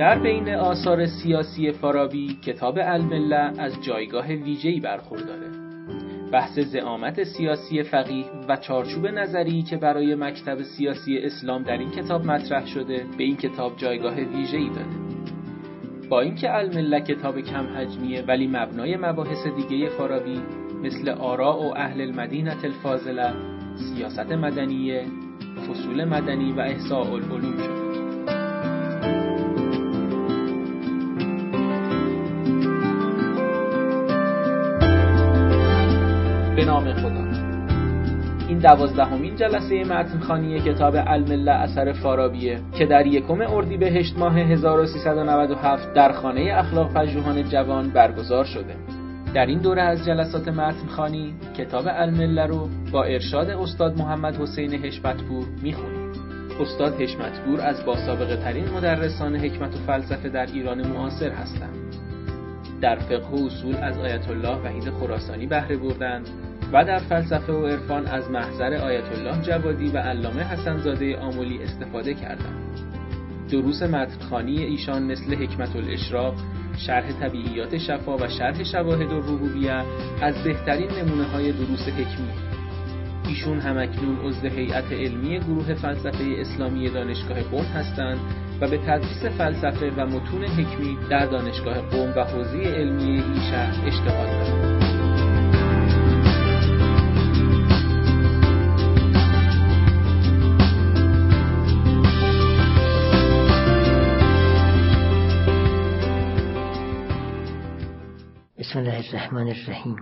در 0.00 0.18
بین 0.18 0.48
آثار 0.48 1.06
سیاسی 1.06 1.72
فارابی 1.72 2.38
کتاب 2.42 2.78
المله 2.82 3.52
از 3.58 3.72
جایگاه 3.82 4.26
ویژه‌ای 4.26 4.80
برخورداره. 4.80 5.50
بحث 6.32 6.58
زعامت 6.58 7.24
سیاسی 7.24 7.82
فقیه 7.82 8.24
و 8.48 8.56
چارچوب 8.56 9.06
نظری 9.06 9.62
که 9.62 9.76
برای 9.76 10.14
مکتب 10.14 10.62
سیاسی 10.62 11.18
اسلام 11.18 11.62
در 11.62 11.78
این 11.78 11.90
کتاب 11.90 12.24
مطرح 12.24 12.66
شده 12.66 13.04
به 13.18 13.24
این 13.24 13.36
کتاب 13.36 13.76
جایگاه 13.76 14.14
ویژه‌ای 14.14 14.68
داده. 14.68 14.96
با 16.08 16.20
اینکه 16.20 16.54
المله 16.54 17.00
کتاب 17.00 17.40
کم 17.40 17.66
حجمیه 17.76 18.22
ولی 18.22 18.46
مبنای 18.46 18.96
مباحث 18.96 19.46
دیگه 19.46 19.88
فارابی 19.88 20.42
مثل 20.82 21.08
آراء 21.08 21.56
و 21.56 21.74
اهل 21.76 22.00
المدینه 22.00 22.56
الفاضله 22.64 23.32
سیاست 23.74 24.32
مدنیه 24.32 25.04
فصول 25.68 26.04
مدنی 26.04 26.52
و 26.52 26.60
احساء 26.60 27.12
العلوم 27.12 27.56
شده. 27.56 27.79
نام 36.70 36.92
خدا. 36.92 37.24
این 38.48 38.58
دوازدهمین 38.58 39.36
جلسه 39.36 39.84
متنخانی 39.84 40.60
کتاب 40.60 40.94
المله 40.96 41.50
اثر 41.50 41.92
فارابیه 41.92 42.60
که 42.78 42.86
در 42.86 43.06
یکم 43.06 43.40
اردیبهشت 43.40 44.18
ماه 44.18 44.38
1397 44.38 45.94
در 45.94 46.12
خانه 46.12 46.52
اخلاق 46.54 46.92
پژوهان 46.94 47.42
جوان 47.48 47.88
برگزار 47.88 48.44
شده. 48.44 48.74
در 49.34 49.46
این 49.46 49.58
دوره 49.58 49.82
از 49.82 50.04
جلسات 50.04 50.48
متنخانی 50.48 51.34
کتاب 51.58 51.84
المله 51.88 52.46
رو 52.46 52.68
با 52.92 53.04
ارشاد 53.04 53.50
استاد 53.50 53.98
محمد 53.98 54.36
حسین 54.36 54.74
حشمتپور 54.74 55.44
می‌خونیم. 55.62 56.10
استاد 56.60 57.00
حشمتپور 57.00 57.60
از 57.60 57.84
باسابقه 57.84 58.36
ترین 58.36 58.68
مدرسان 58.68 59.36
حکمت 59.36 59.74
و 59.74 59.78
فلسفه 59.86 60.28
در 60.28 60.46
ایران 60.46 60.86
معاصر 60.86 61.30
هستند. 61.30 61.96
در 62.80 62.96
فقه 62.96 63.28
و 63.28 63.46
اصول 63.46 63.76
از 63.76 63.98
آیت 63.98 64.28
الله 64.28 64.56
وحید 64.56 64.90
خراسانی 64.90 65.46
بهره 65.46 65.76
بردند 65.76 66.28
و 66.72 66.84
در 66.84 66.98
فلسفه 66.98 67.52
و 67.52 67.66
عرفان 67.66 68.06
از 68.06 68.30
محضر 68.30 68.74
آیت 68.74 69.12
الله 69.12 69.42
جوادی 69.42 69.88
و 69.88 69.98
علامه 69.98 70.42
حسنزاده 70.42 71.18
آمولی 71.18 71.62
استفاده 71.62 72.14
کردند. 72.14 72.78
دروس 73.52 73.82
متنخانی 73.82 74.58
ایشان 74.62 75.02
مثل 75.02 75.34
حکمت 75.34 75.76
الاشراق، 75.76 76.34
شرح 76.86 77.12
طبیعیات 77.12 77.78
شفا 77.78 78.16
و 78.16 78.28
شرح 78.28 78.64
شواهد 78.64 79.12
الربوبیه 79.12 79.84
از 80.22 80.44
بهترین 80.44 80.90
نمونه 80.90 81.24
های 81.24 81.52
دروس 81.52 81.88
حکمی 81.88 82.30
ایشون 83.28 83.60
همکنون 83.60 84.18
عضو 84.24 84.48
هیئت 84.48 84.92
علمی 84.92 85.38
گروه 85.38 85.74
فلسفه 85.74 86.24
اسلامی 86.38 86.88
دانشگاه 86.88 87.42
قم 87.42 87.64
هستند 87.64 88.18
و 88.60 88.68
به 88.68 88.78
تدریس 88.78 89.24
فلسفه 89.38 89.90
و 89.96 90.06
متون 90.06 90.44
حکمی 90.44 90.98
در 91.10 91.26
دانشگاه 91.26 91.80
قم 91.80 92.12
و 92.16 92.24
حوزه 92.24 92.58
علمی 92.58 93.10
این 93.10 93.40
شهر 93.50 93.86
اشتغال 93.86 94.26
دارند. 94.26 94.89
بسم 108.70 108.78
الله 108.78 109.08
الرحمن 109.08 109.48
الرحیم 109.48 109.96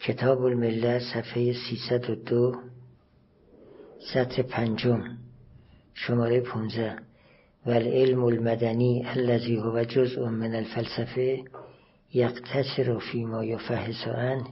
کتاب 0.00 0.44
المله 0.44 0.98
صفحه 0.98 1.52
302 1.52 2.54
سطر 4.14 4.42
پنجم 4.42 5.18
شماره 5.94 6.40
15 6.40 6.96
و 7.66 7.70
العلم 7.70 8.24
المدنی 8.24 9.06
الذي 9.06 9.58
هو 9.58 9.82
جزء 9.82 10.28
من 10.28 10.54
الفلسفه 10.54 11.44
یقتصر 12.14 12.98
فيما 12.98 13.44
يفحص 13.44 14.08
عنه 14.08 14.46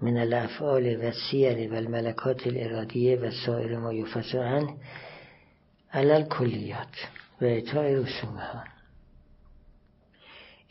من 0.00 0.16
الافعال 0.16 0.96
و 0.96 1.02
السیر 1.02 1.72
و 1.72 1.74
الملکات 1.74 2.46
الارادیه 2.46 3.18
و 3.18 3.30
سایر 3.46 3.78
ما 3.78 3.92
یفحص 3.92 4.34
عنه 4.34 4.76
علل 5.92 6.24
کلیات 6.24 6.96
و 7.40 7.44
اعطای 7.44 7.94
رسومها 7.94 8.64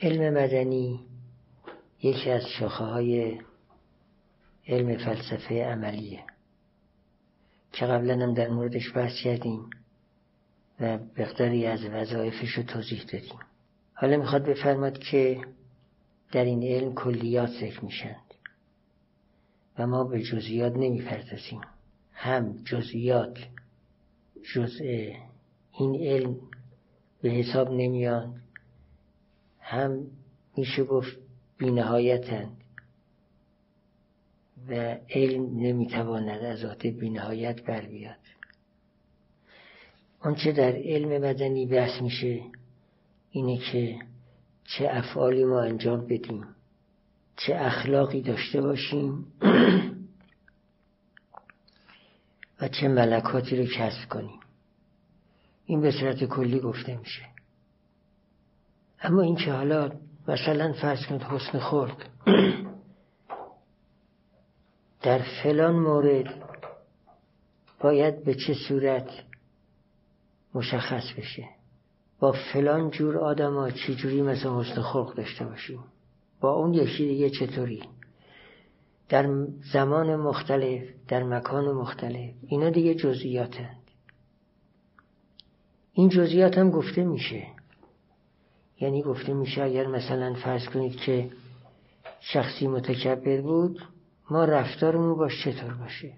علم 0.02 0.34
مدنی 0.34 1.11
یکی 2.04 2.30
از 2.30 2.42
شاخه 2.60 2.84
های 2.84 3.40
علم 4.68 4.98
فلسفه 4.98 5.66
عملیه 5.66 6.24
که 7.72 7.86
قبلا 7.86 8.14
هم 8.14 8.34
در 8.34 8.48
موردش 8.48 8.94
بحث 8.96 9.14
کردیم 9.24 9.70
و 10.80 10.98
بقداری 10.98 11.66
از 11.66 11.86
وظایفش 11.86 12.50
رو 12.50 12.64
توضیح 12.64 13.04
دادیم. 13.04 13.40
حالا 13.94 14.18
می‌خواد 14.18 14.46
بفرماد 14.46 14.98
که 14.98 15.42
در 16.32 16.44
این 16.44 16.64
علم 16.64 16.94
کلیات 16.94 17.50
ذکر 17.50 17.86
میشند 17.86 18.34
و 19.78 19.88
ما 19.88 20.04
به 20.04 20.22
جزئیات 20.22 20.74
نمی‌پردازیم. 20.74 21.62
هم 22.14 22.64
جزئیات 22.64 23.38
جزء 24.56 25.14
این 25.72 25.96
علم 25.96 26.36
به 27.22 27.30
حساب 27.30 27.70
نمیان 27.72 28.42
هم 29.60 30.08
میشه 30.58 30.84
گفت 30.84 31.18
بینهایتند 31.62 32.58
و 34.70 34.98
علم 35.10 35.44
نمی‌تواند 35.44 36.44
از 36.44 36.60
ذات 36.60 36.88
بینهایت 36.88 37.64
بر 37.64 37.82
بیاد. 37.82 38.16
آنچه 40.20 40.52
در 40.52 40.72
علم 40.72 41.22
مدنی 41.24 41.66
بحث 41.66 42.02
میشه 42.02 42.42
اینه 43.32 43.58
که 43.58 44.00
چه 44.64 44.90
افعالی 44.92 45.46
ما 45.46 45.62
انجام 45.62 46.08
بدیم 46.08 46.46
چه 47.38 47.56
اخلاقی 47.56 48.22
داشته 48.22 48.62
باشیم 48.62 49.26
و 52.62 52.68
چه 52.68 52.88
ملکاتی 52.88 53.56
رو 53.56 53.66
کسب 53.66 54.10
کنیم. 54.10 54.40
این 55.66 55.82
به 55.82 55.92
صورت 55.92 56.24
کلی 56.24 56.60
گفته 56.60 56.98
میشه. 56.98 57.26
اما 59.02 59.22
این 59.22 59.36
که 59.36 59.52
حالا 59.52 59.92
مثلا 60.28 60.74
فرض 60.74 61.06
کنید 61.06 61.24
حسن 61.24 61.60
خورد 61.60 62.10
در 65.02 65.22
فلان 65.44 65.76
مورد 65.76 66.26
باید 67.80 68.24
به 68.24 68.36
چه 68.36 68.54
صورت 68.68 69.10
مشخص 70.54 71.04
بشه؟ 71.18 71.46
با 72.20 72.32
فلان 72.54 72.90
جور 72.90 73.18
آدم 73.18 73.54
ها 73.54 73.72
چجوری 73.72 74.22
مثل 74.22 74.50
حسن 74.50 74.82
خلق 74.82 75.16
داشته 75.16 75.46
باشیم؟ 75.46 75.84
با 76.42 76.54
اون 76.54 76.74
یکی 76.74 77.08
دیگه 77.08 77.30
چطوری؟ 77.30 77.84
در 79.10 79.48
زمان 79.74 80.16
مختلف 80.16 80.84
در 81.08 81.24
مکان 81.24 81.72
مختلف 81.72 82.34
اینا 82.48 82.70
دیگه 82.70 82.96
جزئیاتند. 82.96 83.78
این 85.94 86.10
جزئیات 86.10 86.58
هم 86.58 86.70
گفته 86.70 87.04
میشه. 87.04 87.48
یعنی 88.82 89.02
گفته 89.02 89.34
میشه 89.34 89.64
اگر 89.64 89.88
مثلا 89.88 90.34
فرض 90.34 90.66
کنید 90.66 90.96
که 90.96 91.30
شخصی 92.20 92.68
متکبر 92.68 93.42
بود 93.42 93.80
ما 94.30 94.46
رفتارمون 94.46 95.16
باش 95.16 95.44
چطور 95.44 95.74
باشه؟ 95.74 96.14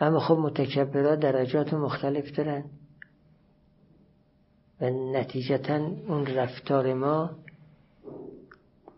اما 0.00 0.20
خب 0.20 0.34
متکبرها 0.34 1.16
درجات 1.16 1.74
مختلف 1.74 2.36
دارن 2.36 2.64
و 4.80 4.90
نتیجتا 4.90 5.76
اون 6.08 6.26
رفتار 6.26 6.94
ما 6.94 7.30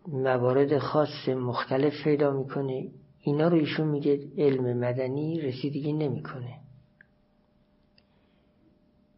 موارد 0.09 0.79
خاص 0.79 1.29
مختلف 1.29 2.05
پیدا 2.05 2.31
می‌کنه. 2.31 2.89
اینا 3.21 3.49
رو 3.49 3.57
ایشون 3.57 3.89
میگه 3.89 4.21
علم 4.39 4.79
مدنی 4.79 5.41
رسیدگی 5.41 5.93
نمی‌کنه. 5.93 6.61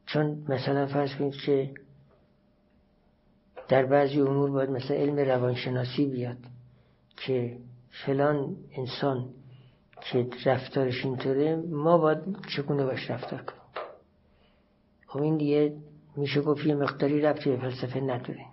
چون 0.06 0.44
مثلا 0.48 0.86
فرض 0.86 1.14
کنید 1.14 1.34
که 1.34 1.74
در 3.72 3.86
بعضی 3.86 4.20
امور 4.20 4.50
باید 4.50 4.70
مثلا 4.70 4.96
علم 4.96 5.18
روانشناسی 5.18 6.06
بیاد 6.06 6.38
که 7.16 7.58
فلان 8.06 8.56
انسان 8.72 9.28
که 10.02 10.26
رفتارش 10.44 11.04
اینطوره 11.04 11.56
ما 11.56 11.98
باید 11.98 12.18
چگونه 12.56 12.84
باش 12.84 13.10
رفتار 13.10 13.42
کنیم؟ 13.42 13.60
خب 15.06 15.22
این 15.22 15.36
دیگه 15.36 15.76
میشه 16.16 16.40
گفت 16.40 16.66
یه 16.66 16.74
مقداری 16.74 17.20
ربطی 17.20 17.50
به 17.50 17.56
فلسفه 17.56 18.00
نداره. 18.00 18.46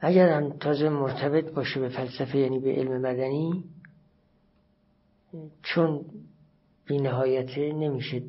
اگر 0.00 0.28
هم 0.28 0.50
تازه 0.50 0.88
مرتبط 0.88 1.52
باشه 1.52 1.80
به 1.80 1.88
فلسفه 1.88 2.38
یعنی 2.38 2.58
به 2.58 2.72
علم 2.72 3.00
مدنی 3.00 3.64
چون 5.62 6.04
بی 6.86 6.98
نهایته 6.98 7.72
نمیشه 7.72 8.22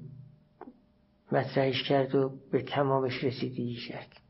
مطرحش 1.32 1.84
کرد 1.84 2.16
و 2.16 2.32
به 2.52 2.62
تمامش 2.62 3.24
رسیدگی 3.24 3.76
کرد. 3.76 4.27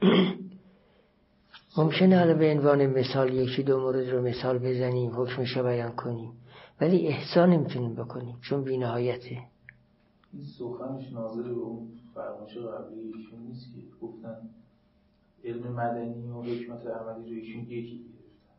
ممکنه 1.78 2.18
حالا 2.18 2.34
به 2.34 2.50
عنوان 2.50 2.86
مثال 2.86 3.34
یکی 3.34 3.62
دو 3.62 3.80
مورد 3.80 4.08
رو 4.08 4.22
مثال 4.22 4.58
بزنیم 4.58 5.10
حکمش 5.20 5.56
رو 5.56 5.62
بیان 5.62 5.92
کنیم. 5.92 6.32
ولی 6.80 7.08
احسان 7.08 7.50
نمی‌تونیم 7.50 7.94
بکنیم 7.94 8.38
چون 8.40 8.64
بینهایته. 8.64 9.38
این 10.32 10.42
سخنش 10.58 11.12
ناظر 11.12 11.42
به 11.42 11.60
اون 11.60 11.88
فرمایش 12.14 12.56
قبلی 12.56 13.00
ایشون 13.00 13.40
نیست 13.48 13.74
که 13.74 14.06
گفتن 14.06 14.36
علم 15.44 15.72
مدنی 15.72 16.28
و 16.28 16.42
حکمت 16.42 16.86
عملی 16.86 17.30
رو 17.30 17.36
ایشون 17.36 17.62
یکی 17.62 17.98
گرفتن. 17.98 18.54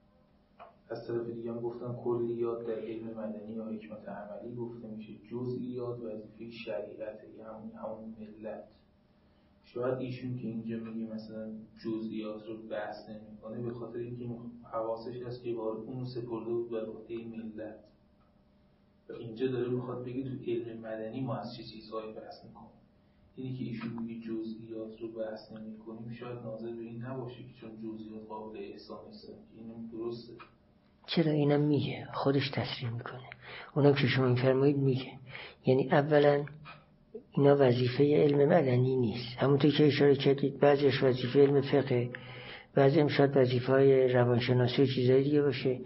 از 0.89 1.07
طرف 1.07 1.29
دیگه 1.29 1.51
هم 1.51 1.59
گفتن 1.59 1.95
کلیات 2.03 2.67
در 2.67 2.79
علم 2.79 3.07
مدنی 3.07 3.53
یا 3.53 3.65
حکمت 3.65 4.09
عملی 4.09 4.55
گفته 4.55 4.87
میشه 4.87 5.13
جزئیات 5.31 5.99
وظیفه 5.99 6.51
شریعت 6.65 7.19
همون 7.45 7.71
همون 7.75 8.15
ملت. 8.19 8.63
شاید 9.73 9.99
ایشون 9.99 10.37
که 10.37 10.47
اینجا 10.47 10.77
میگه 10.77 11.13
مثلا 11.13 11.51
جزئیات 11.83 12.45
رو 12.47 12.57
بحث 12.57 13.09
نمی‌کنه 13.09 13.61
به 13.61 13.73
خاطر 13.73 13.99
اینکه 13.99 14.25
حواسش 14.71 15.21
هست 15.21 15.43
که 15.43 15.53
بار 15.53 15.77
اون 15.77 16.05
سپرده 16.05 16.51
بود 16.51 16.69
بر 16.71 16.85
عهده 16.85 17.15
ملت. 17.17 17.75
اینجا 19.19 19.47
داره 19.47 19.69
می‌خواد 19.69 20.05
بگه 20.05 20.23
تو 20.23 20.51
علم 20.51 20.79
مدنی 20.79 21.21
ما 21.21 21.35
از 21.35 21.55
چه 21.57 21.63
چیزهایی 21.63 22.13
بحث 22.13 22.45
می‌کنیم؟ 22.45 22.71
اینی 23.35 23.57
که 23.57 23.63
ایشون 23.63 23.93
میگه 23.93 24.27
جزئیات 24.27 25.01
رو 25.01 25.07
بحث 25.07 25.51
نمی‌کنیم 25.51 26.11
شاید 26.19 26.39
ناظر 26.39 26.71
به 26.71 26.81
این 26.81 27.01
نباشه 27.01 27.37
که 27.37 27.53
چون 27.61 27.69
جزئیات 27.69 28.27
قابل 28.27 28.57
احسان 28.57 28.97
که 29.11 29.33
اینم 29.57 29.89
درسته. 29.91 30.33
چرا 31.07 31.31
اینم 31.31 31.61
میگه؟ 31.61 32.07
خودش 32.13 32.49
تصریح 32.49 32.91
می‌کنه. 32.91 33.29
اونم 33.75 33.93
که 33.93 34.07
شما 34.07 34.27
میفرمایید 34.27 34.77
میگه. 34.77 35.11
یعنی 35.65 35.89
اولا 35.91 36.45
اینا 37.31 37.55
وظیفه 37.59 38.03
علم 38.03 38.49
مدنی 38.49 38.95
نیست. 38.95 39.37
همونطور 39.37 39.71
که 39.71 39.87
اشاره 39.87 40.15
کردید 40.15 40.59
بعضیش 40.59 41.03
وظیفه 41.03 41.39
علم 41.39 41.61
فقه 41.61 42.09
بعضی 42.75 42.99
هم 42.99 43.07
شاید 43.07 43.37
وظیفه 43.37 43.71
های 43.71 44.07
روانشناسی 44.07 44.81
و 44.81 44.85
چیزهای 44.85 45.23
دیگه 45.23 45.41
باشه. 45.41 45.79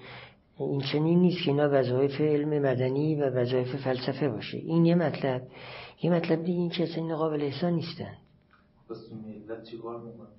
این 0.60 0.82
چنین 0.82 1.20
نیست 1.20 1.44
که 1.44 1.52
اینا 1.52 1.70
وظایف 1.72 2.22
علم 2.22 2.50
مدنی 2.50 3.16
و 3.16 3.30
وظایف 3.30 3.76
فلسفه 3.76 4.30
باشه. 4.30 4.58
این 4.58 4.86
یه 4.86 4.96
مطلب. 4.96 5.48
یه 6.04 6.12
مطلب 6.12 6.44
دیگه 6.44 6.60
این 6.60 6.70
که 6.70 6.84
اصلا 6.84 7.18
قابل 7.18 7.42
احسان 7.42 7.74
نیستن. 7.74 8.14
تو 8.88 9.16
ملت 9.16 9.64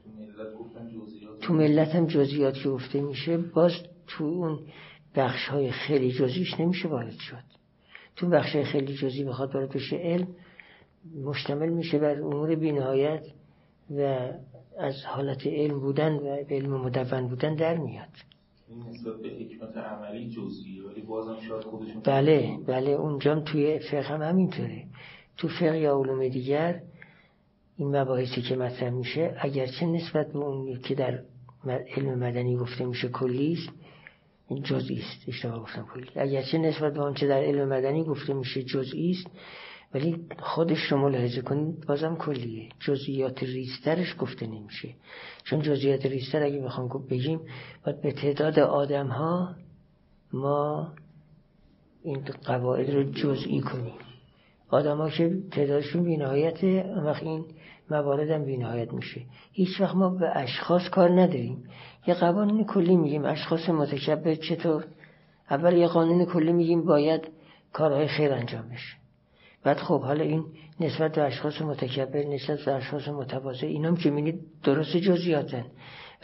تو 0.05 0.11
ملت 0.19 0.55
گفتن 0.59 0.89
جزئیات 0.89 1.41
تو 1.41 1.55
ملت 1.55 1.89
هم 1.89 2.07
جزئیات 2.07 2.55
که 2.55 2.69
گفته 2.69 3.01
میشه. 3.01 3.37
باز 3.37 3.73
تو 4.07 4.25
اون 4.25 4.59
بخش 5.17 5.49
های 5.49 5.71
خیلی 5.71 6.13
جزئیش 6.13 6.61
نمیشه 6.61 6.89
وارد 6.89 7.19
شد. 7.19 7.45
تو 8.17 8.29
بخش 8.29 8.57
های 8.57 8.65
خیلی 8.65 8.95
جزئی 8.95 9.25
بخواد 9.25 9.55
وارد 9.55 9.73
بشه 9.73 9.97
علم 9.97 10.29
مشتمل 11.25 11.69
میشه 11.69 11.99
بر 11.99 12.23
امور 12.23 12.55
بینهایت 12.55 13.27
و 13.91 14.29
از 14.79 15.05
حالت 15.05 15.47
علم 15.47 15.81
بودن 15.81 16.13
و 16.13 16.45
علم 16.51 16.81
مدون 16.81 17.29
بودن 17.29 17.55
در 17.55 17.77
میاد. 17.77 18.09
این 18.69 18.83
نسبت 18.83 19.17
به 19.23 19.29
حکمت 19.29 19.77
عملی 19.77 20.31
جزئی 20.31 20.81
ولی 20.81 21.01
بازم 21.01 21.37
شاید 21.49 21.63
خودشون 21.63 22.03
بله 22.05 22.59
بله 22.67 22.91
اونجام 22.91 23.41
توی 23.41 23.79
فقه 23.79 24.03
هم 24.03 24.23
همینطوره. 24.23 24.85
تو 25.37 25.49
فقه 25.49 25.79
یا 25.79 25.99
علوم 25.99 26.29
دیگر 26.29 26.83
این 27.77 27.97
مباحثی 27.97 28.43
که 28.43 28.57
مطرح 28.57 28.91
میشه 28.91 29.37
اگرچه 29.41 29.87
نسبت 29.87 30.33
به 30.33 30.39
اون 30.39 30.81
که 30.81 30.95
در 30.95 31.25
علم 31.97 32.19
مدنی 32.19 32.57
گفته 32.57 32.85
میشه 32.85 33.09
کلی 33.09 33.53
است 33.53 33.69
جزئی 34.63 34.99
است 34.99 35.29
اشتباه 35.29 35.63
گفتم 35.63 35.87
کلی 35.95 36.07
اگرچه 36.17 36.59
نسبت 36.59 36.95
به 36.95 37.01
آنچه 37.01 37.27
در 37.27 37.43
علم 37.43 37.69
مدنی 37.69 38.05
گفته 38.05 38.35
میشه 38.35 38.63
جزئی 38.63 39.11
است 39.11 39.31
ولی 39.97 40.27
خودش 40.39 40.79
رو 40.79 40.99
ملاحظه 40.99 41.43
کنید 41.43 41.87
بازم 41.87 42.17
کلیه. 42.17 42.69
جزئیات 42.81 43.43
ریسترش 43.43 44.17
گفته 44.19 44.47
نمیشه. 44.47 44.89
چون 45.45 45.63
جزئیات 45.63 46.07
ریستر 46.07 46.43
اگه 46.43 46.61
بخوام 46.61 46.89
بگیم 47.11 47.41
باید 47.85 48.01
به 48.01 48.13
تعداد 48.13 48.59
آدم 48.59 49.07
ها 49.07 49.55
ما 50.33 50.93
این 52.03 52.25
قواعد 52.45 52.91
رو 52.91 53.03
جزئی 53.03 53.61
کنیم. 53.61 53.99
آدم 54.69 54.97
ها 54.97 55.11
که 55.11 55.39
تعدادشون 55.51 56.05
بینهایته 56.05 56.95
وقت 57.05 57.23
این 57.23 57.45
موارد 57.91 58.31
هم 58.31 58.45
بینهایت 58.45 58.93
میشه. 58.93 59.21
هیچ 59.53 59.81
وقت 59.81 59.95
ما 59.95 60.09
به 60.09 60.39
اشخاص 60.39 60.89
کار 60.89 61.11
نداریم. 61.21 61.65
یه 62.07 62.15
قوانین 62.15 62.65
کلی 62.65 62.97
میگیم 62.97 63.25
اشخاص 63.25 63.69
متکبر 63.69 64.35
چطور؟ 64.35 64.85
اول 65.51 65.77
یه 65.77 65.87
قانون 65.87 66.25
کلی 66.25 66.53
میگیم 66.53 66.85
باید 66.85 67.29
کارهای 67.73 68.09
خیر 68.09 68.33
انجام 68.33 68.69
بشه. 68.69 69.06
بعد 69.67 69.77
خب 69.77 70.01
حالا 70.01 70.25
این 70.25 70.45
نسبت 70.81 71.15
به 71.15 71.23
اشخاص 71.23 71.63
متکبر 71.63 72.25
نسبت 72.25 72.65
به 72.65 72.73
اشخاص 72.73 73.09
متواضع 73.09 73.67
اینام 73.67 73.97
که 73.97 74.11
میگید 74.11 74.41
درست 74.63 74.97
جزئیاتن. 74.97 75.65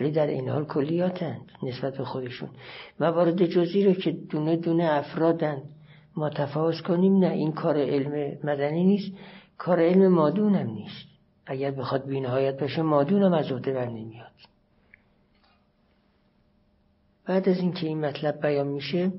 ولی 0.01 0.11
در 0.11 0.27
این 0.27 0.49
حال 0.49 0.65
کلیاتن 0.65 1.41
نسبت 1.63 1.97
به 1.97 2.05
خودشون. 2.05 2.49
موارد 3.01 3.47
جزئی 3.47 3.85
رو 3.85 3.93
که 3.93 4.13
دونه 4.13 4.57
دونه 4.57 4.85
افرادن 4.85 5.63
ما 6.17 6.31
تفاوض 6.31 6.83
کنیم 6.83 7.19
نه 7.19 7.31
این 7.31 7.53
کار 7.53 7.79
علم 7.79 8.39
مدنی 8.45 8.85
نیست 8.85 9.13
کار 9.59 9.81
علم 9.81 10.09
مادون 10.09 10.55
هم 10.55 10.71
نیست. 10.71 11.07
اگر 11.47 11.71
بخواد 11.71 12.07
بینهایت 12.07 12.61
باشه 12.61 12.83
مادون 12.83 13.23
هم 13.23 13.33
از 13.33 13.53
عهده 13.53 13.73
بر 13.73 13.87
نمیاد. 13.87 14.33
بعد 17.27 17.49
از 17.49 17.59
اینکه 17.59 17.87
این 17.87 18.01
مطلب 18.01 18.41
بیان 18.43 18.69
میشه 18.69 19.13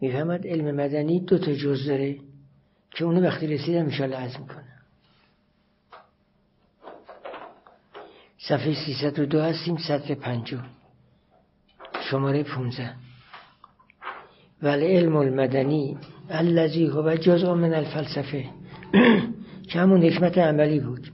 می‌فهمد 0.00 0.46
علم 0.46 0.76
مدنی 0.76 1.20
دو 1.20 1.38
تا 1.38 1.52
جز 1.52 1.86
داره. 1.86 2.18
که 2.94 3.04
اونو 3.04 3.22
وقتی 3.22 3.46
رسیدم 3.46 3.84
انشالله 3.84 4.16
عرض 4.16 4.36
می‌کنم 4.36 4.64
صفحه 8.38 8.74
302 8.74 9.40
هستیم 9.40 9.76
سطر 9.76 10.14
پنجو 10.14 10.58
شماره 12.10 12.42
15 12.42 12.94
ولی 14.62 14.86
علم 14.86 15.16
المدنی 15.16 15.96
الذی 16.30 16.86
هو 16.86 17.16
جزء 17.16 17.54
من 17.54 17.74
الفلسفه. 17.74 18.44
که 19.70 19.80
همون 19.80 20.04
حکمت 20.04 20.38
عملی 20.38 20.80
بود. 20.80 21.12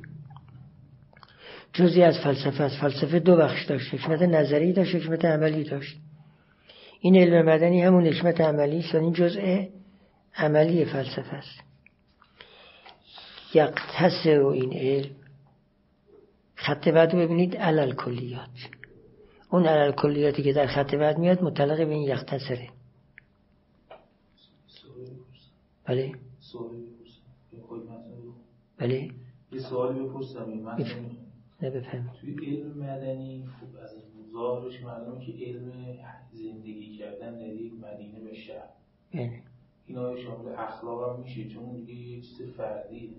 جزی 1.73 2.03
از 2.03 2.19
فلسفه 2.19 2.63
از 2.65 2.77
فلسفه 2.77 3.19
دو 3.19 3.37
بخش 3.37 3.65
داشت. 3.65 3.95
حکمت 3.95 4.23
نظری 4.23 4.73
داشت 4.73 4.95
حکمت 4.95 5.25
عملی 5.25 5.65
داشت. 5.65 5.99
این 7.01 7.17
علم 7.17 7.47
مدنی 7.47 7.83
همون 7.83 8.07
حکمت 8.07 8.41
عملی 8.41 8.79
است. 8.79 8.95
این 8.95 9.13
جزء 9.13 9.65
عملی 10.37 10.85
فلسفه 10.85 11.37
است. 11.37 11.70
یقتصر 13.55 14.41
این 14.41 14.73
علم. 14.73 15.11
خط 16.55 16.89
بعد 16.89 17.15
ببینید 17.15 17.57
علل 17.57 17.95
کلیات 17.95 18.71
اون 19.51 19.67
علل 19.67 19.93
کلیاتی 19.93 20.43
که 20.43 20.53
در 20.53 20.67
خط 20.67 20.95
بعد 20.95 21.19
میاد 21.19 21.43
مطلق 21.43 21.77
به 21.77 21.95
این 21.95 22.03
یقتصره. 22.03 22.69
بله؟ 25.85 26.13
بله؟ 28.79 29.11
یه 29.53 29.61
سوالی 29.61 30.01
بپرسم. 30.01 30.45
من 30.45 30.77
نه 31.63 31.71
بفهم. 31.71 32.11
توی 32.21 32.47
علم 32.47 32.79
مدنی 32.79 33.47
خوب 33.61 33.69
از 33.83 33.91
ظاهرش 34.33 34.83
معلومه 34.83 35.27
که 35.27 35.33
علم 35.33 35.73
زندگی 36.33 36.99
کردن 36.99 37.39
در 37.39 37.53
یک 37.53 37.73
مدینه 37.73 38.21
به 38.21 38.35
شهر. 38.35 38.69
بله. 39.15 39.43
این 39.87 39.99
آیا 39.99 40.23
شامل 40.23 40.53
اخلاق 40.53 41.17
هم 41.17 41.23
میشه 41.23 41.49
چون 41.49 41.75
دیگه 41.75 41.95
یه 41.95 42.21
چیز 42.21 42.43
فردی 42.57 43.15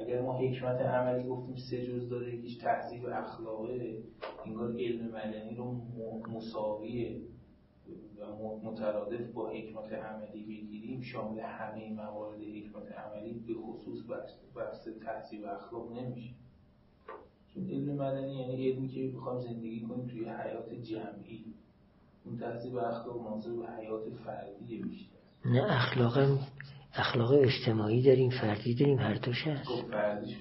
اگر 0.00 0.22
ما 0.22 0.38
حکمت 0.38 0.80
عملی 0.80 1.28
گفتیم 1.28 1.56
سه 1.56 1.86
جز 1.86 2.08
داره 2.08 2.34
یکیش 2.34 2.56
تهذیب 2.56 3.06
اخلاقه 3.06 4.02
انگار 4.46 4.76
علم 4.76 5.06
مدنی 5.06 5.54
رو 5.54 5.80
مساویه 6.28 7.20
و 8.20 8.70
مترادف 8.70 9.32
با 9.32 9.48
حکمت 9.48 9.92
عملی 9.92 10.42
بگیریم 10.42 11.00
شامل 11.00 11.40
همه 11.40 11.92
موارد 11.92 12.40
حکمت 12.40 12.92
عملی 12.92 13.32
به 13.32 13.54
خصوص 13.54 13.98
بحث 14.56 14.88
تحصیل 15.04 15.44
اخلاق 15.44 15.92
نمیشه. 15.92 16.30
چون 17.54 17.70
علم 17.70 17.94
مدنی 17.94 18.34
یعنی 18.34 18.70
علمی 18.70 18.88
که 18.88 19.12
بخوام 19.16 19.40
زندگی 19.40 19.80
کنیم 19.80 20.06
توی 20.06 20.24
حیات 20.24 20.72
جمعی. 20.72 21.44
اون 22.24 22.38
تحصیل 22.38 22.78
اخلاق 22.78 23.28
ناظر 23.28 23.52
به 23.52 23.66
حیات 23.66 24.10
فردی 24.24 24.78
بیشتر. 24.78 25.16
نه 25.44 25.64
اخلاق 25.64 26.38
اخلاق 26.94 27.32
اجتماعی 27.32 28.02
داریم 28.02 28.30
فردی 28.30 28.74
داریم 28.74 28.98
هر 28.98 29.14
دوش 29.14 29.46
هست 29.46 29.70
فردیش 29.90 30.36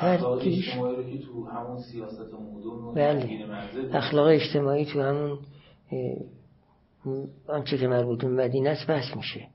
اخلاق 0.00 0.38
اجتماعی 0.38 1.18
تو 1.18 1.46
همون 1.46 1.82
سیاست 1.82 2.34
مدون 2.34 2.94
بله. 2.94 3.46
اخلاق 3.92 4.26
اجتماعی 4.26 4.84
تو 4.84 5.02
همون 5.02 5.38
آنچه 7.48 7.78
که 7.78 7.88
مربوط 7.88 8.20
به 8.20 8.28
مدینه 8.28 8.70
است 8.70 8.86
بحث 8.86 9.16
میشه. 9.16 9.48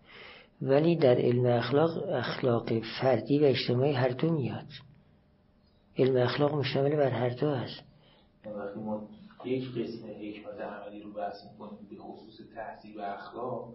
ولی 0.62 0.96
در 0.96 1.16
علم 1.16 1.46
اخلاق 1.46 2.10
اخلاق 2.10 2.80
فردی 3.02 3.40
و 3.40 3.44
اجتماعی 3.44 3.94
هر 3.94 4.10
دو 4.10 4.34
میاد. 4.34 4.68
علم 5.98 6.18
اخلاق 6.18 6.56
مشتمل 6.56 6.96
بر 6.96 7.10
هر 7.10 7.30
دو 7.30 7.48
است. 7.48 7.84
وقتی 8.46 8.80
ما 8.80 9.08
یک 9.46 9.64
قسم 9.64 10.06
حکمت 10.06 10.62
عملی 10.62 11.02
رو 11.02 11.14
بحث 11.14 11.36
می‌کنیم 11.52 11.80
به 11.90 11.96
خصوص 11.96 12.40
و 12.98 13.02
اخلاق 13.02 13.74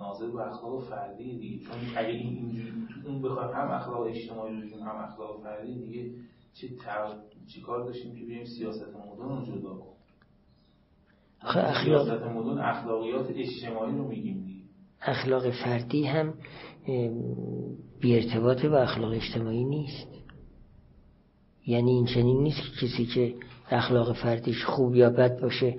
ناظر 0.00 0.26
به 0.26 0.40
اخلاق 0.40 0.84
فردی 0.84 1.38
دیگه. 1.38 1.64
چون 1.64 1.74
اگه 1.96 2.08
این 2.08 2.36
اینجوری 2.36 2.72
تو 3.04 3.08
اون 3.08 3.22
بخوایم 3.22 3.50
هم 3.50 3.70
اخلاق 3.70 4.00
اجتماعی 4.00 4.54
رو 4.54 4.84
هم 4.84 5.04
اخلاق 5.04 5.42
فردی 5.42 5.74
دیگه 5.74 6.10
چه 6.54 6.68
چی 7.46 7.60
کار 7.60 7.84
داشتیم 7.84 8.14
که 8.14 8.24
بیایم 8.24 8.44
سیاست 8.44 8.88
مدن 8.88 9.28
رو 9.28 9.46
جدا 9.46 9.74
کنیم؟ 9.74 9.96
اخلاق 11.40 11.84
سیاست 11.84 12.22
مدن 12.22 12.58
اخلاقیات 12.58 13.30
اجتماعی 13.30 13.96
رو 13.96 14.08
میگیم 14.08 14.44
دیگه. 14.44 14.60
اخلاق 15.02 15.50
فردی 15.50 16.06
هم 16.06 16.34
بی 18.00 18.14
ارتباط 18.14 18.66
با 18.66 18.78
اخلاق 18.78 19.12
اجتماعی 19.12 19.64
نیست. 19.64 20.08
یعنی 21.66 21.90
این 21.90 22.06
چنین 22.06 22.42
نیست 22.42 22.58
که 22.62 22.86
کسی 22.86 23.06
که 23.06 23.34
اخلاق 23.70 24.12
فردیش 24.12 24.64
خوب 24.64 24.94
یا 24.94 25.10
بد 25.10 25.40
باشه 25.40 25.76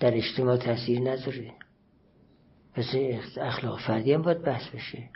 در 0.00 0.16
اجتماع 0.16 0.56
تاثیر 0.56 1.00
نذاره. 1.00 1.52
پس 2.74 2.94
اخلاق 3.36 3.80
فردی 3.80 4.12
هم 4.12 4.22
باید 4.22 4.42
بحث 4.42 4.68
بشه. 4.68 5.08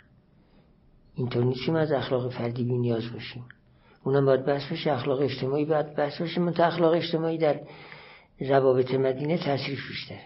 اینطور 1.15 1.43
نیستیم 1.43 1.75
از 1.75 1.91
اخلاق 1.91 2.33
فردی 2.33 2.63
بی 2.63 2.77
نیاز 2.77 3.13
باشیم. 3.13 3.45
اونم 4.03 4.25
باید 4.25 4.45
بحث 4.45 4.71
بشه. 4.71 4.91
اخلاق 4.91 5.21
اجتماعی 5.21 5.65
باید 5.65 5.95
بحث 5.95 6.21
بشه. 6.21 6.41
من 6.41 6.53
اخلاق 6.61 6.93
اجتماعی 6.93 7.37
در 7.37 7.61
روابط 8.39 8.93
مدینه 8.93 9.37
تاثیر 9.37 9.79
بیشتره. 9.89 10.21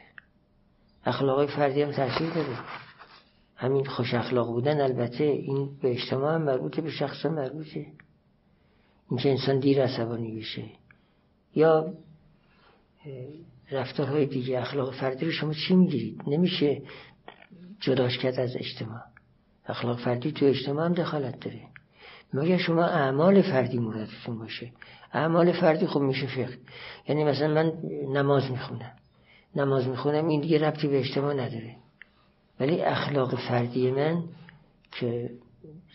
اخلاق 1.06 1.46
فردی 1.46 1.82
هم 1.82 1.92
تاثیر 1.92 2.30
داره. 2.30 2.58
همین 3.56 3.86
خوش 3.86 4.14
اخلاق 4.14 4.48
بودن 4.48 4.82
البته 4.82 5.24
این 5.24 5.70
به 5.82 5.92
اجتماع 5.92 6.36
هم 6.36 6.42
مربوطه 6.42 6.82
به 6.82 6.92
شخص 6.92 7.26
مربوطه. 7.26 7.86
اینکه 9.10 9.30
انسان 9.30 9.60
دیر 9.60 9.84
عصبانی 9.84 10.40
بشه. 10.40 10.64
یا 11.56 11.94
رفتارهای 13.72 14.26
دیگه 14.26 14.60
اخلاق 14.60 14.94
فردی 14.94 15.26
رو 15.26 15.32
شما 15.32 15.54
چی 15.54 15.76
می‌گیرید؟ 15.76 16.22
نمیشه 16.28 16.82
جداش 17.80 18.18
کرد 18.18 18.40
از 18.40 18.56
اجتماع. 18.56 19.02
اخلاق 19.66 20.00
فردی 20.00 20.32
تو 20.32 20.46
اجتماع 20.46 20.86
هم 20.86 20.94
دخالت 20.94 21.40
داره. 21.40 21.62
مگر 22.34 22.58
شما 22.58 22.86
اعمال 22.86 23.42
فردی 23.42 23.78
موردتون 23.78 24.40
باشه؟ 24.40 24.72
اعمال 25.14 25.52
فردی 25.52 25.88
خب 25.88 26.00
میشه 26.00 26.28
فقه. 26.28 26.58
یعنی 27.08 27.24
مثلا 27.24 27.48
من 27.48 27.74
نماز 28.14 28.52
می‌خونم. 28.52 28.92
نماز 29.56 29.88
می‌خونم 29.88 30.28
این 30.28 30.42
دیگه 30.42 30.68
ربطی 30.68 30.88
به 30.88 31.00
اجتماع 31.00 31.34
نداره. 31.34 31.76
ولی 32.60 32.82
اخلاق 32.82 33.36
فردی 33.36 33.92
من 33.92 34.24
که 34.92 35.30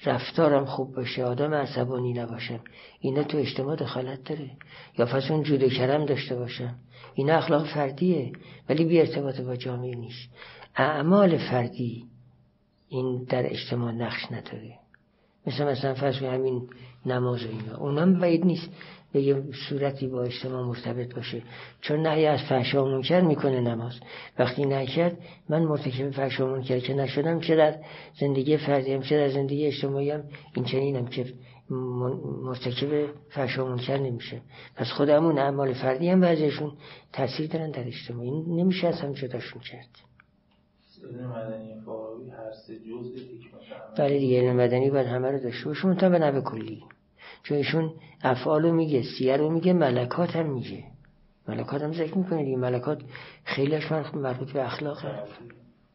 رفتارم 0.05 0.65
خوب 0.65 0.95
باشه 0.95 1.25
آدم 1.25 1.55
عصبانی 1.55 2.13
نباشم 2.13 2.61
اینا 3.01 3.23
تو 3.23 3.39
اجتماع 3.39 3.77
دخالت 3.77 4.25
داره. 4.25 4.51
یا 4.99 5.07
فصل 5.07 5.43
جود 5.43 5.73
کرم 5.73 6.05
داشته 6.05 6.37
باشم. 6.37 6.75
اینا 7.15 7.35
اخلاق 7.35 7.67
فردیه 7.67 8.33
ولی 8.69 8.85
بی 8.85 9.01
ارتباط 9.01 9.41
با 9.41 9.57
جامعه 9.57 9.95
نیست. 9.95 10.29
اعمال 10.77 11.39
فردی 11.39 12.05
این 12.89 13.25
در 13.25 13.53
اجتماع 13.53 13.93
نقش 13.93 14.33
نداره. 14.33 14.75
مثل 15.47 15.65
مثلا 15.65 15.95
فرض 15.95 16.17
همین 16.17 16.69
نماز 17.07 17.45
و 17.45 17.49
اینا. 17.49 17.77
اونم 17.77 18.19
باید 18.19 18.45
نیست 18.45 18.69
به 19.13 19.23
یه 19.23 19.43
صورتی 19.69 20.09
با 20.09 20.23
اجتماع 20.23 20.67
مرتبط 20.67 21.15
باشه. 21.15 21.43
چون 21.81 22.07
نهی 22.07 22.27
از 22.27 22.41
فحشا 22.49 22.85
منکر 22.85 23.21
می‌کنه 23.21 23.61
نماز. 23.61 24.01
وقتی 24.39 24.67
نکرد 24.67 25.19
من 25.49 25.63
مرتکب 25.63 26.11
فحشا 26.11 26.47
منکر 26.47 26.79
که 26.79 26.95
نشدم 26.95 27.41
چه 27.41 27.57
در 27.57 27.77
زندگی 28.21 28.57
فردیم 28.57 29.03
چه 29.03 29.17
در 29.17 29.29
زندگی 29.29 29.67
اجتماعی 29.67 30.11
هم 30.11 30.23
این 30.55 30.65
چنینم 30.65 31.07
که 31.07 31.33
مرتکب 32.43 33.07
فحشا 33.31 33.65
منکر 33.65 33.97
نمیشه. 33.97 34.41
پس 34.77 34.87
خودمون 34.91 35.39
اعمال 35.39 35.73
فردی 35.73 36.09
هم 36.09 36.21
بعضیشون 36.21 36.73
تاثیر 37.13 37.47
دارن 37.47 37.71
در 37.71 37.87
اجتماعی 37.87 38.31
نمیشه 38.31 38.87
از 38.87 39.01
هم 39.01 39.13
جداشون 39.13 39.63
کرد. 39.63 40.14
مدنی 41.13 41.81
فاروی 41.87 42.31
هر 42.31 42.53
سه 42.67 42.75
بله 43.99 44.19
دیگه 44.19 44.41
علم 44.41 44.57
مدنی 44.57 44.91
باید 44.91 45.07
همه 45.07 45.31
رو 45.31 45.39
داشته 45.39 45.69
باشه. 45.69 45.95
تا 45.95 46.09
به 46.09 46.19
نوع 46.19 46.41
کلی. 46.41 46.83
چون 47.43 47.57
ایشون 47.57 47.93
افعال 48.23 48.63
رو 48.63 48.73
میگه 48.73 49.03
سیر 49.19 49.37
رو 49.37 49.51
میگه 49.51 49.73
ملکات 49.73 50.37
هم 50.37 50.53
میگه. 50.53 50.85
ملکات 51.49 51.83
هم 51.83 51.93
ذکر 51.93 52.19
می‌کنه 52.19 52.45
دیگه. 52.45 52.57
ملکات 52.57 53.03
خیلیش 53.45 53.93
مربوط 54.15 54.53
به 54.53 54.65
اخلاق 54.65 54.99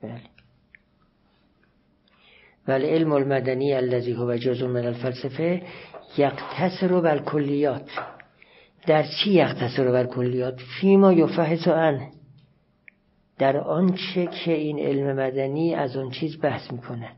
بله. 0.01 0.21
ولی 2.67 2.85
علم 2.85 3.11
المدنی 3.11 3.73
الذي 3.73 4.13
هو 4.13 4.37
جزء 4.37 4.67
من 4.67 4.85
الفلسفه 4.85 5.61
یقتصر 6.17 7.01
بر 7.01 7.19
کلیات. 7.19 7.89
در 8.87 9.03
چی 9.03 9.31
یقتصر 9.31 9.91
بر 9.91 10.05
کلیات؟ 10.05 10.59
فیما 10.81 11.13
یفحص 11.13 11.67
عنه 11.67 12.11
در 13.39 13.57
آنچه 13.57 14.25
که 14.25 14.53
این 14.53 14.79
علم 14.79 15.15
مدنی 15.15 15.75
از 15.75 15.97
آن 15.97 16.09
چیز 16.09 16.41
بحث 16.41 16.71
می 16.71 16.77
کند 16.77 17.15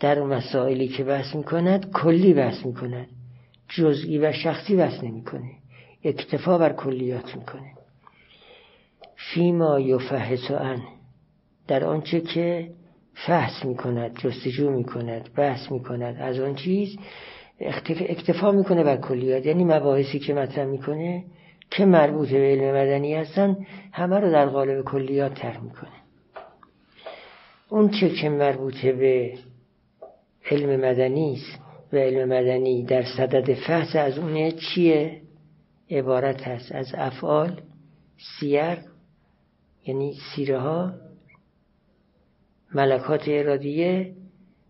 در 0.00 0.22
مسائلی 0.22 0.88
که 0.88 1.04
بحث 1.04 1.34
می 1.34 1.44
کند 1.44 1.90
کلی 1.92 2.34
بحث 2.34 2.66
می 2.66 2.74
کند 2.74 3.06
جزئی 3.68 4.18
و 4.18 4.32
شخصی 4.32 4.76
بحث 4.76 5.04
نمی 5.04 5.24
کنه 5.24 5.50
اکتفا 6.04 6.58
بر 6.58 6.72
کلیات 6.72 7.36
می 7.36 7.44
کنه 7.44 7.72
فیما 9.16 9.80
یفحص 9.80 10.50
ان. 10.50 10.82
در 11.68 11.84
آنچه 11.84 12.20
که 12.20 12.70
فحص 13.26 13.64
می 13.64 13.76
کند 13.76 14.18
جستجو 14.18 14.70
می 14.70 14.84
کند 14.84 15.34
بحث 15.34 15.72
می 15.72 15.82
کند 15.82 16.16
از 16.20 16.40
آن 16.40 16.54
چیز 16.54 16.98
اکتفا 17.60 18.52
می‌کنه 18.52 18.84
بر 18.84 18.96
کلیات. 18.96 19.46
یعنی 19.46 19.64
مباحثی 19.64 20.18
که 20.18 20.34
مطرح 20.34 20.64
می‌کنه 20.64 21.24
که 21.70 21.84
مربوط 21.84 22.28
به 22.28 22.38
علم 22.38 22.74
مدنی 22.74 23.14
هستن 23.14 23.66
همه 23.92 24.18
رو 24.18 24.30
در 24.30 24.46
قالب 24.46 24.84
کلیات 24.84 25.34
تر 25.34 25.56
می‌کنه. 25.56 25.90
اون 27.68 27.90
چه 27.90 28.10
که 28.10 28.28
مربوط 28.28 28.86
به 28.86 29.38
علم 30.50 30.80
مدنی 30.80 31.32
است 31.32 31.60
و 31.92 31.96
علم 31.96 32.28
مدنی 32.28 32.84
در 32.84 33.02
صدد 33.16 33.54
فحص 33.54 33.96
از 33.96 34.18
اونه 34.18 34.52
چیه؟ 34.52 35.20
عبارت 35.90 36.42
هست 36.42 36.72
از 36.72 36.94
افعال 36.94 37.60
سیر 38.40 38.78
یعنی 39.86 40.14
سیره 40.34 40.58
ها 40.58 40.92
ملکات 42.74 43.24
ارادیه 43.28 44.14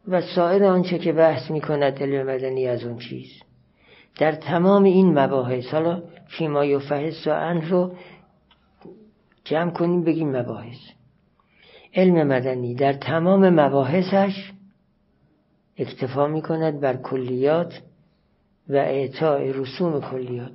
و 0.09 0.21
سایر 0.21 0.64
آنچه 0.64 0.99
که 0.99 1.12
بحث 1.12 1.50
می‌کند 1.50 2.02
علم 2.02 2.26
مدنی 2.26 2.66
از 2.66 2.85
اون 2.85 2.99
چیز 2.99 3.50
در 4.19 4.33
تمام 4.33 4.85
این 4.85 5.19
مباحث 5.19 5.67
حالا 5.67 6.02
فیما 6.29 6.76
و 6.76 6.79
فحص 6.79 7.26
و 7.26 7.31
رو 7.71 7.95
جمع 9.45 9.71
کنیم 9.71 10.05
بگیم 10.05 10.37
مباحث. 10.37 10.79
علم 11.95 12.26
مدنی 12.26 12.75
در 12.75 12.93
تمام 12.93 13.49
مباحثش 13.49 14.52
اکتفا 15.76 16.26
می 16.26 16.43
کند 16.43 16.81
بر 16.81 16.97
کلیات 16.97 17.83
و 18.69 18.76
اعطاء 18.76 19.38
رسوم 19.38 20.00
کلیات. 20.00 20.52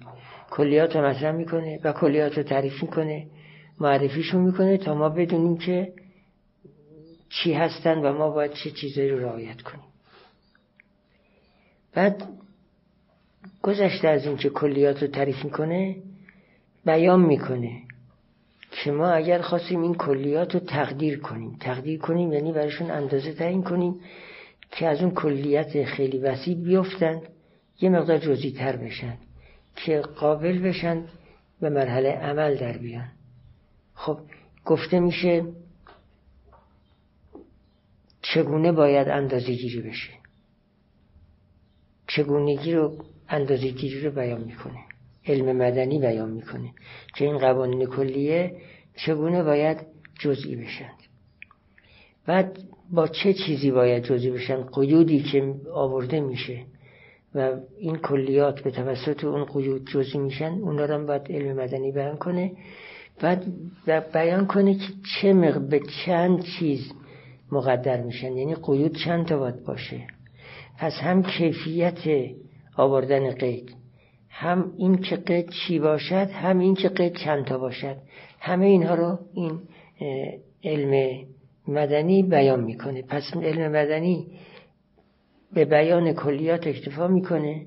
کلیات 0.52 0.96
رو 0.96 1.06
مطرح 1.06 1.32
می‌کنه 1.32 1.80
و 1.84 1.94
کلیات 1.94 2.38
رو 2.38 2.44
تعریف 2.44 2.84
می‌کنه 2.84 3.28
معرفیشون 3.80 4.42
می‌کنه 4.42 4.78
تا 4.78 4.96
ما 4.96 5.10
بدونیم 5.10 5.58
که 5.58 5.94
چی 7.30 7.54
هستن 7.54 7.98
و 7.98 8.14
ما 8.14 8.30
باید 8.30 8.54
چه 8.54 8.72
چیزایی 8.72 9.10
رو 9.10 9.20
رعایت 9.20 9.62
کنیم. 9.62 9.86
بعد 11.94 12.28
گذشته 13.66 14.08
از 14.08 14.26
اینکه 14.26 14.50
کلیات 14.50 15.02
رو 15.02 15.08
تعریف 15.08 15.46
می‌کنه 15.46 15.96
بیان 16.86 17.22
می‌کنه 17.22 17.82
که 18.72 18.92
ما 18.92 19.10
اگر 19.10 19.42
خواستیم 19.42 19.82
این 19.82 19.96
کلیات 19.96 20.54
رو 20.54 20.60
تقدیر 20.60 21.20
کنیم. 21.20 21.58
تقدیر 21.60 22.00
کنیم 22.00 22.34
یعنی 22.34 22.52
براشون 22.52 22.92
اندازه 22.92 23.34
تعیین 23.34 23.64
کنیم 23.64 24.00
که 24.72 24.88
از 24.88 25.02
اون 25.02 25.12
کلیت 25.12 25.84
خیلی 25.84 26.18
وسیع 26.18 26.56
بیفتن 26.56 27.22
یه 27.82 27.90
مقدار 27.90 28.18
جزئی 28.18 28.52
تر 28.52 28.76
بشن 28.76 29.18
که 29.76 30.00
قابل 30.00 30.60
بشن 30.60 31.04
به 31.62 31.70
مرحله 31.70 32.12
عمل 32.12 32.56
در 32.56 32.78
بیان. 32.78 33.12
خب 33.94 34.20
گفته 34.66 35.00
میشه 35.00 35.46
چگونه 38.22 38.72
باید 38.72 39.08
اندازه 39.08 39.54
گیری 39.54 39.82
بشه؟ 39.82 40.14
چگونگی 42.08 42.74
رو 42.74 42.98
اندازه 43.30 43.70
گیری 43.70 44.02
رو 44.02 44.12
بیان 44.12 44.44
می‌کنه. 44.44 44.80
علم 45.28 45.58
مدنی 45.58 46.00
بیان 46.00 46.32
می‌کنه 46.32 46.72
که 47.16 47.26
این 47.26 47.38
قوانین 47.38 47.86
کلیه 47.86 48.56
چگونه 48.96 49.44
باید 49.44 49.78
جزئی 50.20 50.56
بشن 50.56 50.92
بعد 52.26 52.60
با 52.92 53.08
چه 53.08 53.34
چیزی 53.34 53.72
باید 53.72 54.04
جزئی 54.04 54.32
بشن؟ 54.32 54.64
قیودی 54.64 55.20
که 55.20 55.54
آورده 55.74 56.20
میشه 56.20 56.64
و 57.36 57.52
این 57.80 57.96
کلیات 57.96 58.62
به 58.62 58.72
توسط 58.72 59.24
اون 59.24 59.46
قیود 59.46 59.88
جزئی 59.88 60.20
میشن 60.20 60.52
اونا 60.62 60.86
رو 60.86 61.06
باید 61.06 61.32
علم 61.32 61.58
مدنی 61.58 61.92
بیان 61.92 62.18
کنه 62.18 62.52
بعد 63.22 64.12
بیان 64.14 64.48
کنه 64.48 64.74
که 64.74 64.94
چه 65.22 65.34
به 65.60 65.82
چند 66.06 66.44
چیز 66.44 66.92
مقدر 67.52 68.02
میشن. 68.02 68.38
یعنی 68.38 68.56
قیود 68.56 68.98
چند 69.06 69.26
تا 69.26 69.38
باید 69.38 69.64
باشه؟ 69.64 70.08
پس 70.78 70.94
هم 71.02 71.24
کیفیت 71.24 72.00
آوردن 72.78 73.32
قید. 73.32 73.76
هم 74.30 74.74
این 74.78 74.98
که 74.98 75.16
قید 75.16 75.50
چی 75.50 75.80
باشد 75.80 76.30
هم 76.30 76.60
این 76.60 76.74
که 76.76 76.90
قید 76.90 77.16
چند 77.16 77.46
تا 77.46 77.58
باشد. 77.58 77.98
همه 78.40 78.66
اینها 78.66 78.96
رو 78.96 79.20
این 79.34 79.60
علم 80.64 81.24
مدنی 81.68 82.24
بیان 82.24 82.64
می‌کنه. 82.64 83.02
پس 83.02 83.24
علم 83.36 83.72
مدنی 83.72 84.28
به 85.54 85.66
بیان 85.66 86.14
کلیات 86.14 86.68
اکتفا 86.68 87.08
می‌کنه 87.08 87.66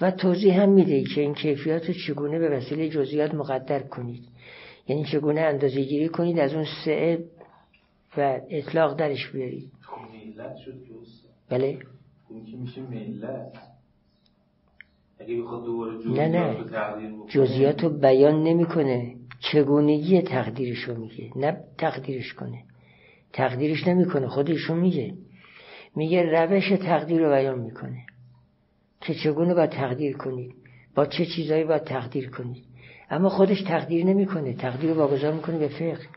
و 0.00 0.10
توضیح 0.10 0.62
هم 0.62 0.68
میده 0.68 1.02
که 1.02 1.20
این 1.20 1.34
کیفیات 1.34 1.90
چگونه 1.90 2.38
به 2.38 2.48
وسیله 2.48 2.88
جزئیات 2.88 3.34
مقدر 3.34 3.82
کنید. 3.82 4.28
یعنی 4.88 5.04
چگونه 5.04 5.40
اندازه 5.40 5.80
گیری 5.80 6.08
کنید 6.08 6.38
از 6.38 6.54
اون 6.54 6.66
سه 6.84 7.24
و 8.16 8.40
اطلاق 8.50 8.96
درش 8.96 9.30
بیارید. 9.30 9.72
ملت 10.36 10.56
شد 10.56 10.74
بله. 11.48 11.78
اون 12.28 12.44
که 12.44 12.56
میشه 12.56 12.80
ملت. 12.80 13.73
اگه 15.24 15.42
بخواد 15.42 15.64
دوباره 15.64 15.92
نه 16.06 16.28
نه. 16.28 16.64
جزئیات 17.28 17.84
رو 17.84 17.88
رو 17.88 17.98
بیان 17.98 18.42
نمی‌کنه. 18.42 19.16
چگونگی 19.40 20.22
تقدیرش 20.22 20.78
رو 20.78 21.00
میگه؟ 21.00 21.30
نه 21.36 21.56
تقدیرش 21.78 22.34
کنه. 22.34 22.62
تقدیرش 23.32 23.86
نمی‌کنه 23.88 24.28
خودشون 24.28 24.78
میگه. 24.78 25.14
میگه 25.96 26.22
روش 26.22 26.68
تقدیر 26.68 27.22
رو 27.22 27.30
بیان 27.30 27.58
می‌کنه. 27.58 28.06
که 29.00 29.14
چگونه 29.14 29.54
باید 29.54 29.70
تقدیر 29.70 30.16
کنید؟ 30.16 30.54
با 30.94 31.06
چه 31.06 31.26
چیزهایی 31.26 31.64
باید 31.64 31.84
تقدیر 31.84 32.30
کنید؟ 32.30 32.64
اما 33.10 33.28
خودش 33.28 33.62
تقدیر 33.62 34.04
نمی‌کنه. 34.06 34.54
تقدیر 34.54 34.90
رو 34.90 34.96
واگذار 34.96 35.32
می‌کنه 35.32 35.58
به 35.58 35.68
فقه. 35.68 36.08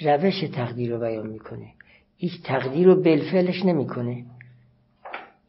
روش 0.00 0.40
تقدیر 0.40 0.90
رو 0.90 1.00
بیان 1.00 1.26
می‌کنه. 1.26 1.72
هیچ 2.16 2.42
تقدیر 2.42 2.86
رو 2.86 3.02
بلفلش 3.02 3.64
نمی‌کنه. 3.64 4.24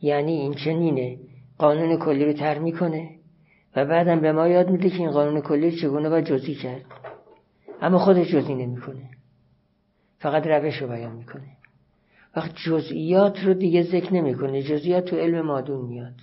یعنی 0.02 0.32
این 0.32 0.54
چنینه. 0.54 1.20
قانون 1.58 2.00
کلی 2.00 2.26
رو 2.26 2.34
تر 2.34 2.60
می‌کنه 2.60 3.10
و 3.76 3.86
بعدم 3.86 4.22
به 4.22 4.32
ما 4.32 4.48
یاد 4.48 4.70
میده 4.70 4.90
که 4.90 4.96
این 4.96 5.12
قانون 5.12 5.42
کلی 5.42 5.82
چگونه 5.82 6.10
باید 6.10 6.26
جزئی 6.26 6.56
کرد. 6.56 6.86
اما 7.82 7.98
خودش 8.00 8.28
جزئی 8.28 8.56
نمی‌کنه. 8.56 9.10
فقط 10.18 10.48
روش 10.48 10.82
رو 10.82 10.88
بیان 10.88 11.16
می‌کنه. 11.16 11.48
وقت 12.36 12.56
جزئیات 12.66 13.40
رو 13.40 13.54
دیگه 13.54 13.84
ذکر 13.84 14.14
نمی‌کنه. 14.14 14.64
جزئیات 14.64 15.06
تو 15.06 15.16
علم 15.16 15.42
مادون 15.42 15.86
میاد. 15.86 16.16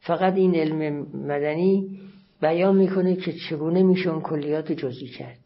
فقط 0.00 0.34
این 0.34 0.54
علم 0.54 1.06
مدنی 1.26 2.00
بیان 2.40 2.76
می‌کنه 2.76 3.16
که 3.16 3.32
چگونه 3.32 3.82
میشه 3.82 4.10
اون 4.10 4.22
کلیات 4.22 4.72
جزئی 4.72 5.08
کرد. 5.08 5.40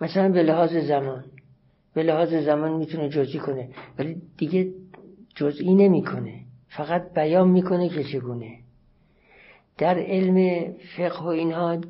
مثلا 0.00 0.32
به 0.32 0.42
لحاظ 0.42 0.76
زمان. 0.76 1.24
به 1.94 2.02
لحاظ 2.02 2.34
زمان 2.34 2.72
می‌تونه 2.72 3.08
جزئی 3.08 3.38
کنه. 3.38 3.68
ولی 3.98 4.16
دیگه 4.36 4.72
جزئی 5.34 5.74
نمی‌کنه. 5.74 6.40
فقط 6.68 7.14
بیان 7.14 7.48
می‌کنه 7.48 7.88
که 7.88 8.04
چگونه. 8.04 8.58
در 9.78 9.98
علم 9.98 10.68
فقه 10.96 11.24
و 11.24 11.26
اینها 11.26 11.80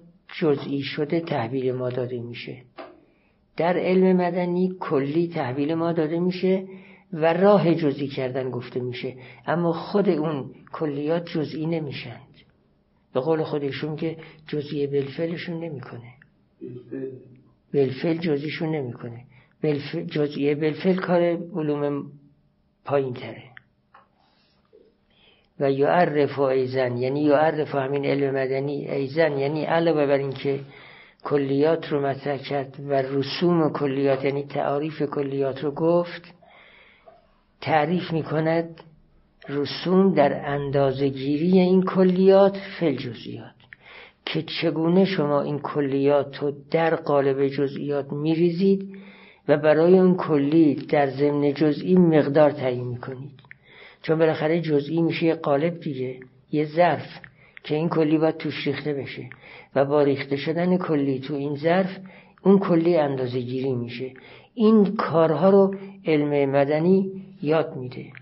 جزئی 0.40 0.80
شده 0.82 1.21
تحویل 1.21 1.73
ما 1.73 1.90
داده 1.90 2.21
میشه. 2.21 2.62
در 3.56 3.76
علم 3.78 4.16
مدنی 4.16 4.76
کلی 4.80 5.28
تحویل 5.28 5.75
ما 5.75 5.92
داده 5.92 6.21
میشه 6.21 6.64
و 7.12 7.32
راه 7.32 7.75
جزئی 7.75 8.09
کردن 8.09 8.50
گفته 8.50 8.80
میشه. 8.80 9.16
اما 9.47 9.73
خود 9.73 10.09
اون 10.09 10.50
کلیات 10.73 11.26
جزئی 11.26 11.66
نمیشند. 11.66 12.28
به 13.14 13.21
قول 13.21 13.42
خودشون 13.42 13.97
که 13.97 14.16
جزئی 14.47 14.87
بلفلشون 14.87 15.64
نمی‌کنه. 15.64 16.12
بلفل 17.73 18.16
جزئیشون 18.16 18.75
نمی‌کنه. 18.75 19.25
بلفل 19.62 20.04
جزئی 20.04 20.54
بلفل 20.54 20.95
کار 20.95 21.21
علوم 21.54 22.07
پایین 22.85 23.14
تره 23.14 23.42
و 25.61 25.71
یعرف 25.71 26.38
ایزن 26.38 26.97
یعنی 26.97 27.23
یعرف 27.23 27.75
همین 27.75 28.04
علم 28.04 28.35
مدنی 28.35 28.88
ایزن 28.88 29.38
یعنی 29.38 29.64
علاوه 29.64 30.07
بر 30.07 30.19
اینکه 30.19 30.61
کلیات 31.25 31.88
رو 31.88 32.07
مطرح 32.07 32.37
کرد 32.37 32.81
و 32.88 32.92
رسوم 32.92 33.73
کلیات 33.73 34.25
یعنی 34.25 34.45
تعاریف 34.45 35.02
کلیات 35.02 35.64
رو 35.64 35.71
گفت 35.71 36.23
تعریف 37.61 38.12
می 38.12 38.23
کند 38.23 38.81
رسوم 39.49 40.14
در 40.14 40.47
اندازگیری 40.47 41.59
این 41.59 41.83
کلیات 41.83 42.57
فل 42.81 42.96
جزئیات 42.96 43.55
که 44.25 44.42
چگونه 44.42 45.05
شما 45.05 45.42
این 45.42 45.59
کلیات 45.59 46.37
رو 46.37 46.53
در 46.70 46.94
قالب 46.94 47.48
جزئیات 47.48 48.12
میریزید 48.12 48.96
و 49.48 49.57
برای 49.57 49.98
اون 49.98 50.14
کلی 50.14 50.74
در 50.74 51.11
ضمن 51.11 51.55
جزئی 51.55 51.96
مقدار 51.96 52.50
تعیین 52.50 52.88
می‌کنید. 52.88 53.40
چون 54.02 54.18
بالاخره 54.18 54.61
جزئی 54.61 55.02
میشه 55.02 55.26
یه 55.26 55.35
قالب 55.35 55.81
دیگه 55.81 56.20
یه 56.52 56.64
ظرف 56.64 57.07
که 57.64 57.74
این 57.74 57.88
کلی 57.88 58.18
باید 58.18 58.37
توش 58.37 58.66
ریخته 58.66 58.92
بشه. 58.92 59.31
و 59.74 59.85
با 59.85 60.02
ریخته 60.02 60.37
شدن 60.37 60.78
کلی 60.78 61.20
تو 61.20 61.35
این 61.35 61.57
ظرف 61.57 61.98
اون 62.42 62.59
کلی 62.59 62.96
اندازه 62.96 63.40
گیری 63.40 63.74
میشه. 63.74 64.14
این 64.55 64.96
کارها 64.96 65.50
رو 65.50 65.74
علم 66.07 66.50
مدنی 66.50 67.24
یاد 67.42 67.76
میده. 67.76 68.12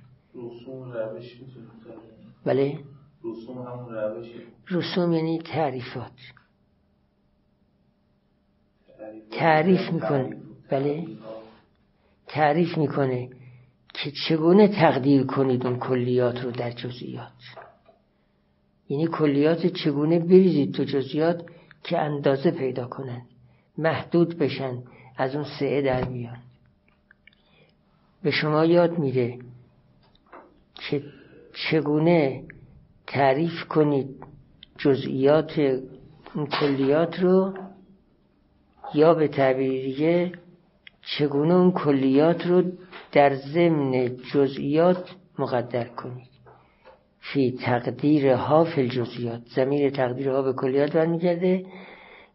بله؟ 2.44 2.78
رسوم 3.24 3.58
همون 3.58 3.94
روشه. 3.94 4.30
رسوم 4.70 5.12
یعنی 5.12 5.38
تعریفات. 5.38 6.12
تعریف 9.30 9.92
می‌کنه. 9.92 10.36
بله. 10.70 11.06
تعریف 12.26 12.78
می‌کنه 12.78 13.28
که 13.94 14.12
چگونه 14.28 14.68
تقدیر 14.68 15.26
کنید 15.26 15.66
اون 15.66 15.78
کلیات 15.78 16.44
رو 16.44 16.50
در 16.50 16.70
جزئیات؟ 16.70 17.32
یعنی 18.88 19.06
کلیات 19.06 19.66
چگونه 19.66 20.18
بریزید 20.18 20.74
تو 20.74 20.84
جزئیات 20.84 21.44
که 21.82 21.98
اندازه 21.98 22.50
پیدا 22.50 22.86
کنن 22.86 23.22
محدود 23.78 24.38
بشن 24.38 24.82
از 25.16 25.34
اون 25.34 25.44
سعه 25.60 25.82
در 25.82 26.04
بیان 26.04 26.38
به 28.22 28.30
شما 28.30 28.64
یاد 28.64 28.98
میده 28.98 29.38
که 30.74 31.02
چگونه 31.54 32.44
تعریف 33.06 33.64
کنید 33.68 34.08
جزئیات 34.78 35.58
اون 36.34 36.46
کلیات 36.46 37.20
رو 37.20 37.54
یا 38.94 39.14
به 39.14 39.28
تعبیر 39.28 40.40
چگونه 41.02 41.54
اون 41.54 41.72
کلیات 41.72 42.46
رو 42.46 42.62
در 43.12 43.34
ضمن 43.34 44.16
جزئیات 44.32 45.10
مقدر 45.38 45.84
کنید 45.84 46.30
فی 47.20 47.58
تقدیر 47.64 48.32
ها 48.32 48.64
فی 48.64 48.80
الجزئیات. 48.80 49.40
زمیر 49.56 49.90
تقدیر 49.90 50.28
ها 50.28 50.42
به 50.42 50.52
کلیات 50.52 50.92
برمیگرده. 50.92 51.66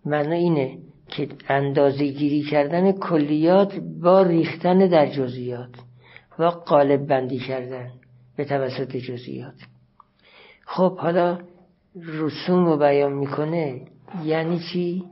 معنا 0.06 0.36
اینه 0.36 0.78
که 1.08 1.28
اندازه 1.50 2.08
گیری 2.08 2.44
کردن 2.44 2.92
کلیات 2.92 3.80
با 4.02 4.22
ریختن 4.22 4.78
در 4.78 5.06
جزئیات 5.06 5.70
و 6.40 6.46
قالب 6.46 7.08
بندی 7.08 7.40
کردن 7.40 7.92
به 8.38 8.46
توسط 8.46 8.98
جزئیات. 8.98 9.56
خب 10.66 10.98
حالا 10.98 11.40
رسوم 11.96 12.66
رو 12.66 12.78
بیان 12.78 13.14
می‌کنه. 13.14 13.82
یعنی 14.24 14.60
چی؟ 14.72 15.04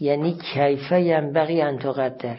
یعنی 0.00 0.38
کیفه 0.54 1.00
ینبغی 1.00 1.62
ان 1.62 1.78
تقدر. 1.78 2.38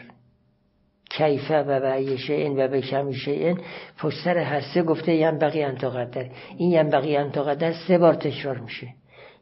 کیفه 1.20 1.62
و 1.62 1.80
به 1.80 2.16
شیئن 2.16 2.52
و 2.52 2.68
به 2.68 2.80
کمی 2.80 3.14
شیئن. 3.14 3.58
پشت 3.98 4.24
سر 4.24 4.38
هر 4.38 4.60
سه 4.60 4.82
گفته 4.82 5.14
ینبغی 5.14 5.62
ان 5.62 5.76
تقدر. 5.76 6.26
این 6.56 6.70
ینبغی 6.70 7.16
ان 7.16 7.30
تقدر 7.30 7.72
سه 7.72 7.98
بار 7.98 8.14
تکرار 8.14 8.58
میشه. 8.58 8.88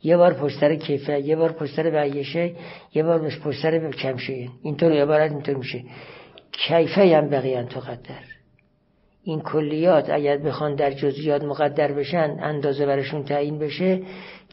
یه 0.02 0.16
بار 0.16 0.34
پشت 0.34 0.60
سر 0.60 0.74
کیفه 0.74 1.20
یه 1.20 1.36
بار 1.36 1.52
پشت 1.52 1.76
سر 1.76 1.90
به 1.90 2.22
شیء 2.22 2.52
یه 2.94 3.02
بار 3.02 3.30
پشت 3.44 3.62
سر 3.62 3.78
به 3.78 3.90
کم 3.90 4.16
شیئن. 4.16 4.48
اینطور 4.62 4.92
عبارت 4.92 5.30
اینطور 5.30 5.54
میشه. 5.54 5.84
کیفه 6.52 7.06
ینبغی 7.06 7.54
ان 7.54 7.66
تقدر. 7.66 8.38
این 9.22 9.40
کلیات 9.40 10.10
اگر 10.10 10.38
بخوان 10.38 10.74
در 10.74 10.90
جزئیات 10.90 11.44
مقدر 11.44 11.92
بشن 11.92 12.36
اندازه 12.40 12.86
برشون 12.86 13.24
تعیین 13.24 13.58
بشه 13.58 14.02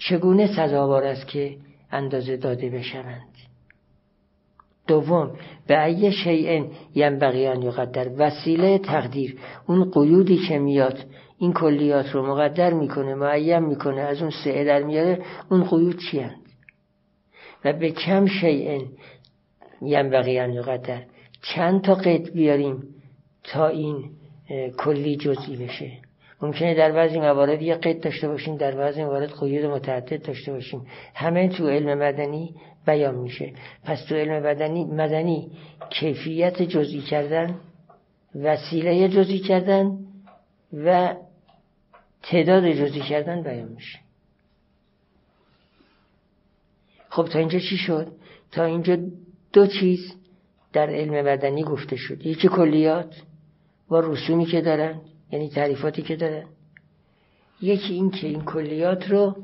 چگونه 0.09 0.47
سزاوار 0.47 1.03
است 1.03 1.27
که 1.27 1.57
اندازه 1.91 2.37
داده 2.37 2.69
بشوند؟ 2.69 3.34
دوم 4.87 5.31
به 5.67 5.83
ای 5.83 6.11
شیء 6.11 6.65
ینبغی 6.95 7.47
ان 7.47 7.61
یقدر. 7.61 8.11
وسیله 8.17 8.77
تقدیر. 8.77 9.37
اون 9.67 9.91
قیودی 9.91 10.37
که 10.47 10.59
میاد 10.59 10.97
این 11.37 11.53
کلیات 11.53 12.09
رو 12.09 12.27
مقدر 12.27 12.73
می‌کنه 12.73 13.15
معین 13.15 13.59
می‌کنه 13.59 14.01
از 14.01 14.21
اون 14.21 14.31
سعه 14.43 14.63
در 14.63 14.83
میاره. 14.83 15.23
اون 15.49 15.63
قیود 15.63 15.99
چی؟ 16.11 16.25
و 17.65 17.73
به 17.73 17.91
کم 17.91 18.25
شیء 18.25 18.81
ینبغی 19.81 20.39
ان 20.39 20.53
یقدر. 20.53 21.03
چند 21.41 21.81
تا 21.81 21.95
قید 21.95 22.33
بیاریم 22.33 22.83
تا 23.43 23.67
این 23.67 24.09
کلی 24.77 25.15
جزئی 25.15 25.55
بشه. 25.55 26.04
ممکنه 26.41 26.73
در 26.73 26.91
بعضی 26.91 27.19
موارد 27.19 27.61
یه 27.61 27.75
قید 27.75 28.01
داشته 28.01 28.27
باشیم 28.27 28.57
در 28.57 28.75
بعضی 28.75 29.03
موارد 29.03 29.31
قیود 29.39 29.65
متعدد 29.65 30.25
داشته 30.25 30.51
باشیم. 30.51 30.87
همه 31.13 31.49
تو 31.49 31.69
علم 31.69 31.97
مدنی 31.97 32.55
بیان 32.85 33.15
میشه. 33.15 33.53
پس 33.83 34.05
تو 34.05 34.15
علم 34.15 34.43
مدنی 34.43 34.85
مدنی 34.85 35.51
کیفیت 35.89 36.61
جزئی 36.61 37.01
کردن 37.01 37.59
وسیله 38.35 39.09
جزئی 39.09 39.39
کردن 39.39 39.97
و 40.73 41.15
تعداد 42.23 42.71
جزئی 42.71 43.01
کردن 43.01 43.43
بیان 43.43 43.67
میشه. 43.67 43.99
خب 47.09 47.27
تا 47.27 47.39
اینجا 47.39 47.59
چی 47.59 47.77
شد؟ 47.77 48.11
تا 48.51 48.63
اینجا 48.63 48.97
دو 49.53 49.67
چیز 49.67 50.15
در 50.73 50.89
علم 50.89 51.25
مدنی 51.25 51.63
گفته 51.63 51.95
شد. 51.95 52.25
یکی 52.25 52.47
کلیات 52.47 53.15
با 53.87 53.99
رسومی 53.99 54.45
که 54.45 54.61
دارن. 54.61 55.01
یعنی 55.31 55.49
تعریفاتی 55.49 56.01
که 56.01 56.15
دارن 56.15 56.45
یکی 57.61 57.93
این 57.93 58.11
که 58.11 58.27
این 58.27 58.41
کلیات 58.41 59.09
رو 59.09 59.35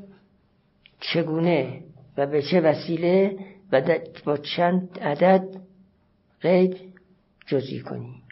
چگونه 1.00 1.82
و 2.16 2.26
به 2.26 2.42
چه 2.42 2.60
وسیله 2.60 3.38
و 3.72 3.98
با 4.24 4.36
چند 4.36 4.98
عدد 5.00 5.44
قید 6.40 6.76
جزئی 7.46 7.80
کنی. 7.80 8.22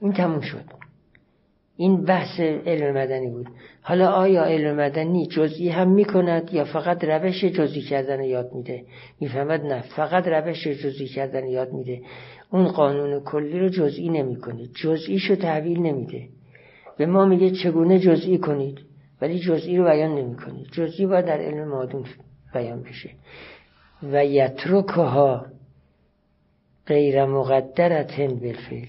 این 0.00 0.12
تموم 0.12 0.40
شد. 0.40 0.64
این 1.76 2.04
بحث 2.04 2.40
علم 2.40 2.96
مدنی 2.96 3.30
بود. 3.30 3.46
حالا 3.82 4.10
آیا 4.10 4.44
علم 4.44 4.76
مدنی 4.76 5.26
جزئی 5.26 5.68
هم 5.68 5.88
می‌کند 5.90 6.54
یا 6.54 6.64
فقط 6.64 7.04
روش 7.04 7.44
جزئی 7.44 7.82
کردن 7.82 8.22
یاد 8.22 8.52
میده؟ 8.52 8.84
می‌فهمد 9.20 9.60
نه 9.60 9.80
فقط 9.80 10.28
روش 10.28 10.66
جزئی 10.66 11.06
کردن 11.06 11.46
یاد 11.46 11.72
میده. 11.72 12.02
اون 12.50 12.68
قانون 12.68 13.20
کلی 13.20 13.58
رو 13.58 13.68
جزئی 13.68 14.08
نمی‌کنه 14.08 14.66
جزئیشو 14.66 15.34
تحویل 15.34 15.78
نمیده. 15.78 16.28
به 16.98 17.06
ما 17.06 17.24
میگه 17.24 17.50
چگونه 17.50 17.98
جزئی 17.98 18.38
کنید؟ 18.38 18.78
ولی 19.20 19.38
جزئی 19.38 19.76
رو 19.76 19.84
بیان 19.84 20.14
نمی‌کنه 20.14 20.64
جزئی 20.72 21.06
باید 21.06 21.26
در 21.26 21.38
علم 21.38 21.68
مادون 21.68 22.04
بیان 22.54 22.82
بشه. 22.82 23.10
و 24.02 24.24
یترکها 24.24 25.46
غیر 26.86 27.24
مقدرتن 27.24 28.26
بالفعل. 28.26 28.86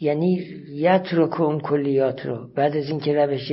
یعنی 0.00 0.32
یترک 0.68 1.40
اون 1.40 1.60
کلیات 1.60 2.26
رو 2.26 2.48
بعد 2.54 2.76
از 2.76 2.88
اینکه 2.88 3.14
روش 3.14 3.52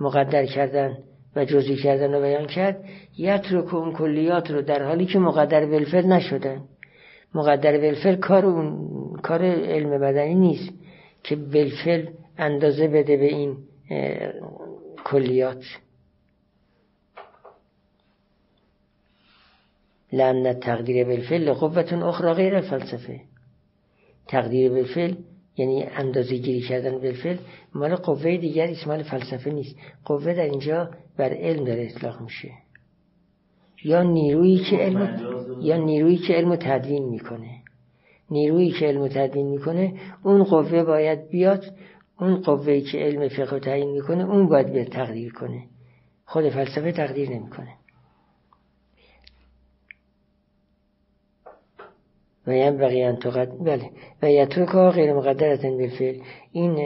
مقدر 0.00 0.46
کردن 0.46 0.98
و 1.36 1.44
جزئی 1.44 1.76
کردن 1.76 2.14
رو 2.14 2.20
بیان 2.20 2.46
کرد 2.46 2.84
یترک 3.18 3.74
اون 3.74 3.92
کلیات 3.92 4.50
رو 4.50 4.62
در 4.62 4.82
حالی 4.82 5.06
که 5.06 5.18
مقدر 5.18 5.66
بالفعل 5.66 6.06
نشدن. 6.06 6.62
مقدر 7.34 7.78
بالفعل 7.78 8.16
کار 8.16 8.46
اون 8.46 9.16
کار 9.22 9.44
علم 9.44 10.00
بدنی 10.00 10.34
نیست 10.34 10.72
که 11.22 11.36
بالفعل 11.36 12.06
اندازه 12.38 12.88
بده 12.88 13.16
به 13.16 13.26
این 13.26 13.56
کلیات. 15.04 15.64
لأن 20.12 20.60
تقدیر 20.60 21.04
بالفعل 21.04 21.52
قوتون 21.52 22.02
اخرى 22.02 22.32
غیر 22.32 22.60
فلسفه 22.60 23.20
تقدیر 24.26 24.72
بالفعل 24.72 25.14
یعنی 25.56 25.82
اندازه 25.82 26.36
گیری 26.36 26.60
کردن 26.60 26.98
بالفعل 26.98 27.36
مال 27.74 27.96
قوه 27.96 28.36
دیگر 28.36 28.74
مال 28.86 29.02
فلسفه 29.02 29.50
نیست. 29.50 29.76
قوه 30.04 30.34
در 30.34 30.44
اینجا 30.44 30.90
بر 31.16 31.34
علم 31.34 31.64
داره 31.64 31.82
اطلاق 31.82 32.20
میشه. 32.20 32.63
یا 33.84 34.02
نیرویی 34.02 34.64
که 34.70 34.76
علم 34.76 35.20
یا 35.60 35.76
نیرویی 35.76 36.18
که 36.18 36.34
علم 36.34 36.56
تدوین 36.56 37.04
می‌کنه. 37.08 37.50
نیرویی 38.30 38.72
که 38.72 38.86
علم 38.86 39.08
تدوین 39.08 39.46
می‌کنه 39.46 39.94
اون 40.22 40.44
قوه 40.44 40.82
باید 40.82 41.28
بیاد 41.28 41.64
اون 42.20 42.36
قوه 42.36 42.80
که 42.80 42.98
علم 42.98 43.28
فقه 43.28 43.58
تعیین 43.58 43.90
می‌کنه 43.90 44.30
اون 44.30 44.48
باید 44.48 44.72
بیاد 44.72 44.86
تقدیر 44.86 45.32
کنه. 45.32 45.62
خود 46.26 46.48
فلسفه 46.48 46.92
تقدیر 46.92 47.30
نمی‌کنه. 47.30 47.72
و 52.46 52.56
ینبغی 52.56 53.02
ان 53.02 53.18
بله. 53.64 53.90
و 54.22 54.30
یترکها 54.30 54.90
غیر 54.90 55.12
مقدرتن 55.12 55.78
بالفعل 55.78 56.18
این 56.52 56.78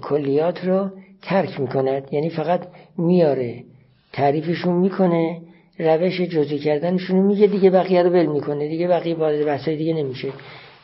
کلیات 0.00 0.64
رو 0.64 0.90
ترک 1.22 1.60
می‌کند. 1.60 2.12
یعنی 2.12 2.30
فقط 2.30 2.68
میاره 2.98 3.64
تعریفشون 4.12 4.74
می‌کنه 4.74 5.40
روش 5.78 6.20
جزئی 6.20 6.58
کردنشون 6.58 7.16
میگه 7.16 7.46
دیگه 7.46 7.70
بقیه 7.70 8.02
رو 8.02 8.10
بل 8.10 8.26
می‌کنه 8.26 8.68
دیگه 8.68 8.88
بقیه 8.88 9.14
وارد 9.14 9.44
بحثای 9.44 9.76
دیگه 9.76 9.94
نمیشه. 9.94 10.32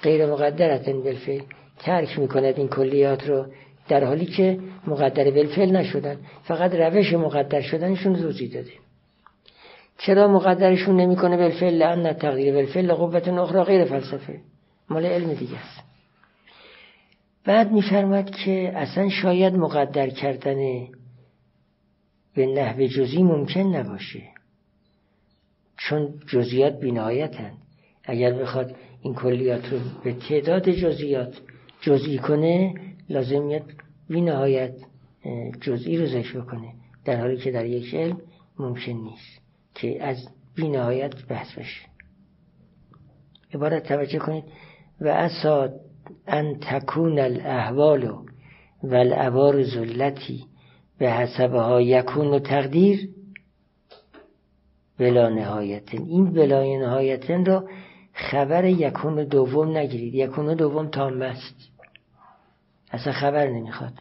غیر 0.02 0.26
مقدرتن 0.26 1.02
بالفعل 1.02 1.40
ترک 1.78 2.18
می‌کند 2.18 2.58
این 2.58 2.68
کلیات 2.68 3.28
رو 3.28 3.46
در 3.88 4.04
حالی 4.04 4.26
که 4.26 4.58
مقدر 4.86 5.30
بالفعل 5.30 5.76
نشدن. 5.76 6.16
فقط 6.42 6.74
روش 6.74 7.12
مقدر 7.12 7.60
شدنشون 7.60 8.16
توضیح 8.16 8.54
داده. 8.54 8.72
چرا 9.98 10.28
مقدرشون 10.28 10.96
نمی‌کنه 11.00 11.36
بالفعل 11.36 11.74
لان 11.74 12.12
تقدیر 12.12 12.54
بالفعل 12.54 12.92
قوت 12.92 13.28
اخرى 13.28 13.62
غیر 13.62 13.84
فلسفه. 13.84 14.40
مال 14.90 15.06
علم 15.06 15.34
دیگه 15.34 15.58
است. 15.58 15.84
بعد 17.44 17.72
میفرماد 17.72 18.30
که 18.30 18.72
اصلا 18.74 19.08
شاید 19.08 19.54
مقدر 19.54 20.10
کردن 20.10 20.86
به 22.34 22.46
نحو 22.46 22.86
جزی 22.86 23.22
ممکن 23.22 23.60
نباشه. 23.60 24.22
چون 25.88 26.14
جزیات 26.26 26.80
بینهایتن. 26.80 27.52
اگر 28.04 28.32
بخواد 28.32 28.76
این 29.02 29.14
کلیات 29.14 29.72
رو 29.72 29.78
به 30.04 30.12
تعداد 30.12 30.70
جزیات 30.70 31.40
جزئی 31.80 32.18
کنه 32.18 32.74
لازم 33.08 33.42
میاد 33.42 33.62
بینهایت 34.08 34.74
جزئی 35.60 35.98
رو 35.98 36.06
ذکر 36.06 36.40
کنه 36.40 36.72
در 37.04 37.20
حالی 37.20 37.36
که 37.36 37.50
در 37.50 37.66
یک 37.66 37.94
علم 37.94 38.20
ممکن 38.58 38.92
نیست 38.92 39.40
که 39.74 40.04
از 40.04 40.28
بینهایت 40.54 41.26
بحث 41.28 41.58
بشه. 41.58 41.86
عبارت 43.54 43.88
توجه 43.88 44.18
کنید. 44.18 44.44
و 45.00 45.08
اساد 45.08 45.80
ان 46.26 46.58
تکون 46.60 47.18
الاحوال 47.18 48.04
و 48.82 48.94
الابار 48.94 49.62
زلتی 49.62 50.44
به 50.98 51.10
حسبها 51.10 51.80
یکون 51.80 52.26
و 52.26 52.38
تقدیر. 52.38 53.08
بلا 55.00 55.28
نهایتن. 55.28 56.02
این 56.02 56.32
بلا 56.32 56.62
نهایتن 56.62 57.44
رو 57.44 57.68
خبر 58.12 58.64
یکون 58.64 59.24
دوم 59.24 59.76
نگیرید. 59.76 60.14
یکون 60.14 60.54
دوم 60.54 60.88
تام 60.88 61.22
است 61.22 61.54
اصلا 62.92 63.12
خبر 63.12 63.46
نمی‌خواد. 63.46 63.92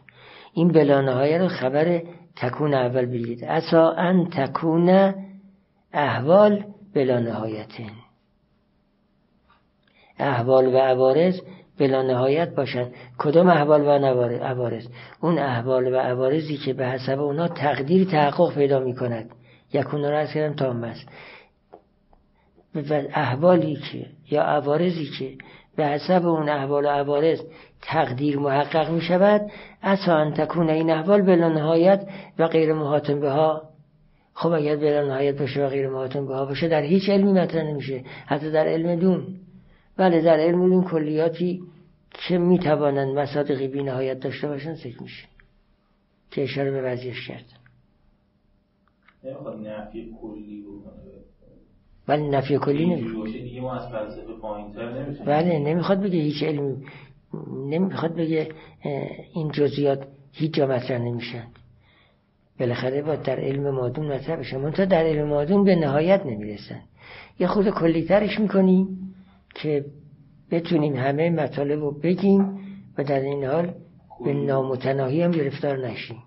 این 0.54 0.68
بلا 0.68 1.00
رو 1.38 1.48
خبر 1.48 2.02
تکون 2.36 2.74
اول 2.74 3.06
بگیرید. 3.06 3.44
اسا 3.44 3.92
ان 3.92 4.30
تکون 4.30 5.14
احوال 5.92 6.64
بلا 6.94 7.20
نهایتن. 7.20 7.90
احوال 10.18 10.66
و 10.74 10.78
عوارض 10.78 11.40
بلا 11.78 12.02
نهایت 12.02 12.54
باشند 12.54 12.94
کدام 13.18 13.48
احوال 13.48 13.80
و 13.80 13.90
عوارض؟ 14.44 14.86
اون 15.20 15.38
احوال 15.38 15.92
و 15.92 15.96
عوارضی 15.96 16.56
که 16.56 16.72
به 16.72 16.86
حسب 16.86 17.20
اونا 17.20 17.48
تقدیر 17.48 18.10
تحقق 18.10 18.54
پیدا 18.54 18.78
می 18.78 18.94
کند 18.94 19.30
یکون 19.72 20.02
را 20.02 20.18
از 20.18 20.32
کردم 20.32 20.54
تام 20.54 20.84
است 20.84 21.08
و 22.74 23.02
احوالی 23.14 23.76
که 23.76 24.06
یا 24.30 24.42
عوارضی 24.42 25.06
که 25.18 25.34
به 25.76 25.86
حسب 25.86 26.26
اون 26.26 26.48
احوال 26.48 26.84
و 26.84 26.88
عوارض 26.88 27.40
تقدیر 27.82 28.38
محقق 28.38 28.90
می 28.90 29.00
شود 29.00 29.50
اصلا 29.82 30.30
تکون 30.30 30.70
این 30.70 30.90
احوال 30.90 31.22
بلا 31.22 31.48
نهایت 31.48 32.08
و 32.38 32.48
غیر 32.48 32.72
محاتم 32.72 33.20
به 33.20 33.30
ها 33.30 33.70
خب 34.34 34.52
اگر 34.52 34.76
بلا 34.76 35.06
نهایت 35.06 35.38
باشه 35.38 35.66
و 35.66 35.68
غیر 35.68 35.88
محاتم 35.88 36.26
به 36.26 36.34
ها 36.34 36.44
باشه 36.44 36.68
در 36.68 36.82
هیچ 36.82 37.08
علمی 37.08 37.32
مطرح 37.32 37.62
نمیشه. 37.62 38.04
حتی 38.26 38.50
در 38.50 38.66
علم 38.66 39.00
دون. 39.00 39.26
بله 39.96 40.20
در 40.20 40.36
علم 40.36 40.68
دون 40.68 40.84
کلیاتی 40.84 41.62
که 42.12 42.38
می‌توانند 42.38 43.18
مصادقی 43.18 43.68
بی 43.68 43.82
نهایت 43.82 44.20
داشته 44.20 44.48
باشن 44.48 44.74
ذکر 44.74 45.02
میشه 45.02 45.24
که 46.30 46.42
اشاره 46.42 46.70
به 46.70 46.82
وضعیش 46.82 47.28
کرد. 47.28 47.59
نمی‌خواد 49.24 49.56
نفی 49.66 50.10
کلی 50.22 50.64
ولی 52.08 52.28
نفی 52.28 52.58
کلی 52.58 52.86
نمی‌خواد. 52.86 53.28
بله 55.24 55.58
نمی‌خواد 55.58 56.00
بگه 56.02 56.18
هیچ 56.18 56.42
علمی 56.42 56.76
نمی‌خواد 57.52 58.14
بگه 58.14 58.48
این 59.34 59.50
جزئیات 59.50 60.06
هیچ 60.32 60.54
جا 60.54 60.66
مطرح 60.66 60.98
نمیشن. 60.98 61.46
بالاخره 62.60 63.02
با 63.02 63.16
در 63.16 63.40
علم 63.40 63.70
مادون 63.70 64.12
مطرح 64.12 64.36
بشه 64.36 64.70
تا 64.70 64.84
در 64.84 65.04
علم 65.04 65.28
مادون 65.28 65.64
به 65.64 65.76
نهایت 65.76 66.26
نمی‌رسن. 66.26 66.82
یه 67.38 67.46
خود 67.46 67.70
کلیترش 67.70 68.40
می‌کنیم 68.40 69.14
که 69.54 69.84
بتونیم 70.50 70.96
همه 70.96 71.30
مطالب 71.30 71.80
رو 71.80 71.90
بگیم 71.90 72.58
و 72.98 73.04
در 73.04 73.20
این 73.20 73.44
حال 73.44 73.74
به 74.24 74.32
نامتناهی 74.34 75.22
هم 75.22 75.30
گرفتار 75.30 75.88
نشیم. 75.88 76.22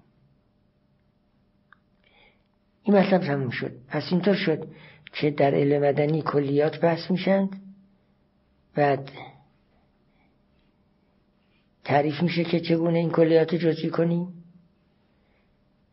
این 2.83 2.97
مطلب 2.97 3.21
تموم 3.21 3.49
شد. 3.49 3.71
پس 3.87 4.03
اینطور 4.11 4.35
شد 4.35 4.67
که 5.13 5.31
در 5.31 5.55
علم 5.55 5.81
مدنی 5.81 6.21
کلیات 6.21 6.79
بحث 6.79 7.11
میشند 7.11 7.61
بعد 8.75 9.11
تعریف 11.83 12.21
میشه 12.21 12.43
که 12.43 12.59
چگونه 12.59 12.99
این 12.99 13.11
کلیات 13.11 13.55
جزئی 13.55 13.89
کنیم. 13.89 14.27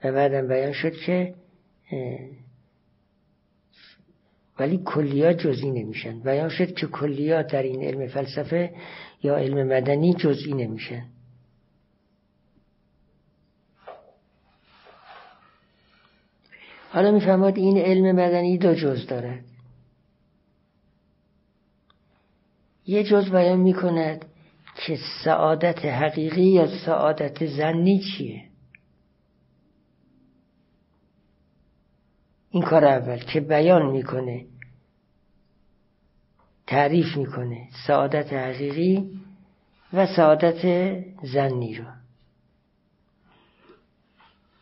و 0.05 0.13
بعدم 0.13 0.49
بیان 0.49 0.73
شد 0.73 0.93
که 0.93 1.35
ولی 4.59 4.81
کلیات 4.85 5.39
جزئی 5.39 5.71
نمیشن. 5.71 6.21
بیان 6.21 6.49
شد 6.49 6.75
که 6.75 6.87
کلیات 6.87 7.53
در 7.53 7.63
این 7.63 7.83
علم 7.83 8.07
فلسفه 8.07 8.75
یا 9.23 9.37
علم 9.37 9.67
مدنی 9.67 10.15
جزئی 10.15 10.55
نمیشن. 10.55 11.05
حالا 16.93 17.11
می‌فهمد 17.11 17.57
این 17.57 17.79
علم 17.79 18.17
مدنی 18.17 18.59
دو 18.59 18.75
جز 18.75 19.07
دارد 19.07 19.45
یه 22.87 23.05
جز 23.05 23.31
بیان 23.31 23.61
می‌کند 23.61 24.25
که 24.87 24.99
سعادت 25.25 25.85
حقیقی 25.85 26.45
یا 26.45 26.67
سعادت 26.87 27.47
زنی 27.47 28.01
چیه؟ 28.01 28.45
این 32.51 32.63
کار 32.63 32.85
اول 32.85 33.19
که 33.19 33.41
بیان 33.41 33.91
می‌کنه 33.91 34.47
تعریف 36.67 37.17
می‌کنه 37.17 37.69
سعادت 37.87 38.33
حقیقی 38.33 39.21
و 39.93 40.07
سعادت 40.07 40.63
زنی 41.23 41.75
رو. 41.75 41.85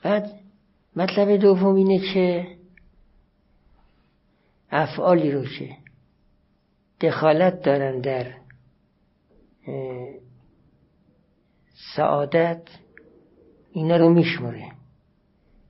بعد 0.03 0.38
مطلب 0.99 1.37
دوم 1.37 1.75
اینه 1.75 1.99
که 2.15 2.57
افعالی 4.71 5.31
رو 5.31 5.45
که 5.45 5.77
دخالت 7.01 7.63
دارن 7.63 8.01
در 8.01 8.35
سعادت 11.97 12.63
اینا 13.73 13.97
رو 13.97 14.09
میشمره 14.09 14.73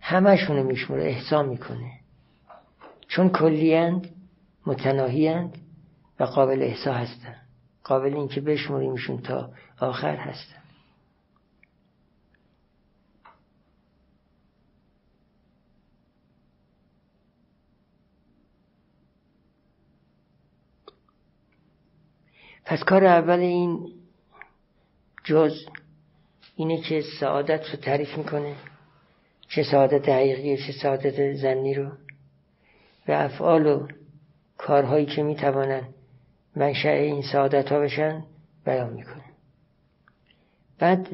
همشون 0.01 0.57
رو 0.57 0.63
میشمره 0.63 1.05
احسان 1.05 1.49
می‌کنه. 1.49 1.93
چون 3.09 3.29
کلیند 3.29 4.09
متناهیند 4.67 5.59
و 6.21 6.25
قابل 6.25 6.63
احسا 6.63 6.93
هستن. 6.93 7.37
قابل 7.85 8.15
اینکه 8.15 8.41
بشمریمشون 8.41 9.19
تا 9.19 9.51
آخر 9.81 10.17
هستن. 10.17 10.58
پس 22.69 22.85
کار 22.85 23.05
اول 23.05 23.39
این 23.39 23.93
جز 25.25 25.53
اینه 26.57 26.81
که 26.81 27.03
سعادت 27.21 27.71
رو 27.71 27.77
تعریف 27.77 28.19
می‌کنه 28.19 28.55
چه 29.49 29.63
سعادت 29.63 30.09
حقیقی 30.09 30.57
چه 30.57 30.73
سعادت 30.83 31.35
زنی 31.35 31.75
رو 31.75 31.89
و 33.09 33.13
افعال 33.13 33.67
و 33.67 33.89
کارهایی 34.59 35.07
که 35.07 35.23
می‌توانن 35.23 35.89
منشأ 36.57 36.89
این 36.89 37.23
سعادت 37.23 37.73
ها 37.73 37.81
بشن 37.81 38.25
بیان 38.65 38.93
می‌کنه. 38.93 39.25
بعد 40.79 41.09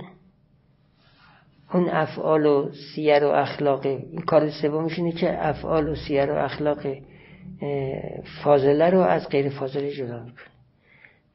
اون 1.73 1.88
افعال 1.88 2.47
و 2.47 2.71
سیر 2.95 3.25
و 3.25 3.29
اخلاق 3.29 3.87
این 3.87 4.23
کار 4.27 4.51
سومش 4.51 4.99
اینه 4.99 5.12
که 5.12 5.49
افعال 5.49 5.88
و 5.88 5.95
سیر 5.95 6.33
و 6.33 6.45
اخلاق 6.45 6.87
فاضله 8.45 8.90
رو 8.90 9.01
از 9.01 9.29
غیر 9.29 9.49
فاضله 9.49 9.90
جدا 9.90 10.23
می‌کنه. 10.23 10.54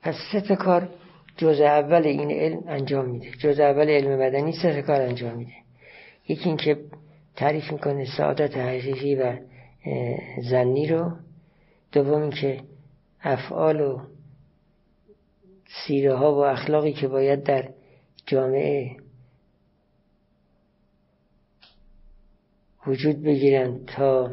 پس 0.01 0.15
سه 0.31 0.55
کار 0.55 0.89
جزء 1.37 1.63
اول 1.63 2.03
این 2.07 2.31
علم 2.31 2.63
انجام 2.67 3.09
میده. 3.09 3.31
جزء 3.31 3.63
اول 3.63 3.89
علم 3.89 4.19
مدنی 4.19 4.53
سه 4.61 4.81
کار 4.81 5.01
انجام 5.01 5.37
میده. 5.37 5.53
یکی 6.27 6.49
اینکه 6.49 6.77
تعریف 7.35 7.71
می‌کنه 7.71 8.05
سعادت 8.17 8.57
حقیقی 8.57 9.15
و 9.15 9.37
زنی 10.41 10.87
رو. 10.87 11.11
دوم 11.91 12.21
اینکه 12.21 12.63
افعال 13.21 13.81
و 13.81 14.01
سیره 15.87 16.15
ها 16.15 16.35
و 16.35 16.37
اخلاقی 16.37 16.93
که 16.93 17.07
باید 17.07 17.43
در 17.43 17.69
جامعه 18.25 18.97
وجود 22.87 23.23
بگیرن 23.23 23.85
تا 23.85 24.31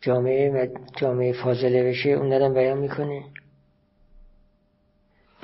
جامعه 0.00 0.70
جامعه 0.96 1.32
فاضله 1.32 1.84
بشه 1.84 2.10
اون 2.10 2.28
دارم 2.28 2.54
بیان 2.54 2.78
می‌کنه. 2.78 3.22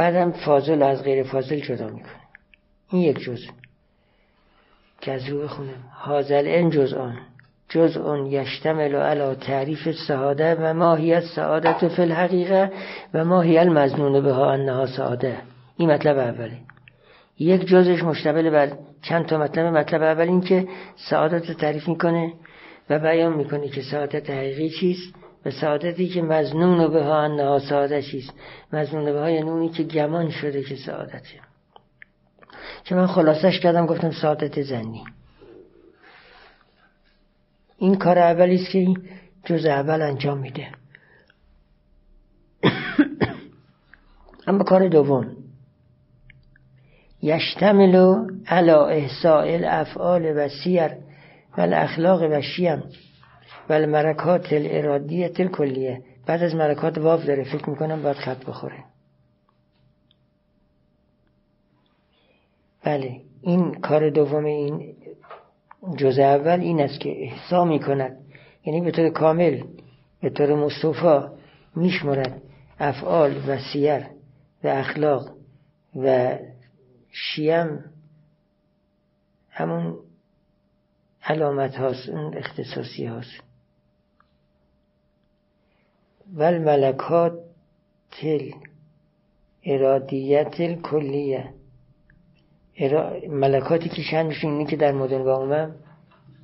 بعدم 0.01 0.31
فاضل 0.31 0.83
از 0.83 1.03
غیر 1.03 1.23
فاضل 1.23 1.61
جدا 1.61 1.87
می‌کنه. 1.87 2.21
این 2.91 3.03
یک 3.03 3.19
جزء. 3.19 3.47
که 5.01 5.13
از 5.13 5.29
رو 5.29 5.43
بخونم 5.43 5.85
حاضل 5.93 6.47
این 6.47 6.71
جز 6.71 6.93
آن. 6.93 7.19
جز 7.69 7.97
اون 7.97 8.27
یشتمل 8.27 8.95
علا 8.95 9.35
تعریف 9.35 9.89
سعاده 10.09 10.55
و 10.55 10.75
ماهیت 10.75 11.25
سعادت 11.37 11.89
فی 11.89 12.03
الحقیقه 12.03 12.73
و 13.15 13.25
ماهی 13.25 13.59
المزنون 13.59 14.23
به 14.23 14.33
ها 14.33 14.53
انها 14.53 14.87
سعاده. 14.87 15.37
این 15.77 15.91
مطلب 15.91 16.19
اوله. 16.19 16.59
یک 17.39 17.65
جزش 17.67 18.03
مشتمل 18.03 18.51
بر 18.51 18.73
چند 19.03 19.27
تا 19.27 19.39
مطلب. 19.39 19.77
مطلب 19.77 20.03
اول 20.03 20.29
این 20.29 20.41
که 20.41 20.69
سعادت 21.11 21.49
رو 21.49 21.55
تعریف 21.55 21.89
می‌کنه 21.89 22.33
و 22.91 22.99
بیان 22.99 23.33
می‌کنه 23.33 23.69
که 23.69 23.83
سعادت 23.83 24.31
حقیقی 24.31 24.71
چیست 24.71 25.15
و 25.45 25.51
سعادتی 25.51 26.09
که 26.09 26.23
مزنون 26.23 26.93
به 26.93 27.05
ها 27.05 27.23
انها 27.23 27.59
سعاده 27.59 28.03
چیست 28.03 28.33
مزنون 28.73 29.05
به 29.05 29.21
ها 29.21 29.31
یعنی 29.31 29.51
اونی 29.51 29.69
که 29.69 29.83
گمان 29.83 30.31
شده 30.31 30.63
که 30.63 30.77
سعادته 30.77 31.41
که 32.85 32.95
من 32.95 33.07
خلاصش 33.07 33.61
کردم 33.61 33.87
گفتم 33.87 34.11
سعادت 34.11 34.63
زنی. 34.63 35.05
این 37.79 37.97
کار 37.97 38.19
اولی 38.19 38.55
است 38.55 38.71
که 38.71 38.87
جز 39.45 39.65
اول 39.65 40.03
انجام 40.03 40.39
میده. 40.39 40.69
اما 44.47 44.65
کار 44.65 44.89
دوم. 44.89 45.37
یشتمل 47.23 48.27
علا 48.47 48.87
احساء 48.87 49.55
الافعال 49.55 50.37
و 50.37 50.49
سیر 50.49 50.89
و 51.59 51.61
الاخلاق 51.61 52.23
و 52.23 52.41
شیم 52.41 52.83
و 53.71 53.73
المرکات 53.73 54.53
الارادیت 54.53 55.41
الکلیه 55.41 56.03
بعد 56.27 56.43
از 56.43 56.55
مرکات 56.55 56.99
واف 56.99 57.25
داره. 57.25 57.45
فکر 57.45 57.71
می‌کنم 57.71 58.03
باید 58.03 58.17
خط 58.17 58.45
بخوره. 58.45 58.85
بله 62.85 63.21
این 63.43 63.75
کار 63.75 64.11
دوم 64.11 64.45
این 64.45 64.97
جز 65.97 66.19
اول 66.19 66.61
این 66.61 66.81
است 66.81 67.01
که 67.01 67.23
احسا 67.23 67.65
می 67.65 67.81
کند 67.81 68.17
یعنی 68.65 68.81
به 68.81 68.91
طور 68.91 69.11
کامل 69.11 69.63
به 70.21 70.31
طور 70.31 70.55
مصطفا 70.55 71.33
میشمرد 71.77 72.43
افعال 72.79 73.37
و 73.49 73.59
سیر 73.73 74.01
و 74.65 74.69
اخلاق 74.69 75.31
و 75.97 76.39
شیم 77.11 77.85
همون 79.51 79.99
علامت 81.25 81.77
هاست 81.77 82.09
اون 82.09 82.37
اختصاصی 82.37 83.07
هاست. 83.07 83.50
و 86.35 86.43
الملکات 86.43 87.33
تل 88.11 88.51
ارادیت 89.65 90.83
کلیه. 90.83 91.45
ملکاتی 93.29 93.89
که 93.89 94.03
شنشون 94.03 94.53
اینه 94.53 94.71
که 94.71 94.77
در 94.77 94.93
مدن 94.93 95.29
عمم 95.29 95.75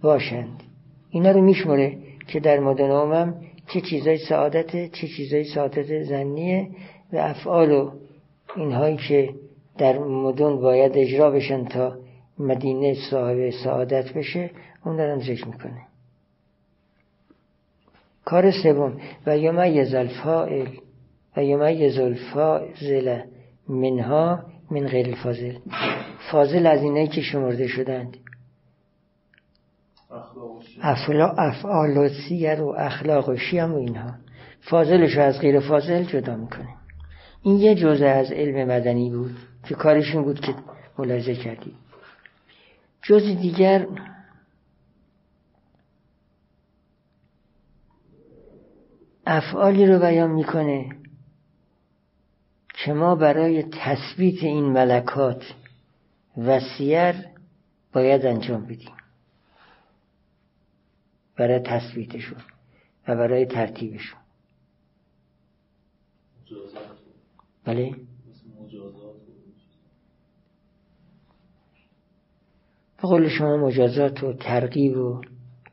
باشند. 0.02 0.62
اینا 1.10 1.30
رو 1.30 1.40
میشمره 1.40 1.98
که 2.28 2.40
در 2.40 2.58
مدن 2.58 2.90
عمم 2.90 3.34
چه 3.66 3.80
چیزای 3.80 4.18
سعادته 4.18 4.88
چه 4.88 5.08
چیزای 5.08 5.44
سعادت 5.44 6.02
زنیه 6.02 6.70
و 7.12 7.16
افعال 7.16 7.72
و 7.72 7.90
اینهایی 8.56 8.96
که 8.96 9.34
در 9.78 9.98
مدن 9.98 10.56
باید 10.56 10.92
اجرا 10.94 11.30
بشن 11.30 11.64
تا 11.64 11.96
مدینه 12.38 12.96
صاحب 13.10 13.50
سعادت 13.64 14.12
بشه 14.12 14.50
اون 14.84 14.96
دارم 14.96 15.20
ذکر 15.20 15.48
می‌کنه. 15.48 15.95
کار 18.26 18.50
سوم 18.62 19.00
و 19.26 19.38
یمیز 19.38 19.94
الفائل 19.94 20.68
و 21.36 21.44
یمیز 21.44 21.98
الفاضل 21.98 23.20
منها 23.68 24.42
من 24.70 24.86
غیر 24.86 25.08
الفاضل. 25.08 25.58
فاضل 26.30 26.66
از 26.66 26.82
اینایی 26.82 27.08
که 27.08 27.20
شمرده 27.20 27.66
شدند. 27.66 28.16
افعال 31.36 31.96
و 31.96 32.08
سیر 32.08 32.60
و 32.60 32.74
اخلاق 32.78 33.28
و 33.28 33.36
شیم 33.36 33.74
و 33.74 33.76
اینها. 33.76 34.14
فاضلش 34.60 35.16
از 35.18 35.40
غیر 35.40 35.60
فاضل 35.60 36.02
جدا 36.02 36.36
می‌کنه 36.36 36.68
این 37.42 37.56
یه 37.56 37.74
جزء 37.74 38.06
از 38.06 38.32
علم 38.32 38.68
مدنی 38.68 39.10
بود 39.10 39.36
که 39.68 39.74
کارشون 39.74 40.22
بود 40.22 40.40
که 40.40 40.54
ملاحظه 40.98 41.34
کردید 41.34 41.74
جز 43.02 43.22
دیگر 43.24 43.86
افعالی 49.26 49.86
رو 49.86 49.98
بیان 49.98 50.30
می‌کنه 50.30 50.96
که 52.74 52.92
ما 52.92 53.14
برای 53.14 53.62
تثبیت 53.62 54.42
این 54.42 54.64
ملکات 54.64 55.54
و 56.36 56.60
سیر 56.60 57.14
باید 57.92 58.26
انجام 58.26 58.66
بدیم. 58.66 58.92
برای 61.36 61.58
تثبیتشون 61.58 62.38
و 63.08 63.16
برای 63.16 63.46
ترتیبشون. 63.46 64.18
بله؟ 67.64 67.94
به 72.96 73.08
قول 73.08 73.28
شما 73.28 73.56
مجازات 73.56 74.22
و 74.22 74.32
ترغیب 74.32 74.96
و 74.96 75.20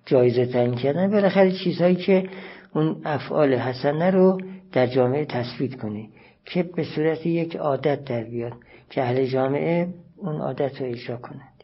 جایزه 0.06 0.46
تعیین 0.46 0.76
کردن 0.76 1.12
بالاخره 1.12 1.52
چیزهایی 1.52 1.96
که 1.96 2.30
اون 2.74 3.02
افعال 3.06 3.54
حسنه 3.54 4.10
رو 4.10 4.42
در 4.72 4.88
جامعه 4.88 5.26
تثبیت 5.26 5.76
کنه 5.76 6.08
که 6.46 6.64
به 6.64 6.84
صورت 6.84 7.26
یک 7.26 7.56
عادت 7.56 8.06
در 8.06 8.24
بیاد 8.24 8.54
که 8.90 9.02
اهل 9.02 9.26
جامعه 9.26 9.88
اون 10.18 10.42
عادت 10.42 10.82
رو 10.82 10.88
اجرا 10.88 11.18
کنند. 11.18 11.64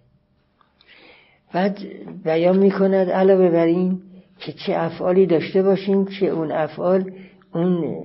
بعد 1.54 1.80
بیان 2.24 2.58
می‌کند 2.58 3.10
علاوه 3.10 3.50
بر 3.50 3.66
این 3.66 4.02
که 4.40 4.52
چه 4.52 4.74
افعالی 4.76 5.26
داشته 5.26 5.64
باشیم 5.64 6.06
که 6.06 6.28
اون 6.28 6.52
افعال 6.52 7.12
اون 7.54 7.98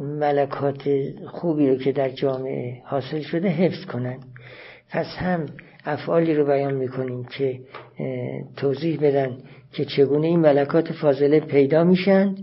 ملکات 0.00 0.88
خوبی 1.26 1.70
رو 1.70 1.76
که 1.76 1.92
در 1.92 2.08
جامعه 2.08 2.82
حاصل 2.84 3.20
شده 3.20 3.48
حفظ 3.48 3.84
کنند. 3.84 4.24
پس 4.90 5.06
هم 5.06 5.46
افعالی 5.84 6.34
رو 6.34 6.44
بیان 6.44 6.74
می‌کنیم 6.74 7.24
که 7.24 7.60
توضیح 8.56 9.00
بدن 9.00 9.38
که 9.72 9.84
چگونه 9.84 10.26
این 10.26 10.40
ملکات 10.40 10.92
فاضله 10.92 11.40
پیدا 11.40 11.84
میشن. 11.84 12.34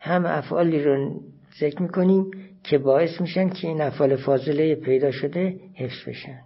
هم 0.00 0.26
افعالی 0.26 0.84
رو 0.84 1.20
ذکر 1.60 1.82
می‌کنیم 1.82 2.30
که 2.64 2.78
باعث 2.78 3.20
میشن 3.20 3.48
که 3.48 3.68
این 3.68 3.80
افعال 3.80 4.16
فاضله 4.16 4.74
پیدا 4.74 5.10
شده 5.10 5.60
حفظ 5.74 6.08
بشن. 6.08 6.40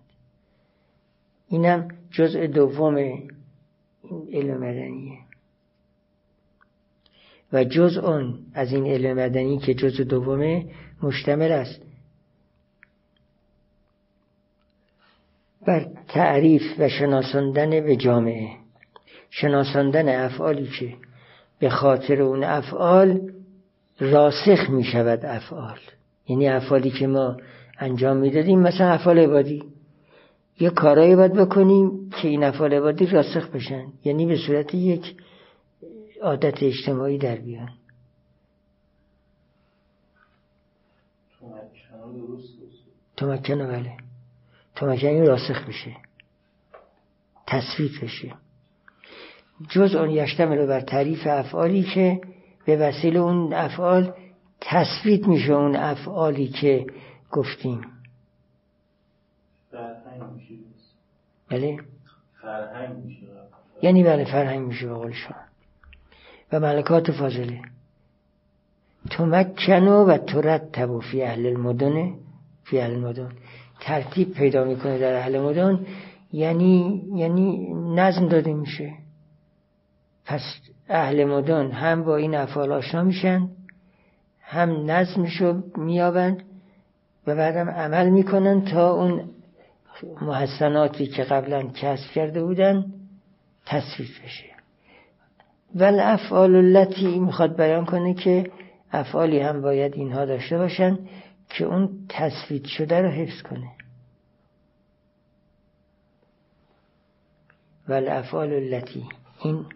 اینم 1.48 1.88
جزء 2.10 2.46
دوم 2.46 2.96
علم 4.32 4.56
مدنیه. 4.56 5.18
و 7.52 7.64
جزء 7.64 8.22
از 8.54 8.72
این 8.72 8.86
علم 8.86 9.18
مدنی 9.18 9.58
که 9.58 9.74
جزء 9.74 10.04
دومه 10.04 10.66
مشتمل 11.02 11.52
است. 11.52 11.82
بر 15.66 15.86
تعریف 16.08 16.62
و 16.78 16.88
شناساندن 16.88 17.70
به 17.70 17.96
جامعه. 17.96 18.50
شناساندن 19.30 20.24
افعالی 20.24 20.68
که 20.78 20.94
به 21.58 21.70
خاطر 21.70 22.22
اون 22.22 22.44
افعال 22.44 23.32
راسخ 24.00 24.70
می 24.70 24.84
شود 24.84 25.24
افعال. 25.24 25.78
یعنی 26.28 26.48
افعالی 26.48 26.90
که 26.90 27.06
ما 27.06 27.36
انجام 27.78 28.16
می‌دادیم 28.16 28.58
مثلا 28.58 28.88
افعال 28.88 29.18
عبادی. 29.18 29.62
یه 30.60 30.70
کارایی 30.70 31.16
باید 31.16 31.32
بکنیم 31.32 32.10
که 32.10 32.28
این 32.28 32.44
افعال 32.44 32.74
عبادی 32.74 33.06
راسخ 33.06 33.48
بشن. 33.48 33.86
یعنی 34.04 34.26
به 34.26 34.36
صورت 34.36 34.74
یک 34.74 35.16
عادت 36.22 36.62
اجتماعی 36.62 37.18
در 37.18 37.36
بیان. 37.36 37.70
تمکنه 43.16 43.66
بله. 43.66 44.05
تمکنه 44.76 45.24
راسخ 45.24 45.68
بشه. 45.68 45.96
تصویت 47.46 48.00
بشه. 48.02 48.34
جز 49.68 49.94
اون 49.94 50.10
یشتمل 50.10 50.66
بر 50.66 50.80
تعریف 50.80 51.26
افعالی 51.26 51.82
که 51.82 52.20
به 52.66 52.76
وسیله 52.76 53.20
اون 53.20 53.52
افعال 53.52 54.14
تصویت 54.60 55.28
میشه 55.28 55.52
اون 55.52 55.76
افعالی 55.76 56.48
که 56.48 56.86
گفتیم. 57.30 57.80
بله؟ 61.48 61.78
فرهنگ 62.42 63.04
میشه. 63.04 63.26
یعنی 63.82 64.04
بله 64.04 64.24
فرهنگ 64.24 64.66
میشه 64.66 64.86
به 64.86 64.94
قول 64.94 65.12
شما. 65.12 65.36
و 66.52 66.60
ملکات 66.60 67.10
فاضله. 67.10 67.62
تمکنو 69.10 70.04
و 70.04 70.18
ترتب 70.18 71.00
فی 71.00 71.22
اهل 71.22 71.46
المدن 71.46 72.14
فی 72.64 72.78
اهل 72.78 72.90
المدن. 72.90 73.32
ترتیب 73.80 74.32
پیدا 74.32 74.64
می‌کنه 74.64 74.98
در 74.98 75.14
اهل 75.14 75.40
مدن 75.40 75.86
یعنی 76.32 77.02
یعنی 77.14 77.74
نظم 77.74 78.28
داده 78.28 78.54
میشه. 78.54 78.92
پس 80.24 80.40
اهل 80.88 81.24
مدن 81.24 81.70
هم 81.70 82.04
با 82.04 82.16
این 82.16 82.34
افعال 82.34 82.72
آشنا 82.72 83.02
میشن 83.02 83.48
هم 84.40 84.90
نظمشو 84.90 85.62
میابند 85.76 86.42
و 87.26 87.34
بعدم 87.34 87.70
عمل 87.70 88.08
می‌کنن 88.08 88.64
تا 88.64 88.92
اون 88.92 89.30
محسناتی 90.22 91.06
که 91.06 91.22
قبلا 91.22 91.62
کسب 91.62 92.10
کرده 92.10 92.44
بودن 92.44 92.84
تصویب 93.66 94.08
بشه. 94.24 94.46
ول 95.74 96.00
افعال 96.00 96.54
التي 96.54 97.18
می‌خواد 97.18 97.56
بیان 97.56 97.84
کنه 97.84 98.14
که 98.14 98.50
افعالی 98.92 99.40
هم 99.40 99.62
باید 99.62 99.94
اینها 99.94 100.24
داشته 100.24 100.58
باشن. 100.58 100.98
که 101.48 101.64
اون 101.64 102.06
تصویت 102.08 102.64
شده 102.64 103.02
رو 103.02 103.08
حفظ 103.08 103.42
کنه. 103.42 103.72
ول 107.88 108.08
افعال 108.08 108.52
التي 108.52 109.08
این 109.42 109.66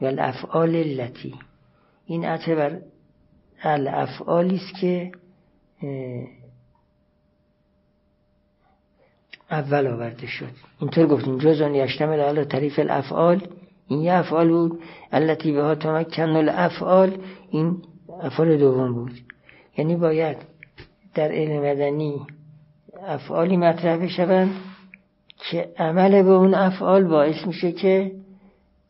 ول 0.00 0.18
افعال 0.18 0.76
التي 0.76 1.34
این 2.06 2.24
عطه 2.24 2.54
بر 2.54 2.80
الافعالی 3.62 4.56
است 4.56 4.80
که 4.80 5.12
اول 9.50 9.86
آورده 9.86 10.26
شد. 10.26 10.52
اینطور 10.80 11.06
گفتیم 11.06 11.38
جزون 11.38 11.74
یشتمل 11.74 12.20
علی 12.20 12.44
طریف 12.44 12.78
الافعال. 12.78 13.48
این 13.88 14.00
یه 14.00 14.14
افعال 14.14 14.48
بود 14.48 14.82
التي 15.12 15.52
به 15.52 15.62
ها 15.62 15.74
تمکن 15.74 16.22
الافعال. 16.22 17.18
این 17.50 17.82
افعال 18.20 18.56
دوم 18.56 18.94
بود. 18.94 19.12
یعنی 19.78 19.96
باید 19.96 20.36
در 21.14 21.32
علم 21.32 21.62
مدنی 21.62 22.26
افعالی 23.02 23.56
مطرح 23.56 23.96
بشوند 23.96 24.50
که 25.36 25.72
عمل 25.78 26.22
به 26.22 26.30
اون 26.30 26.54
افعال 26.54 27.04
باعث 27.04 27.46
میشه 27.46 27.72
که 27.72 28.12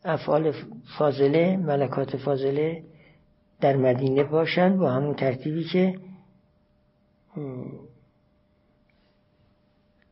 افعال 0.05 0.53
فاضله 0.97 1.57
ملکات 1.57 2.17
فاضله 2.17 2.83
در 3.61 3.75
مدینه 3.77 4.23
باشند 4.23 4.77
با 4.77 4.91
همون 4.91 5.15
ترتیبی 5.15 5.63
که 5.63 5.99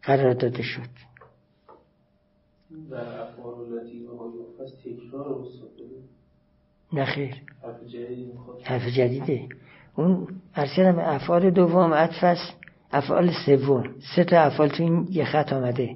قرار 0.03 0.33
داده 0.33 0.63
شد. 0.63 0.89
در 2.89 3.21
افعال 3.21 3.55
نه 6.93 7.05
خیر. 7.05 7.35
حرف 8.63 8.87
جدیده. 8.87 9.47
اون 9.95 10.27
ارسلم 10.55 10.99
افعال 10.99 11.49
دوم 11.49 11.93
عطف 11.93 12.37
افعال 12.91 13.31
سوم. 13.45 13.83
سه 14.15 14.23
تا 14.23 14.39
افعال 14.39 14.69
تو 14.69 14.83
این 14.83 15.07
یه 15.11 15.25
خط 15.25 15.53
آمده. 15.53 15.95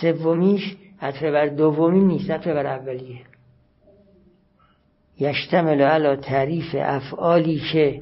سومیش 0.00 0.76
عطف 1.00 1.22
بر 1.22 1.46
دومی 1.46 2.00
نیست 2.00 2.30
عطف 2.30 2.46
بر 2.46 2.66
اولیه. 2.66 3.20
یشتمل 5.20 5.80
علا 5.80 6.16
تعریف 6.16 6.76
افعالی 6.78 7.62
که 7.72 8.00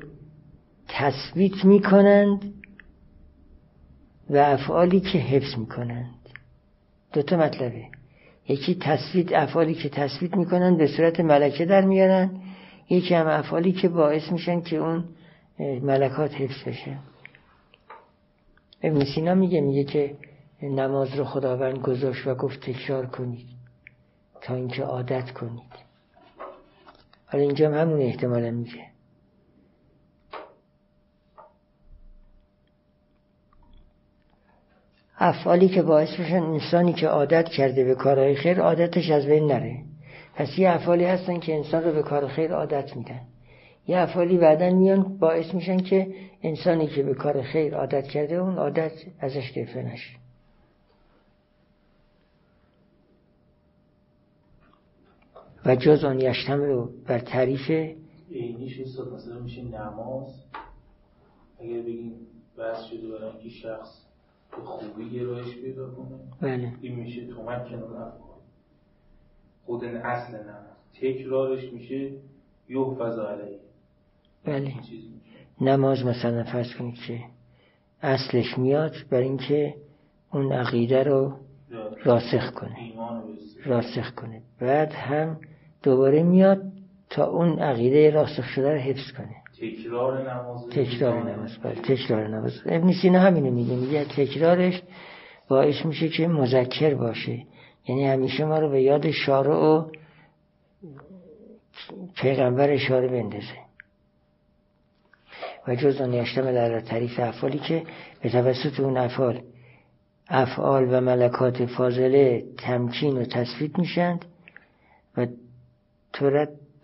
تثبیت 0.88 1.64
می 1.64 1.82
کنند 1.82 2.54
و 4.30 4.36
افعالی 4.36 5.00
که 5.00 5.18
حفظ 5.18 5.58
می 5.58 5.66
کنند 5.66 6.14
دوتا 7.12 7.36
مطلبه. 7.36 7.84
یکی 8.48 8.74
تصویت 8.74 9.32
افعالی 9.32 9.74
که 9.74 9.88
تصویت 9.88 10.36
می‌کنن 10.36 10.76
به 10.76 10.86
صورت 10.86 11.20
ملکه 11.20 11.64
در 11.64 11.84
میارن. 11.84 12.30
یکی 12.90 13.14
هم 13.14 13.26
افعالی 13.26 13.72
که 13.72 13.88
باعث 13.88 14.32
میشن 14.32 14.60
که 14.60 14.76
اون 14.76 15.04
ملکات 15.58 16.34
حفظ 16.34 16.68
بشه. 16.68 16.98
ابن 18.82 19.04
سینا 19.04 19.34
میگه 19.34 19.60
میگه 19.60 19.84
که 19.84 20.14
نماز 20.62 21.14
رو 21.14 21.24
خداوند 21.24 21.78
گذاشت 21.78 22.26
و 22.26 22.34
گفت 22.34 22.60
تکرار 22.60 23.06
کنید 23.06 23.46
تا 24.40 24.54
اینکه 24.54 24.82
عادت 24.82 25.30
کنید. 25.30 25.84
حالا 27.26 27.44
اینجا 27.44 27.68
هم 27.68 27.74
همون 27.74 28.00
احتمالا 28.00 28.50
میگه. 28.50 28.93
افعالی 35.18 35.68
که 35.68 35.82
باعث 35.82 36.08
بشن 36.20 36.42
انسانی 36.42 36.92
که 36.92 37.08
عادت 37.08 37.48
کرده 37.48 37.84
به 37.84 37.94
کارهای 37.94 38.34
خیر 38.34 38.60
عادتش 38.60 39.10
از 39.10 39.26
بین 39.26 39.46
نره. 39.46 39.84
پس 40.36 40.58
یه 40.58 40.70
افعالی 40.70 41.04
هستن 41.04 41.38
که 41.38 41.54
انسان 41.54 41.84
رو 41.84 41.92
به 41.92 42.02
کار 42.02 42.28
خیر 42.28 42.52
عادت 42.52 42.96
میدن. 42.96 43.20
یه 43.86 43.98
افعالی 43.98 44.38
بعدا 44.38 44.70
میان 44.70 45.18
باعث 45.18 45.54
میشن 45.54 45.76
که 45.76 46.14
انسانی 46.42 46.86
که 46.86 47.02
به 47.02 47.14
کار 47.14 47.42
خیر 47.42 47.74
عادت 47.74 48.06
کرده 48.06 48.34
اون 48.34 48.58
عادت 48.58 48.92
ازش 49.20 49.52
گرفته 49.52 49.82
نشه. 49.82 50.10
و 55.66 55.76
جز 55.76 56.04
آن 56.04 56.20
یشتم 56.20 56.62
رو 56.62 56.90
بر 57.06 57.18
تعریف 57.18 57.94
اینیش 58.28 58.80
مثلا 59.14 59.38
میشه 59.38 59.62
نماز. 59.62 60.44
اگر 61.60 61.80
بگیم 61.80 62.12
بحث 62.58 62.84
شده 62.84 63.08
برای 63.08 63.30
اینکه 63.30 63.48
شخص 63.48 64.03
خوبی 64.64 65.10
گرایش 65.10 65.56
پیدا 65.56 65.90
کنه؟ 65.90 66.18
بله. 66.40 66.72
این 66.80 66.94
میشه 66.94 67.26
تومک 67.26 67.68
کنار 67.68 68.12
خود 69.64 69.84
اصل 69.84 70.32
نماز 70.32 70.74
تکرارش 71.00 71.72
میشه 71.72 72.10
یحفظ 72.68 73.18
علیه. 73.18 73.58
بله. 74.44 74.74
نماز 75.60 76.04
مثلا 76.04 76.44
فرض 76.44 76.74
کنید 76.74 76.94
که 76.94 77.20
اصلش 78.02 78.58
میاد 78.58 78.92
بر 79.10 79.18
اینکه 79.18 79.74
اون 80.32 80.52
عقیده 80.52 81.02
رو 81.02 81.32
راسخ 82.04 82.52
کنه. 82.52 82.76
راسخ 83.64 84.14
کنه. 84.14 84.42
بعد 84.60 84.92
هم 84.92 85.40
دوباره 85.82 86.22
میاد 86.22 86.62
تا 87.10 87.26
اون 87.26 87.58
عقیده 87.58 88.10
راسخ 88.10 88.44
شده 88.44 88.72
رو 88.72 88.78
حفظ 88.78 89.12
کنه. 89.16 89.43
تکرار 89.70 90.32
نماز 90.32 90.68
تکرار 90.70 91.30
نماز 91.30 91.58
بله 91.58 91.74
تکرار 91.74 92.28
نماز. 92.28 92.62
ابن 92.66 92.92
سینا 92.92 93.20
همینو 93.20 93.50
میگه 93.50 93.76
میگه 93.76 94.04
تکرارش 94.04 94.82
باعث 95.48 95.84
میشه 95.84 96.08
که 96.08 96.28
مذکر 96.28 96.94
باشه. 96.94 97.46
یعنی 97.88 98.06
همیشه 98.06 98.44
ما 98.44 98.58
رو 98.58 98.70
به 98.70 98.82
یاد 98.82 99.10
شارع 99.10 99.54
و 99.54 99.90
پیغمبر 102.16 102.70
اشاره 102.70 103.08
بندازه. 103.08 103.64
و 105.68 105.74
جز 105.74 106.00
آن 106.00 106.12
یشتمل 106.12 106.54
در 106.54 106.80
تعریف 106.80 107.20
افعالی 107.20 107.58
که 107.58 107.82
به 108.22 108.30
توسط 108.30 108.80
اون 108.80 108.96
افعال 108.96 109.42
افعال 110.28 110.94
و 110.94 111.00
ملکات 111.00 111.66
فاضله 111.66 112.44
تمکین 112.58 113.18
و 113.18 113.24
تصفیت 113.24 113.78
میشند 113.78 114.24
و 115.16 115.26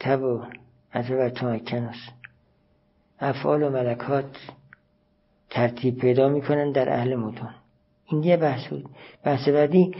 تب 0.00 0.22
و 0.22 0.44
و 1.10 1.58
است. 1.72 2.19
افعال 3.20 3.62
و 3.62 3.70
ملکات 3.70 4.36
ترتیب 5.50 5.98
پیدا 5.98 6.28
می‌کنن 6.28 6.72
در 6.72 6.92
اهل 6.92 7.14
مدن 7.14 7.54
این 8.06 8.22
یه 8.22 8.36
بحث 8.36 8.66
بود. 8.66 8.84
بحث 9.24 9.48
بعدی 9.48 9.94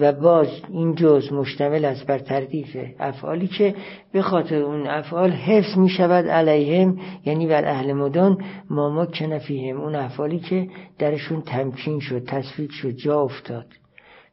و 0.00 0.12
باز 0.12 0.48
این 0.68 0.94
جز 0.94 1.32
مشتمل 1.32 1.84
است 1.84 2.06
بر 2.06 2.18
تردیف 2.18 2.76
افعالی 3.00 3.46
که 3.46 3.74
به 4.12 4.22
خاطر 4.22 4.62
اون 4.62 4.86
افعال 4.86 5.30
حفظ 5.30 5.78
می 5.78 5.88
شود 5.88 6.28
علیهم 6.28 6.98
یعنی 7.24 7.46
بر 7.46 7.64
اهل 7.64 7.92
مدان 7.92 8.44
ما 8.70 9.06
کنفیهم 9.06 9.80
اون 9.80 9.94
افعالی 9.94 10.38
که 10.38 10.68
درشون 10.98 11.42
تمکین 11.42 12.00
شد 12.00 12.24
تصفیق 12.24 12.70
شد 12.70 12.90
جا 12.90 13.20
افتاد. 13.20 13.66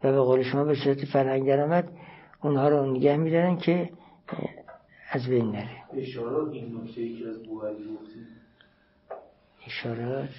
و 0.04 0.12
به 0.12 0.20
قول 0.22 0.44
شما 0.44 0.64
به 0.64 0.76
صورت 0.76 1.06
فرهنگ 1.06 1.48
درآمد 1.48 1.90
اونها 2.44 2.70
رو 2.70 2.92
نگه 2.92 3.18
میدارن 3.18 3.58
که 3.58 3.90
از 5.12 5.28
بین 5.28 5.52
نره. 5.52 5.81
اشارات 5.94 6.54
این 6.54 6.78
نکته 6.78 7.14
که 7.14 7.28
از 7.28 7.44
بوهری 7.44 7.96
گفتیم. 7.96 8.28
اشارات؟ 9.68 10.30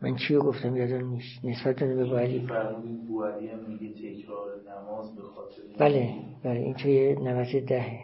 من 0.00 0.16
چی 0.16 0.36
گفتم؟ 0.36 0.76
یادم 0.76 1.08
نیست. 1.08 1.44
نسبت 1.44 1.76
به 1.76 2.04
بوعلی 2.04 2.38
بوعلی 3.08 3.48
هم 3.48 3.58
میگه 3.58 3.88
تکرار 3.88 4.48
نماز 4.68 5.16
به 5.16 5.22
خاطر 5.22 5.62
بله 5.78 6.14
بله. 6.42 6.60
این 6.60 6.74
توی 6.74 7.14
نماز 7.14 7.46
دهه 7.66 8.00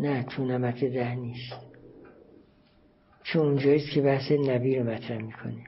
نه 0.00 0.22
تو 0.22 0.44
نمت 0.44 0.84
ده 0.84 1.14
نیست. 1.14 1.56
چون 3.22 3.46
اونجاییست 3.46 3.90
که 3.90 4.00
بحث 4.02 4.32
نبی 4.32 4.76
رو 4.76 4.90
مطرح 4.90 5.22
می‌کنه. 5.22 5.66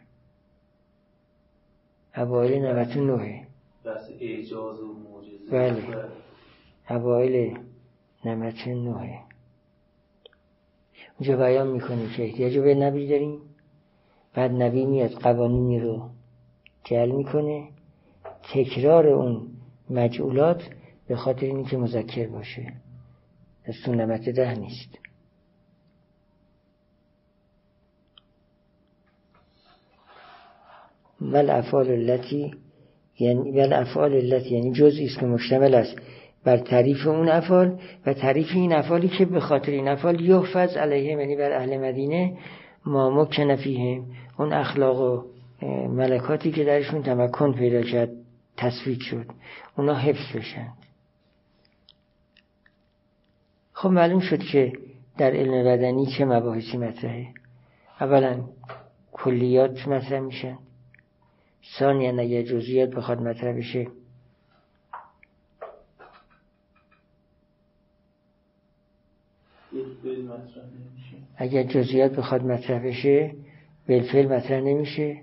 اوایل 2.16 2.64
نمت 2.64 2.96
نوه 2.96 3.42
بحث 3.84 4.10
اعجاز 4.20 4.80
و 4.80 4.94
معجزه. 4.94 5.50
بله. 5.50 6.04
اوایل 6.90 7.58
نمت 8.24 8.68
نوه 8.68 9.18
اونجا 11.18 11.36
بیان 11.36 11.66
می‌کنه 11.66 12.16
که 12.16 12.24
احتیاج 12.24 12.58
به 12.58 12.74
نبی 12.74 13.08
داریم. 13.08 13.40
بعد 14.34 14.50
نبی 14.50 14.86
میاد 14.86 15.10
قوانینی 15.10 15.80
رو 15.80 16.08
جل 16.84 17.10
می‌کنه. 17.10 17.68
تکرار 18.54 19.06
اون 19.06 19.48
مجعولات 19.90 20.62
به 21.08 21.16
خاطر 21.16 21.46
اینکه 21.46 21.76
مذکر 21.76 22.26
باشه. 22.26 22.72
از 23.68 23.88
نمت 23.88 24.28
ده 24.28 24.54
نیست. 24.54 24.98
ول 31.20 31.50
افعال 31.50 31.90
التي 31.90 32.54
یعنی 33.18 33.50
ول 33.50 33.72
افعال 33.72 34.12
التي 34.14 34.54
یعنی 34.54 34.72
جزئی 34.72 35.06
است 35.06 35.18
که 35.18 35.26
مشتمل 35.26 35.74
است 35.74 35.96
بر 36.44 36.58
تعریف 36.58 37.06
اون 37.06 37.28
افعال 37.28 37.80
و 38.06 38.14
تعریف 38.14 38.46
این 38.54 38.72
افعالی 38.72 39.08
که 39.08 39.24
به 39.24 39.40
خاطر 39.40 39.72
این 39.72 39.88
افعال 39.88 40.20
یحفظ 40.20 40.76
علیه 40.76 41.04
یعنی 41.04 41.36
بر 41.36 41.52
اهل 41.52 41.78
مدینه 41.78 42.38
ما 42.86 43.22
مکن 43.22 43.56
فیهم. 43.56 44.06
اون 44.38 44.52
اخلاق 44.52 45.00
و 45.00 45.22
ملکاتی 45.88 46.50
که 46.50 46.64
درشون 46.64 47.02
تمکن 47.02 47.52
پیدا 47.52 47.82
کرد 47.82 48.10
تصویت 48.56 49.00
شد. 49.00 49.26
اونا 49.76 49.94
حفظ 49.94 50.36
بشن. 50.36 50.77
خب 53.78 53.88
معلوم 53.88 54.20
شد 54.20 54.38
که 54.38 54.72
در 55.18 55.30
علم 55.30 55.64
بدنی 55.64 56.06
چه 56.18 56.24
مباحثی 56.24 56.76
مطرحه. 56.76 57.28
اولا 58.00 58.44
کلیات 59.12 59.88
مطرح 59.88 60.20
میشن. 60.20 60.58
ثانیا 61.78 62.20
اگر 62.20 62.42
جزئیات 62.42 62.90
بخواد 62.90 63.20
مطرح 63.20 63.56
بشه. 63.56 63.86
اگر 71.36 71.62
جزئیات 71.62 72.12
بخواد 72.12 72.42
مطرح 72.42 72.86
بشه 72.86 73.34
بالفعل 73.88 74.26
مطرح 74.26 74.60
نمیشه. 74.60 75.22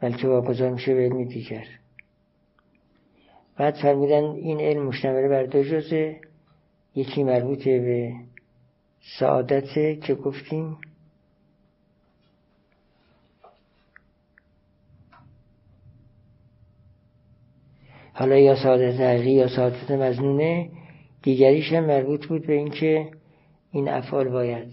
بلکه 0.00 0.28
واگذار 0.28 0.70
میشه 0.70 0.94
به 0.94 1.00
علمی 1.00 1.24
دیگر. 1.24 1.66
بعد 3.56 3.74
فرمودن 3.74 4.24
این 4.24 4.60
علم 4.60 4.86
مشتمل 4.86 5.28
بر 5.28 5.44
دو 5.44 5.62
جزه 5.62 6.27
یکی 6.94 7.22
مربوط 7.24 7.64
به 7.64 8.12
سعادته 9.18 9.96
که 9.96 10.14
گفتیم. 10.14 10.78
حالا 18.12 18.38
یا 18.38 18.56
سعادت 18.62 19.00
حقیقی 19.00 19.30
یا 19.30 19.48
سعادت 19.48 19.90
مزنونه 19.90 20.70
دیگریش 21.22 21.72
هم 21.72 21.84
مربوط 21.84 22.26
بود 22.26 22.46
به 22.46 22.52
اینکه 22.52 23.10
این 23.72 23.88
افعال 23.88 24.28
باید 24.28 24.68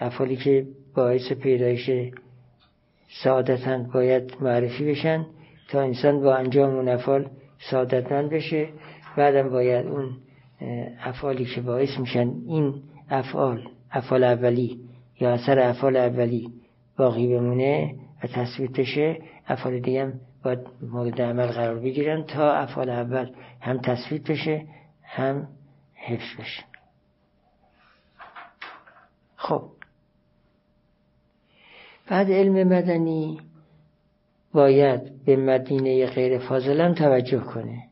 افعالی 0.00 0.36
که 0.36 0.66
باعث 0.94 1.32
پیدایش 1.32 1.90
سعادتند 3.24 3.92
باید 3.92 4.32
معرفی 4.40 4.84
بشن 4.84 5.26
تا 5.68 5.80
انسان 5.80 6.20
با 6.20 6.34
انجام 6.34 6.74
اون 6.74 6.88
افعال 6.88 7.30
سعادتمند 7.70 8.30
بشه. 8.30 8.68
بعدم 9.16 9.50
باید 9.50 9.86
اون 9.86 10.16
افعالی 11.00 11.44
که 11.44 11.60
باعث 11.60 11.98
میشن 11.98 12.32
این 12.46 12.82
افعال 13.10 13.68
افعال 13.90 14.24
اولی 14.24 14.80
یا 15.20 15.30
اثر 15.30 15.58
افعال 15.58 15.96
اولی 15.96 16.52
باقی 16.96 17.28
بمونه 17.28 17.94
و 18.24 18.26
تصویت 18.26 18.80
بشه 18.80 19.22
افعال 19.46 19.80
دیگه 19.80 20.02
هم 20.02 20.20
باید 20.44 20.58
مورد 20.82 21.22
عمل 21.22 21.46
قرار 21.46 21.78
بگیرن 21.78 22.22
تا 22.22 22.52
افعال 22.52 22.90
اول 22.90 23.30
هم 23.60 23.78
تصویت 23.78 24.30
بشه 24.30 24.66
هم 25.02 25.48
حفظ 25.94 26.40
بشه. 26.40 26.64
خب. 29.36 29.62
بعد 32.10 32.30
علم 32.30 32.68
مدنی 32.68 33.40
باید 34.52 35.24
به 35.24 35.36
مدینه 35.36 36.06
غیر 36.06 36.38
فاضلم 36.38 36.94
توجه 36.94 37.40
کنه. 37.40 37.82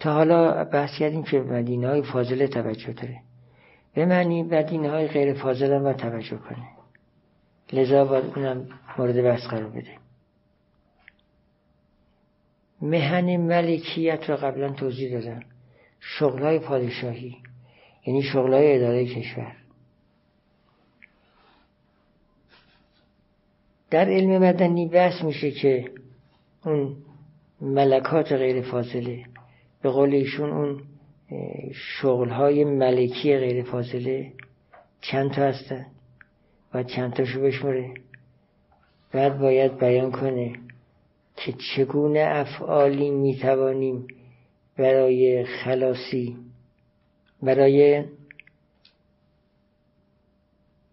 تا 0.00 0.12
حالا 0.12 0.64
بحث 0.64 0.98
کردیم 0.98 1.22
که 1.22 1.40
مدینه 1.40 1.88
های 1.88 2.02
فاضله 2.02 2.48
توجه 2.48 2.92
داره. 2.92 3.20
به 3.94 4.06
معنی 4.06 4.42
مدینه 4.42 4.90
های 4.90 5.08
غیر 5.08 5.34
فاضله 5.34 5.76
هم 5.76 5.92
توجه 5.92 6.36
کنه. 6.36 6.68
لذا 7.72 8.04
باید 8.04 8.24
اونم 8.24 8.68
مورد 8.98 9.22
بحث 9.22 9.46
قرار 9.46 9.70
بده. 9.70 9.98
مهن 12.82 13.36
ملکیت 13.36 14.30
رو 14.30 14.36
قبلا 14.36 14.72
توضیح 14.72 15.12
دادم. 15.12 15.40
شغلای 16.00 16.58
پادشاهی 16.58 17.36
یعنی 18.06 18.22
شغلای 18.22 18.76
اداره 18.76 19.06
کشور. 19.06 19.56
در 23.90 24.08
علم 24.08 24.42
مدنی 24.42 24.88
بحث 24.88 25.24
میشه 25.24 25.50
که 25.50 25.90
اون 26.64 26.96
ملکات 27.60 28.32
غیر 28.32 28.62
فاضله 28.62 29.24
به 29.82 29.90
قول 29.90 30.14
ایشون 30.14 30.50
اون 30.50 30.82
شغل 31.74 32.28
های 32.28 32.64
ملکی 32.64 33.38
غیر 33.38 33.62
فاصله 33.62 34.32
چند 35.00 35.30
تا 35.32 35.42
هستن 35.42 35.86
و 36.74 36.82
چند 36.82 37.12
تاشو 37.12 37.40
بشمره 37.40 37.94
بعد 39.12 39.38
باید 39.38 39.78
بیان 39.78 40.10
کنه 40.10 40.52
که 41.36 41.52
چگونه 41.52 42.24
افعالی 42.28 43.10
می‌توانیم 43.10 44.06
برای 44.76 45.44
خلاصی 45.44 46.36
برای 47.42 48.04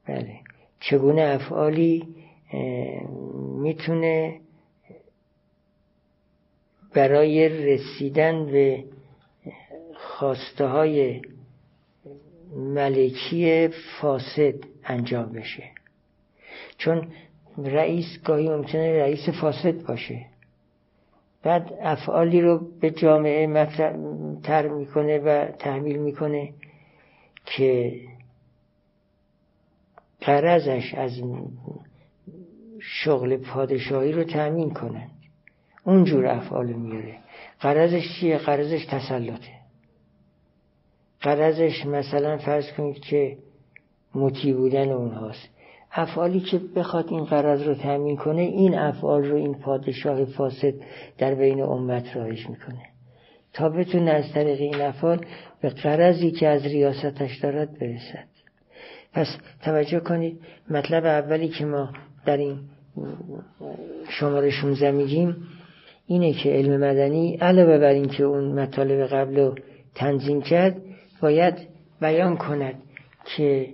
بله 0.07 0.39
چگونه 0.79 1.21
افعالی 1.21 2.15
می‌تونه 3.61 4.39
برای 6.95 7.49
رسیدن 7.49 8.45
به 8.45 8.83
خواسته 9.95 10.65
های 10.65 11.21
ملکی 12.55 13.67
فاسد 13.67 14.53
انجام 14.83 15.31
بشه. 15.31 15.63
چون 16.77 17.07
رئیس 17.57 18.05
گاهی 18.25 18.49
ممکنه 18.49 18.99
رئیس 18.99 19.29
فاسد 19.29 19.85
باشه. 19.85 20.25
بعد 21.43 21.73
افعالی 21.81 22.41
رو 22.41 22.67
به 22.79 22.91
جامعه 22.91 23.65
تر 24.43 24.67
می‌کنه 24.67 25.19
و 25.19 25.51
تحمیل 25.59 25.97
می‌کنه 25.97 26.53
که 27.45 28.01
قرضش 30.21 30.93
از 30.93 31.11
شغل 32.79 33.37
پادشاهی 33.37 34.11
رو 34.11 34.23
تأمین 34.23 34.73
کنند 34.73 35.14
اونجور 35.86 36.27
افعال 36.27 36.73
میاره. 36.73 37.17
قرضش 37.59 38.19
چیه؟ 38.19 38.38
قرضش 38.38 38.86
تسلطه. 38.86 39.55
قرضش 41.21 41.86
مثلا 41.86 42.38
فرض 42.38 42.71
کنید 42.71 42.99
که 42.99 43.38
مطیع 44.15 44.53
بودن 44.53 44.89
اونهاست. 44.89 45.49
افعالی 45.91 46.39
که 46.39 46.61
بخواد 46.75 47.09
این 47.09 47.23
قرض 47.23 47.63
رو 47.63 47.75
تأمین 47.75 48.17
کنه 48.17 48.41
این 48.41 48.77
افعال 48.77 49.23
رو 49.23 49.36
این 49.36 49.53
پادشاه 49.53 50.25
فاسد 50.25 50.73
در 51.17 51.36
بین 51.36 51.61
امت 51.61 52.15
رایش 52.15 52.49
می‌کنه. 52.49 52.81
تا 53.53 53.69
بتونه 53.69 54.11
از 54.11 54.33
طریق 54.33 54.61
این 54.61 54.81
افعال 54.81 55.25
به 55.61 55.69
قرضی 55.69 56.31
که 56.31 56.47
از 56.47 56.65
ریاستش 56.65 57.38
دارد 57.38 57.79
برسد. 57.79 58.27
پس 59.13 59.38
توجه 59.63 59.99
کنید 59.99 60.39
مطلب 60.69 61.05
اولی 61.05 61.47
که 61.47 61.65
ما 61.65 61.89
در 62.25 62.38
این 62.38 62.59
شماره 64.09 64.49
16 64.49 64.91
میگیم 64.91 65.47
اینه 66.08 66.34
که 66.34 66.49
علم 66.49 66.78
مدنی 66.78 67.36
علاوه 67.36 67.78
بر 67.78 67.89
اینکه 67.89 68.24
اون 68.24 68.60
مطالب 68.60 69.08
قبل 69.08 69.36
رو 69.39 69.56
تنظیم 69.95 70.41
کرد 70.41 70.82
باید 71.22 71.68
بیان 72.01 72.38
کند 72.38 72.84
که 73.26 73.74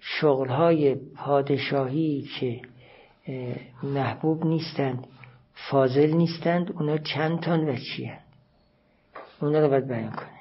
شغلهای 0.00 0.94
پادشاهی 0.94 2.28
که 2.40 2.60
محبوب 3.82 4.46
نیستند 4.46 5.06
فاضل 5.70 6.12
نیستند 6.12 6.72
اونا 6.72 6.98
چند 6.98 7.40
تان 7.40 7.68
و 7.68 7.76
چی 7.76 8.04
هست 8.04 8.30
اونا 9.42 9.60
رو 9.60 9.68
باید 9.68 9.88
بیان 9.88 10.10
کنه. 10.10 10.40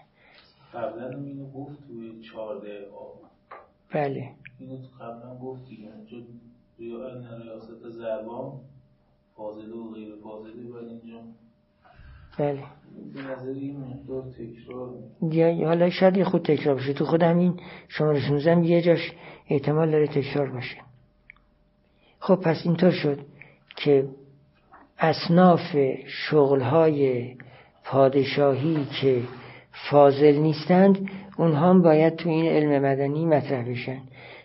قبلا 0.73 1.09
اینو 1.09 1.51
گفت 1.51 1.87
توی 1.87 2.21
چارده 2.21 2.87
بله. 3.93 4.29
اینو 4.59 4.77
قبلا 4.99 5.37
گفت 5.37 5.65
دیگه 5.69 5.87
چون 6.09 6.25
ریاست 6.79 7.89
زربان 7.89 8.59
فاضله 9.39 9.75
و 9.75 9.93
غیر 9.93 10.15
فاضله 10.23 10.69
باید 10.71 10.87
اینجا. 10.87 11.19
بله. 12.39 12.63
به 13.13 13.21
نظر 13.21 13.49
این 13.49 13.77
مقدار 13.77 14.23
تکرار. 14.31 14.93
یا 15.31 15.67
حالا 15.67 15.89
شاید 15.89 16.17
یه 16.17 16.23
خود 16.23 16.45
تکرار 16.45 16.75
باشه 16.75 16.93
تو 16.93 17.05
خود 17.05 17.23
همین 17.23 17.59
شماره 17.87 18.19
16 18.19 18.65
یه 18.65 18.81
جاش 18.81 19.11
احتمال 19.49 19.91
داره 19.91 20.07
تکرار 20.07 20.49
باشه. 20.49 20.77
خب 22.19 22.35
پس 22.35 22.61
اینطور 22.65 22.91
شد 22.91 23.19
که 23.75 24.07
اصناف 24.97 25.77
شغلهای 26.07 27.35
پادشاهی 27.83 28.87
که 29.01 29.23
فاضل 29.91 30.35
نیستند 30.35 31.09
اونها 31.37 31.69
هم 31.69 31.81
باید 31.81 32.15
تو 32.15 32.29
این 32.29 32.45
علم 32.45 32.81
مدنی 32.81 33.25
مطرح 33.25 33.69
بشن 33.69 34.01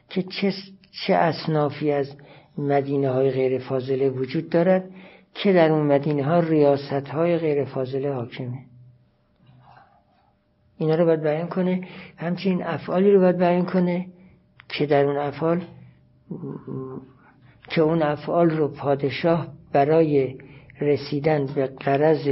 که 0.09 0.23
چه, 0.23 0.53
چه 1.07 1.15
اصنافی 1.15 1.91
از 1.91 2.17
مدینه 2.59 3.11
های 3.11 3.31
غیر 3.31 3.59
فاضله 3.59 4.11
وجود 4.11 4.51
دارد 4.51 4.91
که 5.35 5.53
در 5.53 5.73
اون 5.73 5.87
مدینه 5.87 6.25
ها 6.25 6.39
ریاست 6.41 7.09
های 7.09 7.39
غیر 7.39 7.65
فاضله 7.65 8.13
حاکمه. 8.13 8.59
اینا 10.79 10.95
رو 10.95 11.05
باید 11.05 11.23
بیان 11.23 11.49
کنه. 11.49 11.89
همچنین 12.17 12.63
افعالی 12.63 13.11
رو 13.11 13.21
باید 13.21 13.39
بیان 13.39 13.67
کنه 13.67 14.07
که 14.69 14.87
در 14.87 15.05
اون 15.05 15.17
افعال 15.17 15.65
که 17.69 17.83
اون 17.83 18.03
افعال 18.03 18.51
رو 18.51 18.69
پادشاه 18.69 19.49
برای 19.73 20.39
رسیدن 20.81 21.47
به 21.47 21.67
قرض 21.67 22.29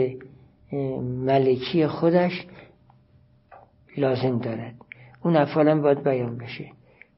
ملکی 1.03 1.87
خودش 1.87 2.47
لازم 3.97 4.39
دارد. 4.39 4.75
اون 5.23 5.37
افعال 5.37 5.69
هم 5.69 5.83
باید 5.83 6.05
بیان 6.05 6.39
بشه. 6.39 6.71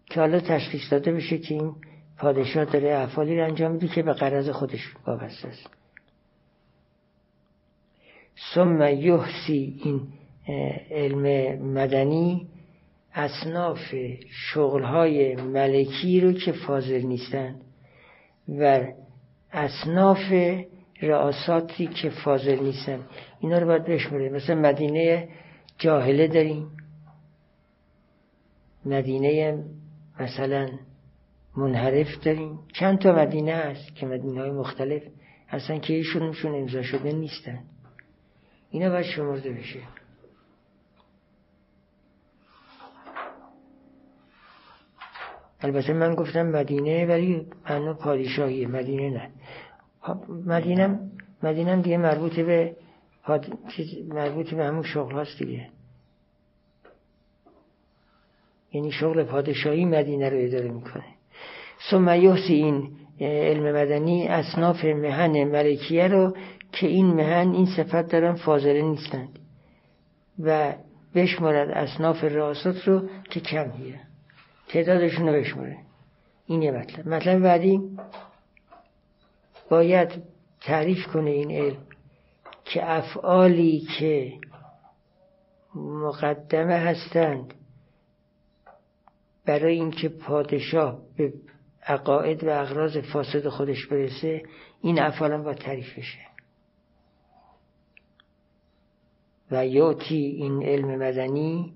که 0.06 0.20
حالا 0.20 0.40
تشخیص 0.40 0.92
داده 0.92 1.12
بشه 1.12 1.38
که 1.38 1.54
این 1.54 1.74
پادشاه 2.18 2.64
داره 2.64 2.94
افعالی 2.94 3.38
رو 3.38 3.44
انجام 3.44 3.72
میده 3.72 3.88
که 3.88 4.02
به 4.02 4.12
قرض 4.12 4.50
خودش 4.50 4.94
وابسته 5.06 5.48
است. 5.48 5.70
ثم 8.54 8.82
یحسی 8.82 9.80
این 9.84 10.00
علم 10.90 11.56
مدنی 11.62 12.46
اصناف 13.14 13.94
شغلهای 14.30 15.36
ملکی 15.36 16.20
رو 16.20 16.32
که 16.32 16.52
فاضل 16.52 17.02
نیستند 17.02 17.60
و 18.48 18.86
اصناف 19.52 20.32
رئاساتی 21.02 21.86
که 21.86 22.10
فاضل 22.10 22.58
نیستن 22.58 23.00
اینا 23.40 23.58
رو 23.58 23.66
باید 23.66 23.84
بشمره 23.84 24.28
مثلا 24.28 24.56
مدینه 24.56 25.28
جاهله 25.78 26.28
داریم. 26.28 26.70
مدینه 28.84 29.64
مثلا 30.20 30.68
منحرف 31.56 32.24
داریم. 32.24 32.58
چند 32.72 32.98
تا 32.98 33.12
مدینه 33.12 33.54
هست 33.54 33.94
که 33.94 34.06
مدینه 34.06 34.40
های 34.40 34.50
مختلف 34.50 35.02
هستن 35.48 35.78
که 35.78 35.94
ایشونشون 35.94 36.54
امضا 36.54 36.82
شده 36.82 37.12
نیستن. 37.12 37.64
اینا 38.70 38.90
باید 38.90 39.04
شمرده 39.04 39.52
بشه. 39.52 39.80
البته 45.60 45.92
من 45.92 46.14
گفتم 46.14 46.46
مدینه 46.46 47.06
ولی 47.06 47.46
معنا 47.70 47.94
پادشاهی 47.94 48.66
مدینه 48.66 49.10
نه. 49.10 49.30
مدینه 50.46 50.98
مدینه 51.42 51.82
دیگه 51.82 51.96
مربوط 51.96 52.40
به 52.40 52.76
مربوط 54.08 54.54
به 54.54 54.64
همون 54.64 54.82
شغل 54.82 55.14
هاست 55.14 55.38
دیگه. 55.38 55.68
یعنی 58.72 58.92
شغل 58.92 59.24
پادشاهی 59.24 59.84
مدینه 59.84 60.28
رو 60.28 60.36
اداره 60.38 60.68
می‌کنه. 60.68 61.13
ثم 61.90 62.08
این 62.08 62.90
علم 63.20 63.76
مدنی 63.76 64.28
اصناف 64.28 64.84
مهن 64.84 65.44
ملکیه 65.44 66.08
رو 66.08 66.36
که 66.72 66.86
این 66.86 67.06
مهن 67.06 67.52
این 67.52 67.66
صفت 67.76 68.12
دارن 68.12 68.34
فاضله 68.34 68.82
نیستند 68.82 69.38
و 70.38 70.74
بشمارد 71.14 71.70
اصناف 71.70 72.24
راسط 72.24 72.88
رو 72.88 73.02
که 73.30 73.40
کم 73.40 73.70
هیه 73.70 74.00
تعدادشون 74.68 75.28
رو 75.28 75.32
بشماره 75.32 75.76
این 76.46 76.62
یه 76.62 76.70
مطلب 76.70 77.08
مطلب 77.08 77.38
بعدی 77.38 77.80
باید 79.70 80.22
تعریف 80.60 81.06
کنه 81.06 81.30
این 81.30 81.50
علم 81.50 81.76
که 82.64 82.90
افعالی 82.90 83.86
که 83.98 84.32
مقدمه 85.74 86.74
هستند 86.74 87.54
برای 89.46 89.74
اینکه 89.74 90.08
پادشاه 90.08 91.00
به 91.16 91.32
عقاید 91.86 92.44
و 92.44 92.50
اغراض 92.50 92.96
فاسد 92.96 93.48
خودش 93.48 93.86
برسه 93.86 94.42
این 94.80 95.00
افعال 95.00 95.32
هم 95.32 95.42
با 95.42 95.54
تعریف 95.54 95.98
بشه. 95.98 96.18
و 99.50 99.66
یاتی 99.66 100.16
این 100.16 100.62
علم 100.62 100.98
مدنی 100.98 101.72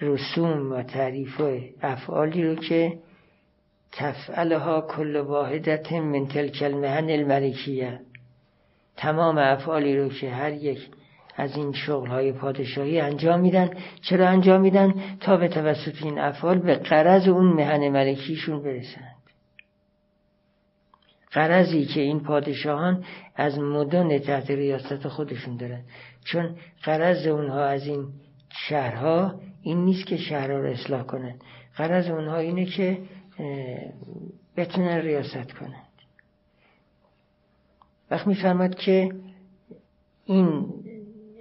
رسوم 0.00 0.72
و 0.72 0.82
تعریف 0.82 1.42
افعالی 1.82 2.44
رو 2.44 2.54
که 2.54 2.98
تفعلها 3.92 4.80
کل 4.80 5.16
واحدت 5.16 5.92
من 5.92 6.26
تلک 6.26 6.62
المهن 6.62 7.10
الملکیه. 7.10 8.00
تمام 8.96 9.38
افعالی 9.38 9.96
رو 9.96 10.08
که 10.08 10.30
هر 10.30 10.52
یک 10.52 10.78
از 11.36 11.56
این 11.56 11.72
شغل 11.72 12.08
های 12.08 12.32
پادشاهی 12.32 13.00
انجام 13.00 13.40
میدن. 13.40 13.70
چرا 14.02 14.28
انجام 14.28 14.60
میدن؟ 14.60 14.94
تا 15.20 15.36
به 15.36 15.48
توسط 15.48 16.02
این 16.02 16.18
افعال 16.18 16.58
به 16.58 16.74
قرض 16.74 17.28
اون 17.28 17.46
مهن 17.46 17.88
ملکیشون 17.88 18.62
برسند 18.62 19.15
قرضی 21.30 21.84
که 21.84 22.00
این 22.00 22.20
پادشاهان 22.20 23.04
از 23.36 23.58
مدن 23.58 24.18
تحت 24.18 24.50
ریاست 24.50 25.08
خودشون 25.08 25.56
دارن. 25.56 25.82
چون 26.24 26.56
قرض 26.82 27.26
اونها 27.26 27.64
از 27.64 27.86
این 27.86 28.08
شهرها 28.68 29.40
این 29.62 29.84
نیست 29.84 30.06
که 30.06 30.16
شهرها 30.16 30.58
رو 30.58 30.70
اصلاح 30.70 31.02
کنند 31.02 31.40
قرض 31.76 32.10
اونها 32.10 32.36
اینه 32.36 32.64
که 32.64 32.98
بتونن 34.56 34.98
ریاست 34.98 35.52
کنند 35.52 35.86
وقت 38.10 38.26
میفرماد 38.26 38.74
که 38.74 39.10
این 40.24 40.66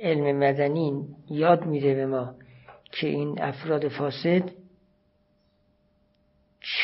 علم 0.02 0.38
مدنی 0.38 1.06
یاد 1.30 1.66
میده 1.66 1.96
به 1.96 2.06
ما 2.06 2.36
که 2.92 3.08
این 3.08 3.42
افراد 3.42 3.88
فاسد 3.88 4.52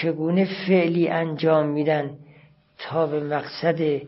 چگونه 0.01 0.47
فعلی 0.67 1.07
انجام 1.07 1.67
میدن. 1.67 2.17
تا 2.91 3.07
به 3.07 3.23
مقصد 3.23 4.01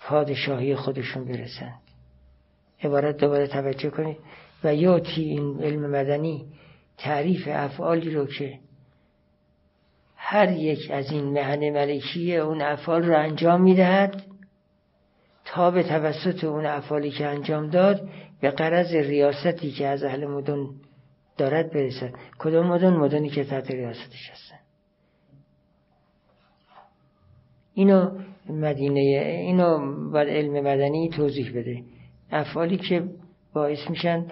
پادشاهی 0.00 0.76
خودشون 0.76 1.24
برسن. 1.24 1.74
عبارت 2.82 3.16
دوباره 3.16 3.46
توجه 3.46 3.90
کنید. 3.90 4.16
و 4.64 4.74
یاتی 4.74 5.22
این 5.22 5.62
علم 5.62 5.90
مدنی 5.90 6.46
تعریف 6.98 7.48
افعالی 7.50 8.10
رو 8.10 8.26
که 8.26 8.58
هر 10.16 10.52
یک 10.52 10.90
از 10.90 11.12
این 11.12 11.24
مهن 11.24 11.70
ملکی 11.70 12.36
اون 12.36 12.62
افعال 12.62 13.02
رو 13.02 13.18
انجام 13.18 13.62
می‌دهد 13.62 14.22
تا 15.44 15.70
به 15.70 15.82
توسط 15.82 16.44
اون 16.44 16.66
افعالی 16.66 17.10
که 17.10 17.26
انجام 17.26 17.70
داد 17.70 18.08
به 18.40 18.50
قرض 18.50 18.94
ریاستی 18.94 19.70
که 19.70 19.86
از 19.86 20.04
اهل 20.04 20.26
مدن 20.26 20.66
دارد 21.36 21.72
برسد. 21.72 22.14
کدوم 22.38 22.66
مدن؟ 22.66 22.92
مدنی 22.92 23.30
که 23.30 23.44
تحت 23.44 23.70
ریاستش 23.70 24.30
هستن. 24.30 24.57
اینو 27.78 28.10
مدینه 28.48 29.00
اینو 29.00 29.78
باید 30.10 30.28
علم 30.28 30.52
مدنی 30.52 31.08
توضیح 31.08 31.50
بده. 31.50 31.82
افعالی 32.30 32.76
که 32.76 33.02
باعث 33.54 33.90
میشن 33.90 34.26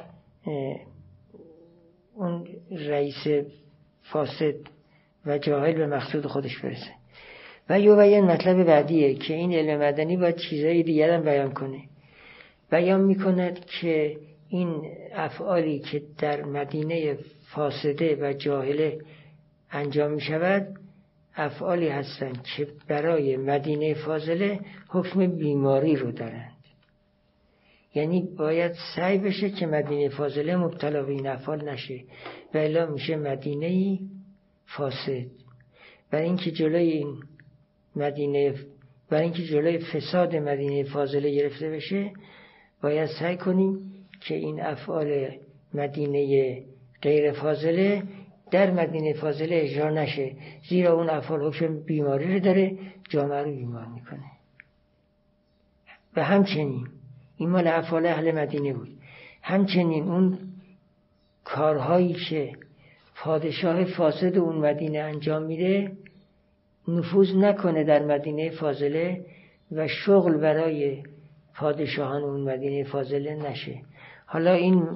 اون 2.15 2.49
رئیس 2.71 3.27
فاسد 4.03 4.55
و 5.27 5.39
جاهل 5.39 5.73
به 5.73 5.87
مقصود 5.87 6.27
خودش 6.27 6.59
برسه. 6.59 6.91
و 7.69 7.81
یه 7.81 8.21
مطلب 8.21 8.65
بعدیه 8.65 9.15
که 9.15 9.35
این 9.35 9.53
علم 9.53 9.81
مدنی 9.81 10.17
باید 10.17 10.37
چیزهای 10.37 10.83
دیگر 10.83 11.11
هم 11.11 11.23
بیان 11.23 11.53
کنه. 11.53 11.81
بیان 12.71 13.01
می‌کند 13.01 13.65
که 13.81 14.17
این 14.49 14.83
افعالی 15.15 15.79
که 15.79 16.03
در 16.19 16.45
مدینه 16.45 17.19
فاسده 17.55 18.17
و 18.21 18.33
جاهله 18.33 18.99
انجام 19.71 20.11
می 20.11 20.21
شود 20.21 20.86
افعالی 21.37 21.89
هستند 21.89 22.43
که 22.57 22.69
برای 22.89 23.37
مدینه 23.37 23.95
فاضله 23.95 24.61
حکم 24.89 25.27
بیماری 25.27 25.97
رو 25.97 26.13
دارند. 26.13 26.53
یعنی 27.95 28.29
باید 28.39 28.73
سعی 28.97 29.19
بشه 29.19 29.51
که 29.51 29.67
مدینه 29.67 30.09
فاضله 30.09 30.57
مبتلا 30.57 31.03
به 31.03 31.13
این 31.13 31.27
افعال 31.27 31.69
نشه 31.69 32.05
و 32.55 32.59
الا 32.59 32.87
میشه 32.87 33.17
مدینه 33.17 33.99
فاسد. 34.67 35.27
برای 36.11 36.27
اینکه 36.27 36.51
جلوی 36.51 36.91
این 36.91 37.17
مدینه 37.97 38.55
برای 39.11 39.25
اینکه 39.25 39.43
جلوی 39.43 39.79
فساد 39.79 40.37
مدینه 40.37 40.85
فاضله 40.85 41.31
گرفته 41.31 41.71
بشه 41.71 42.13
باید 42.83 43.11
سعی 43.21 43.37
کنیم 43.37 43.93
که 44.21 44.35
این 44.35 44.61
افعال 44.61 45.29
مدینه 45.75 46.63
غیر 47.03 47.33
فاضله 47.33 48.03
در 48.51 48.71
مدینه 48.71 49.13
فاضله 49.13 49.57
اجرا 49.57 49.91
نشه. 49.91 50.33
زیرا 50.69 50.93
اون 50.93 51.11
افعال 51.11 51.43
حکم 51.43 51.81
بیماری 51.81 52.35
رو 52.35 52.41
داره 52.41 52.79
جامعه 53.09 53.43
رو 53.43 53.51
بیمار 53.51 53.87
می‌کنه. 53.87 54.25
و 56.17 56.25
همچنین 56.25 56.87
این 57.37 57.51
مال 57.51 57.67
افعال 57.67 58.07
اهل 58.07 58.33
مدینه 58.33 58.73
بود. 58.73 58.89
همچنین 59.43 60.09
اون 60.09 60.39
کارهایی 61.45 62.13
که 62.13 62.53
پادشاه 63.17 63.85
فاسد 63.85 64.39
اون 64.39 64.57
مدینه 64.57 64.99
انجام 64.99 65.43
میده 65.43 65.93
نفوذ 66.89 67.35
نکنه 67.35 67.85
در 67.85 68.05
مدینه 68.05 68.51
فاضله 68.51 69.25
و 69.73 69.89
شغل 69.89 70.37
برای 70.37 71.03
پادشاهان 71.55 72.23
اون 72.23 72.41
مدینه 72.41 72.85
فاضله 72.85 73.35
نشه. 73.35 73.83
حالا 74.27 74.53
این 74.53 74.89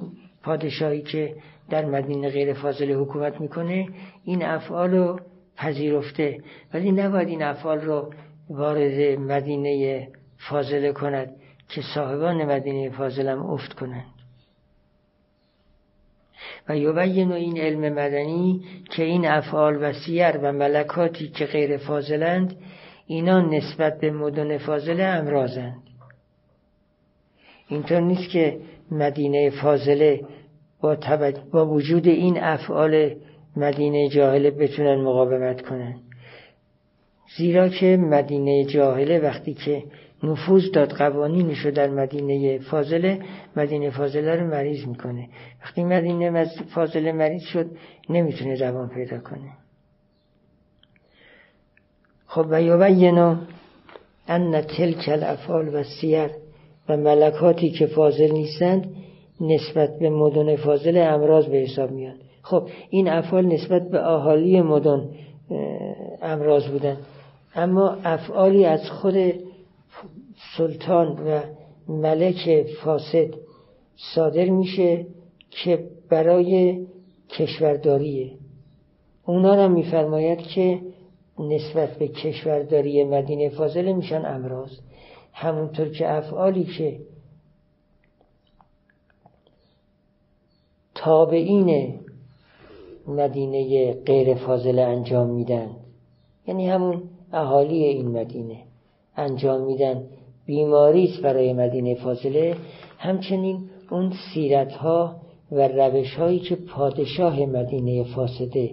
پادشاهی 0.43 1.01
که 1.01 1.35
در 1.71 1.85
مدینه 1.85 2.29
غیر 2.29 2.53
فاضله 2.53 2.93
حکومت 2.93 3.41
می‌کنه 3.41 3.87
این 4.23 4.43
افعال 4.43 4.91
رو 4.91 5.19
پذیرفته. 5.57 6.37
ولی 6.73 6.91
نباید 6.91 7.27
این 7.27 7.43
افعال 7.43 7.81
رو 7.81 8.13
وارد 8.49 9.19
مدینه 9.19 10.07
فاضله 10.49 10.91
کند 10.91 11.35
که 11.69 11.81
صاحبان 11.95 12.45
مدینه 12.45 12.89
فاضله 12.89 13.31
هم 13.31 13.45
افت 13.45 13.73
کنند. 13.73 14.05
و 16.69 16.77
یبین 16.77 17.31
این 17.31 17.57
علم 17.57 17.93
مدنی 17.93 18.61
که 18.89 19.03
این 19.03 19.27
افعال 19.27 19.83
و 19.83 19.93
سیر 19.93 20.37
و 20.37 20.51
ملکاتی 20.51 21.27
که 21.27 21.45
غیر 21.45 21.77
فاضلند 21.77 22.55
اینا 23.07 23.41
نسبت 23.41 23.99
به 23.99 24.11
مدن 24.11 24.57
فاضله 24.57 25.03
امرازند 25.03 25.83
اینطور 27.67 27.99
نیست 27.99 28.29
که 28.29 28.59
مدینه 28.91 29.49
فاضله 29.49 30.21
با, 30.81 30.97
با 31.51 31.65
وجود 31.65 32.07
این 32.07 32.43
افعال 32.43 33.15
مدینه 33.57 34.09
جاهله 34.09 34.51
بتونن 34.51 34.95
مقاومت 34.95 35.61
کنن. 35.61 35.95
زیرا 37.37 37.69
که 37.69 37.97
مدینه 37.97 38.65
جاهله 38.65 39.19
وقتی 39.19 39.53
که 39.53 39.83
نفوذ 40.23 40.71
داد 40.71 40.91
قوانینش 40.91 41.65
در 41.65 41.89
مدینه 41.89 42.59
فاضله 42.59 43.19
مدینه 43.55 43.89
فاضله 43.89 44.35
رو 44.35 44.47
مریض 44.47 44.87
می‌کنه. 44.87 45.29
وقتی 45.61 45.83
مدینه 45.83 46.45
فاضله 46.45 47.11
مریض 47.11 47.41
شد 47.41 47.71
نمی‌تونه 48.09 48.57
دوام 48.57 48.89
پیدا 48.89 49.19
کنه. 49.19 49.51
خب 52.27 52.45
و 52.49 52.61
یبینو 52.61 53.35
ان 54.27 54.61
تلک 54.61 55.09
الافعال 55.11 55.75
و 55.75 55.83
سیر 55.83 56.29
و 56.89 56.97
ملکاتی 56.97 57.69
که 57.69 57.85
فاضل 57.85 58.31
نیستند 58.31 58.95
نسبت 59.41 59.99
به 59.99 60.09
مدن 60.09 60.55
فاضل 60.55 60.97
امراض 60.97 61.45
به 61.45 61.57
حساب 61.57 61.91
میاد. 61.91 62.15
خب 62.41 62.67
این 62.89 63.09
افعال 63.09 63.45
نسبت 63.45 63.89
به 63.89 64.07
اهالی 64.07 64.61
مدن 64.61 65.09
امراض 66.21 66.67
بودن. 66.67 66.97
اما 67.55 67.97
افعالی 68.03 68.65
از 68.65 68.89
خود 68.89 69.15
سلطان 70.57 71.07
و 71.07 71.39
ملک 71.87 72.65
فاسد 72.83 73.27
صادر 74.15 74.45
میشه 74.45 75.05
که 75.49 75.83
برای 76.09 76.79
کشورداریه. 77.29 78.31
اونا 79.25 79.55
را 79.55 79.67
میفرماید 79.67 80.39
که 80.39 80.79
نسبت 81.39 81.89
به 81.89 82.07
کشورداری 82.07 83.03
مدینه 83.03 83.49
فاضله 83.49 83.93
میشن 83.93 84.25
امراض. 84.25 84.71
همونطور 85.33 85.89
که 85.89 86.11
افعالی 86.11 86.63
که 86.63 86.99
تابعین 91.03 91.99
مدینه 93.07 93.93
غیر 93.93 94.35
فاضله 94.35 94.81
انجام 94.81 95.29
میدن. 95.29 95.69
یعنی 96.47 96.69
همون 96.69 97.03
اهالی 97.33 97.83
این 97.83 98.07
مدینه 98.07 98.57
انجام 99.17 99.61
میدن. 99.61 100.03
بیماری 100.45 101.03
است 101.03 101.21
برای 101.21 101.53
مدینه 101.53 101.95
فاضله 101.95 102.55
همچنین 102.97 103.69
اون 103.91 104.13
سیرت 104.33 104.71
ها 104.71 105.15
و 105.51 105.67
روش 105.67 106.15
هایی 106.15 106.39
که 106.39 106.55
پادشاه 106.55 107.39
مدینه 107.45 108.03
فاسده 108.03 108.71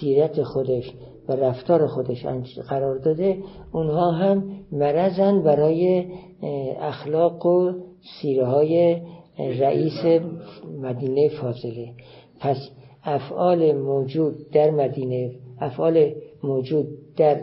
سیرت 0.00 0.42
خودش 0.42 0.92
و 1.28 1.32
رفتار 1.32 1.86
خودش 1.86 2.26
قرار 2.68 2.98
داده 2.98 3.38
اونها 3.72 4.10
هم 4.10 4.44
مرزن 4.72 5.42
برای 5.42 6.06
اخلاق 6.80 7.46
و 7.46 7.72
سیره 8.20 8.46
های 8.46 9.00
رئیس 9.38 10.22
مدینه 10.82 11.28
فاضله. 11.28 11.92
پس 12.40 12.56
افعال 13.04 13.72
موجود 13.72 14.50
در 14.50 14.70
مدینه 14.70 15.30
افعال 15.60 16.12
موجود 16.42 16.86
در 17.16 17.40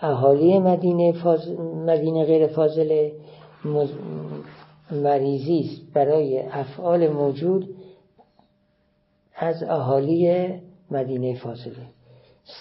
اهالی 0.00 0.58
مدینه, 0.58 1.12
فاز... 1.12 1.48
مدینه 1.86 2.24
غیر 2.24 2.46
فاضله 2.46 3.12
مریضی 4.90 5.60
است 5.60 5.92
برای 5.94 6.38
افعال 6.38 7.08
موجود 7.08 7.74
از 9.36 9.62
اهالی 9.62 10.52
مدینه 10.90 11.36
فاضله. 11.36 11.86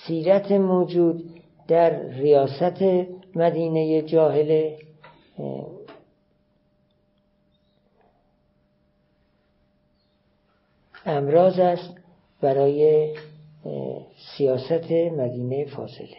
سیرت 0.08 0.52
موجود 0.52 1.24
در 1.68 2.10
ریاست 2.10 2.84
مدینه 3.36 4.02
جاهله 4.02 4.78
امراض 11.08 11.60
است 11.60 11.94
برای 12.42 13.10
سیاست 14.38 14.92
مدینه 14.92 15.66
فاصله. 15.66 16.18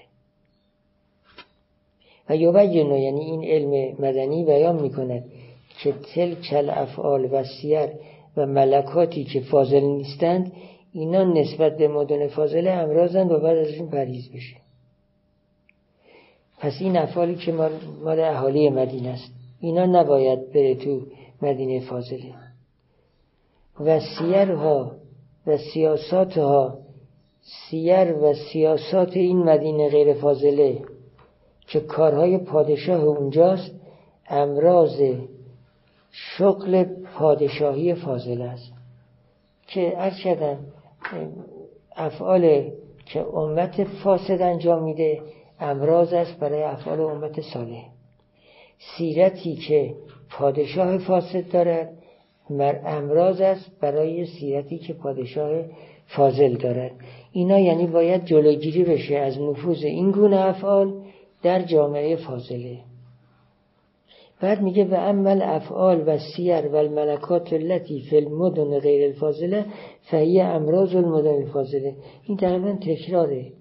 و 2.28 2.36
یبین 2.36 2.92
یعنی 2.92 3.20
این 3.20 3.44
علم 3.44 3.96
مدنی 3.98 4.44
بیان 4.44 4.82
می 4.82 4.90
کند 4.90 5.24
که 5.82 5.94
تلک 6.14 6.54
افعال 6.68 7.24
و 7.24 7.44
سیر 7.44 7.88
و 8.36 8.46
ملکاتی 8.46 9.24
که 9.24 9.40
فاضل 9.40 9.80
نیستند 9.80 10.52
اینا 10.92 11.24
نسبت 11.24 11.76
به 11.76 11.88
مدن 11.88 12.28
فاضله 12.28 12.70
امراضند 12.70 13.32
و 13.32 13.40
بعد 13.40 13.56
ازشون 13.56 13.90
پریز 13.90 14.32
بشه. 14.32 14.56
پس 16.58 16.72
این 16.80 16.96
افعالی 16.96 17.34
که 17.34 17.52
مال 17.52 18.20
اهالی 18.20 18.70
مدینه 18.70 19.08
است 19.08 19.32
اینا 19.60 19.86
نباید 19.86 20.52
بره 20.52 20.74
تو 20.74 21.00
مدینه 21.42 21.80
فاضله. 21.80 22.47
و 23.80 24.00
سیرها 24.00 24.92
و 25.46 25.56
سیاساتها 25.56 26.78
سیر 27.40 28.12
و 28.12 28.34
سیاسات 28.52 29.16
این 29.16 29.38
مدینه 29.38 29.88
غیر 29.88 30.14
فاضله 30.14 30.82
که 31.66 31.80
کارهای 31.80 32.38
پادشاه 32.38 33.04
اونجاست 33.04 33.70
امراض 34.28 35.02
شغل 36.10 36.84
پادشاهی 37.14 37.94
فاضل 37.94 38.42
است. 38.42 38.72
که 39.66 39.80
عرض 39.80 40.16
کردم 40.24 40.58
افعال 41.96 42.70
که 43.06 43.20
امت 43.20 43.84
فاسد 43.84 44.42
انجام 44.42 44.82
میده 44.82 45.22
امراض 45.60 46.12
است 46.12 46.38
برای 46.38 46.62
افعال 46.62 47.00
امت 47.00 47.40
صالح. 47.40 47.84
سیرتی 48.78 49.56
که 49.56 49.94
پادشاه 50.30 50.98
فاسد 50.98 51.52
دارد 51.52 51.98
مر 52.50 52.80
امراض 52.86 53.40
است 53.40 53.70
برای 53.80 54.26
سیرتی 54.26 54.78
که 54.78 54.92
پادشاه 54.92 55.64
فاضل 56.06 56.56
دارد. 56.56 56.90
اینا 57.32 57.58
یعنی 57.58 57.86
باید 57.86 58.24
جلوگیری 58.24 58.84
بشه 58.84 59.16
از 59.16 59.40
نفوذ 59.40 59.84
این 59.84 60.10
گونه 60.10 60.36
افعال 60.36 60.94
در 61.42 61.62
جامعه 61.62 62.16
فاضله. 62.16 62.78
بعد 64.40 64.62
میگه 64.62 64.84
و 64.84 64.94
عمل 64.94 65.42
افعال 65.42 66.04
و 66.06 66.18
سیر 66.18 66.68
و 66.68 66.76
الملکات 66.76 67.52
التي 67.52 68.00
فی 68.10 68.16
المدن 68.16 68.78
غیر 68.78 69.08
الفاضله 69.08 69.64
فهی 70.10 70.40
امراض 70.40 70.94
المدن 70.94 71.34
الفاضله 71.34 71.94
این 72.24 72.36
تقریبا 72.36 72.72
تکراره. 72.72 73.52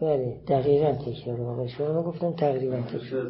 بله 0.00 0.36
دقیقا 0.48 0.92
تکرار 0.92 1.40
آقای 1.40 1.68
شما 1.68 2.02
گفتم 2.02 2.32
تقریبا 2.32 2.76
تکرار 2.76 3.26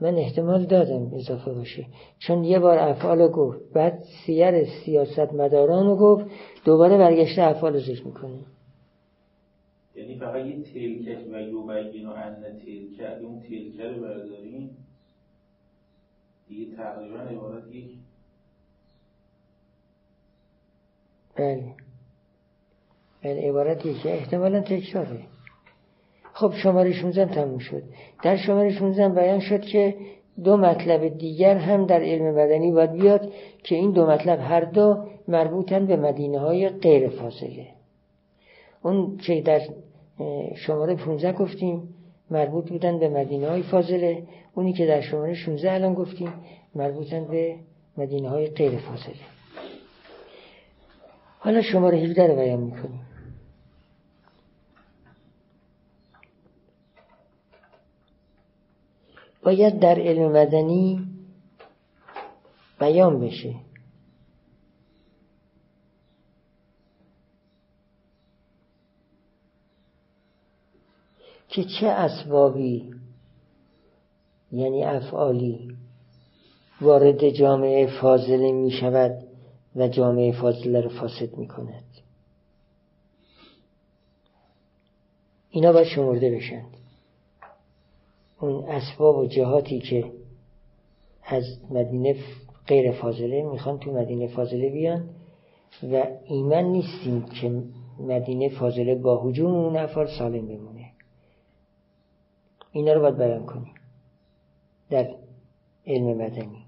من 0.00 0.14
احتمال 0.14 0.64
دادم 0.64 1.14
اضافه 1.14 1.52
باشه. 1.52 1.86
چون 2.18 2.44
یه 2.44 2.58
بار 2.58 2.78
افعال 2.78 3.28
گفت 3.28 3.58
بعد 3.74 4.04
سیر 4.26 4.64
سیاست 4.64 5.32
مداران 5.32 5.86
رو 5.86 5.96
گفت 5.96 6.24
دوباره 6.64 6.98
برگشته 6.98 7.42
افعال 7.42 7.72
رو 7.72 7.80
ذکر 7.80 8.06
می‌کنه. 8.06 8.38
یعنی 9.96 10.18
فقط 10.18 10.46
یه 10.46 10.62
تلکش 10.62 11.26
و 11.32 11.40
یوبین 11.40 12.06
و 12.06 12.10
ان 12.10 12.42
تلکه 12.42 13.18
اون 13.24 13.40
تلکه 13.40 13.88
رو 13.88 14.00
برداریم؟ 14.00 14.76
دیگه 16.48 16.76
تقریبا 16.76 17.18
عبارت 17.18 17.74
یک. 17.74 17.90
بله. 21.36 21.74
بله 23.22 23.48
عبارت 23.48 23.86
یکی. 23.86 24.08
احتمالا 24.08 24.60
تکراره. 24.60 25.29
خب 26.40 26.52
شماره 26.62 26.92
16 26.92 27.26
تموم 27.26 27.58
شد. 27.58 27.82
در 28.22 28.36
شماره 28.36 28.72
16 28.72 29.08
بیان 29.08 29.40
شد 29.40 29.60
که 29.60 29.94
دو 30.44 30.56
مطلب 30.56 31.18
دیگر 31.18 31.56
هم 31.56 31.86
در 31.86 32.00
علم 32.02 32.34
مدنی 32.34 32.72
باید 32.72 32.92
بیاد 32.92 33.32
که 33.62 33.74
این 33.74 33.90
دو 33.90 34.06
مطلب 34.06 34.38
هر 34.40 34.60
دو 34.60 34.96
مربوطن 35.28 35.86
به 35.86 35.96
مدینه 35.96 36.38
های 36.38 36.68
غیر 36.68 37.08
فاصله 37.08 37.66
اون 38.82 39.16
که 39.16 39.40
در 39.40 39.60
شماره 40.56 40.94
15 40.94 41.32
گفتیم 41.32 41.94
مربوط 42.30 42.68
بودن 42.68 42.98
به 42.98 43.08
مدینه 43.08 43.48
های 43.48 43.62
فاضله. 43.62 44.22
اونی 44.54 44.72
که 44.72 44.86
در 44.86 45.00
شماره 45.00 45.34
16 45.34 45.72
الان 45.72 45.94
گفتیم 45.94 46.32
مربوطن 46.74 47.24
به 47.24 47.54
مدینه 47.98 48.28
های 48.28 48.46
غیر 48.46 48.78
فاضله 48.78 49.14
حالا 51.38 51.62
شماره 51.62 51.98
17 51.98 52.26
رو 52.26 52.34
بیان 52.34 52.60
می‌کنیم. 52.60 53.09
باید 59.42 59.78
در 59.78 59.98
علم 59.98 60.32
مدنی 60.32 61.06
بیان 62.80 63.20
بشه. 63.20 63.54
که 71.48 71.64
چه 71.64 71.86
اسبابی 71.86 72.94
یعنی 74.52 74.84
افعالی 74.84 75.76
وارد 76.80 77.28
جامعه 77.28 78.00
فاضله 78.00 78.52
می 78.52 78.70
شود 78.70 79.26
و 79.76 79.88
جامعه 79.88 80.32
فاضله 80.40 80.80
رو 80.80 80.88
فاسد 80.88 81.36
می 81.36 81.48
کند 81.48 81.84
اینا 85.50 85.72
باید 85.72 85.86
شمرده 85.86 86.36
بشند. 86.36 86.79
اون 88.40 88.64
اسباب 88.64 89.18
و 89.18 89.26
جهاتی 89.26 89.78
که 89.78 90.12
از 91.24 91.44
مدینه 91.70 92.16
غیر 92.66 92.92
فاضله 92.92 93.42
می‌خوان 93.42 93.78
تو 93.78 93.92
مدینه 93.92 94.26
فاضله 94.26 94.70
بیان 94.70 95.08
و 95.92 96.06
ایمن 96.24 96.64
نیستیم 96.64 97.22
که 97.22 97.62
مدینه 97.98 98.48
فاضله 98.48 98.94
با 98.94 99.20
حجوم 99.22 99.54
اون 99.54 99.76
افعال 99.76 100.06
سالم 100.18 100.46
بمونه. 100.46 100.90
اینا 102.72 102.92
رو 102.92 103.00
باید 103.00 103.16
بیان 103.16 103.46
کنیم 103.46 103.74
در 104.90 105.14
علم 105.86 106.16
مدنی. 106.16 106.64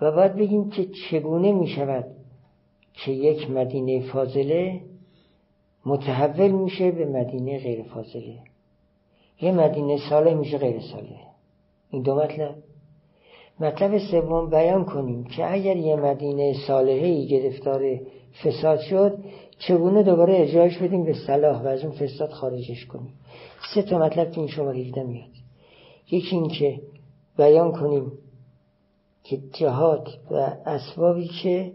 و 0.00 0.12
باید 0.12 0.34
بگیم 0.34 0.70
که 0.70 0.86
چگونه 1.10 1.52
می 1.52 1.68
شود 1.68 2.04
که 2.92 3.12
یک 3.12 3.50
مدینه 3.50 4.12
فاضله 4.12 4.80
متحول 5.86 6.50
میشه 6.50 6.90
به 6.90 7.06
مدینه 7.06 7.58
غیر 7.58 7.82
فاضله. 7.82 8.47
یه 9.40 9.52
مدینه 9.52 9.98
ساله 10.10 10.34
میشه 10.34 10.58
غیر 10.58 10.80
ساله. 10.80 11.16
این 11.90 12.02
دو 12.02 12.14
مطلب. 12.14 12.54
مطلب 13.60 13.98
سوم 13.98 14.50
بیان 14.50 14.84
کنیم 14.84 15.24
که 15.24 15.52
اگر 15.52 15.76
یه 15.76 15.96
مدینه 15.96 16.54
صالحه 16.66 17.26
گرفتار 17.26 18.00
فساد 18.44 18.80
شد 18.80 19.18
چگونه 19.58 20.02
دوباره 20.02 20.36
اجرایش 20.36 20.78
بدیم 20.78 21.04
به 21.04 21.14
صلاح 21.26 21.62
و 21.62 21.66
از 21.66 21.84
اون 21.84 21.92
فساد 21.92 22.30
خارجش 22.30 22.86
کنیم؟ 22.86 23.14
سه 23.74 23.82
تا 23.82 23.98
مطلب 23.98 24.30
تو 24.30 24.40
این 24.40 24.48
شما 24.48 24.72
دیده 24.72 25.02
میاد. 25.02 25.30
یکی 26.10 26.36
این 26.36 26.48
که 26.48 26.80
بیان 27.36 27.72
کنیم 27.72 28.12
که 29.24 29.38
جهاد 29.52 30.08
و 30.30 30.34
اسبابی 30.66 31.28
که 31.42 31.72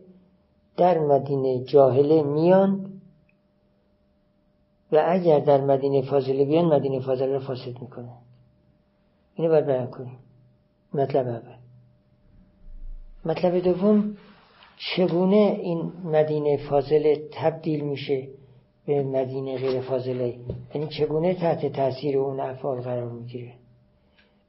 در 0.78 1.00
مدینه 1.00 1.64
جاهله 1.64 2.24
میان 2.24 2.93
و 4.94 5.04
اگر 5.08 5.40
در 5.40 5.62
مدینه 5.62 6.02
فاضله 6.02 6.46
بیان 6.46 6.66
مدینه 6.66 7.00
فاضله 7.00 7.34
رو 7.34 7.40
فاسد 7.40 7.82
می‌کنه. 7.82 8.12
اینو 9.36 9.50
باید 9.50 9.66
بیان 9.66 9.88
کنیم. 9.88 10.18
مطلب 10.94 11.28
اول. 11.28 11.56
مطلب 13.26 13.60
دوم 13.60 14.18
چگونه 14.78 15.58
این 15.62 15.92
مدینه 16.04 16.58
فاضله 16.58 17.28
تبدیل 17.32 17.84
میشه 17.84 18.28
به 18.86 19.04
مدینه 19.04 19.58
غیر 19.58 19.82
فاضله؟ 19.82 20.36
یعنی 20.76 20.88
چگونه 20.88 21.34
تحت 21.34 21.66
تاثیر 21.66 22.18
اون 22.18 22.40
افعال 22.40 22.82
قرار 22.82 23.12
می‌گیره؟ 23.12 23.54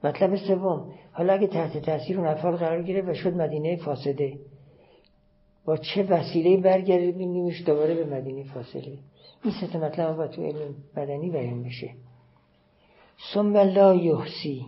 مطلب 0.04 0.36
سوم 0.36 0.92
حالا 1.12 1.32
اگه 1.32 1.46
تحت 1.46 1.78
تاثیر 1.78 2.18
اون 2.18 2.28
افعال 2.28 2.56
قرار 2.56 2.82
گیره 2.82 3.02
و 3.02 3.14
شد 3.14 3.34
مدینه 3.34 3.76
فاسده 3.76 4.38
با 5.64 5.76
چه 5.76 6.02
وسیله 6.02 6.56
برگردیمش 6.56 7.62
دوباره 7.66 7.94
به 7.94 8.16
مدینه 8.16 8.44
فاصله 8.44 8.98
این 9.44 9.52
سه 9.60 9.78
مطلب 9.78 10.16
با 10.16 10.26
تو 10.26 10.42
علم 10.42 10.74
بدنی 10.96 11.30
بیان 11.30 11.62
بشه. 11.62 11.94
ثم 13.34 13.56
لا 13.56 13.94
یحسی. 13.94 14.66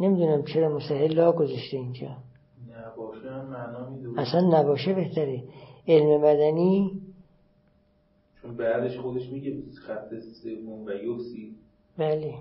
نمی‌دونم 0.00 0.44
چرا 0.44 0.76
مسهل 0.76 1.14
لا 1.14 1.32
گذاشته 1.32 1.76
اینجا. 1.76 2.16
نباشه 2.70 4.20
اصلا 4.20 4.60
نباشه 4.60 4.94
بهتره. 4.94 5.44
علم 5.88 6.20
مدنی 6.20 7.00
چون 8.42 8.56
بعدش 8.56 8.98
خودش 8.98 9.28
میگه 9.28 9.62
خط 9.86 10.14
سوم 10.42 10.84
و 10.84 10.90
یحسی. 10.90 11.56
بله. 11.98 12.34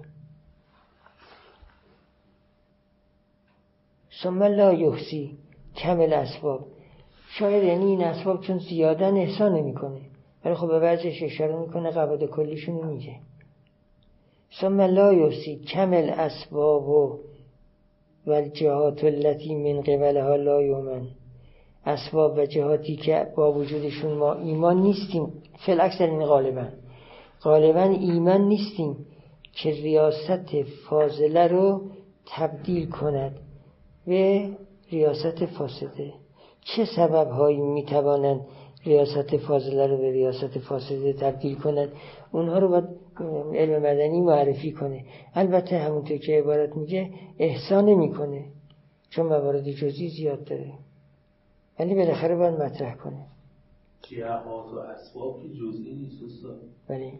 ثم 4.23 4.43
لا 4.43 4.73
یحسی. 4.73 5.37
کمل 5.75 6.13
اسباب. 6.13 6.67
شاید 7.29 7.63
یعنی 7.63 7.85
این 7.85 8.03
اسباب 8.03 8.41
چون 8.41 8.57
زیادن 8.57 9.17
احسان 9.17 9.53
نمی‌کنه. 9.53 10.01
ولی 10.45 10.53
خب 10.55 10.67
به 10.67 10.79
بعضش 10.79 11.23
اشاره 11.23 11.55
می‌کنه 11.55 11.89
قبض 11.89 12.23
کلیشونو 12.23 12.83
میگه 12.83 13.15
ثم 14.61 14.81
لا 14.81 15.13
یحسی 15.13 15.55
کمل 15.55 16.09
اسباب 16.09 16.89
و 16.89 17.19
و 18.27 18.41
جهات 18.41 19.03
من 19.03 19.81
قبلها 19.81 20.35
لا 20.35 20.61
یومن 20.61 21.07
اسباب 21.85 22.37
و 22.37 22.45
جهاتی 22.45 22.95
که 22.95 23.27
با 23.35 23.53
وجودشون 23.53 24.13
ما 24.13 24.33
ایمان 24.33 24.81
نیستیم. 24.81 25.33
فل 25.65 25.81
اکثر 25.81 26.05
این 26.09 26.25
غالبا. 26.25 26.65
غالبا 27.41 27.81
ایمان 27.81 28.41
نیستیم 28.41 29.05
که 29.53 29.71
ریاست 29.71 30.63
فاضله 30.89 31.47
رو 31.47 31.81
تبدیل 32.25 32.89
کند 32.89 33.39
به 34.05 34.49
ریاست 34.91 35.45
فاسده. 35.45 36.13
چه 36.61 36.85
سبب 36.85 37.29
هایی 37.29 37.61
می 37.61 37.83
توانند 37.83 38.41
ریاست 38.85 39.37
فاضله 39.37 39.87
رو 39.87 39.97
به 39.97 40.11
ریاست 40.11 40.59
فاسده 40.59 41.13
تبدیل 41.13 41.55
کنند 41.55 41.89
اونها 42.31 42.59
رو 42.59 42.67
باید 42.67 42.85
علم 43.55 43.81
مدنی 43.81 44.21
معرفی 44.21 44.71
کنه. 44.71 45.05
البته 45.33 45.77
همونطور 45.77 46.17
که 46.17 46.39
عبارت 46.39 46.75
میگه 46.77 47.13
احسان 47.39 47.93
می‌کنه 47.93 48.45
چون 49.09 49.25
موارد 49.25 49.71
جزئی 49.71 50.09
زیاد 50.09 50.43
داره. 50.43 50.73
ولی 51.79 51.95
بالاخره 51.95 52.35
باید 52.35 52.53
مطرح 52.53 52.95
کنه. 52.95 53.25
جهات 54.01 54.73
و 54.73 54.77
اسباب 54.77 55.41
که 55.41 55.49
جزئی 55.49 55.95
نیست 55.95 56.23
استاد. 56.23 56.61
ولی 56.89 57.19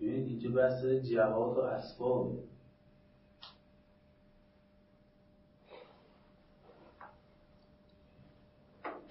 ببینید 0.00 0.28
اینجا 0.28 0.50
بحث 0.50 0.84
جهات 0.84 1.56
و 1.56 1.60
اسباب 1.60 2.32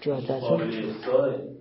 جهات 0.01 0.31
اسباب. 0.31 1.56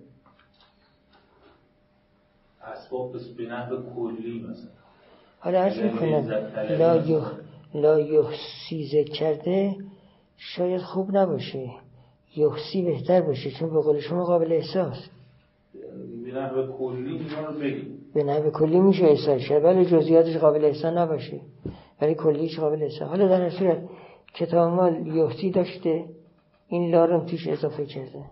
به 3.37 3.43
نحو 3.43 3.75
کلی 3.95 4.39
مثلا. 4.39 4.69
حالا 5.39 5.59
عرض 5.59 5.79
می‌کنم 5.79 6.27
لا, 6.79 6.95
یح... 6.95 7.31
لا 7.73 7.99
یحسی 7.99 9.03
کرده 9.03 9.75
شاید 10.37 10.81
خوب 10.81 11.17
نباشه. 11.17 11.69
یحسی 12.35 12.81
بهتر 12.81 13.21
باشه 13.21 13.51
چون 13.51 13.69
به 13.69 13.81
قول 13.81 13.99
شما 13.99 14.25
قابل 14.25 14.51
احساس. 14.51 15.09
به 16.25 16.31
نحو 16.31 16.77
کلی 16.77 17.17
رو 17.17 17.59
بگیم. 17.59 17.99
به 18.13 18.23
نحو 18.23 18.49
کلی 18.49 18.79
میشه 18.79 19.05
احساس 19.05 19.41
شد 19.41 19.63
ولی 19.63 19.85
جزئیاتش 19.85 20.37
قابل 20.37 20.65
احساس 20.65 20.93
نباشه. 20.93 21.41
ولی 22.01 22.15
کلیش 22.15 22.59
قابل 22.59 22.83
احساس. 22.83 23.09
حالا 23.09 23.27
در 23.27 23.49
صورت 23.49 23.83
کتاب 24.33 24.73
ما 24.73 24.89
یحسی 24.89 25.51
داشته 25.51 26.05
این 26.67 26.91
لارم 26.91 27.25
توش 27.25 27.47
اضافه 27.47 27.85
کرده. 27.85 28.25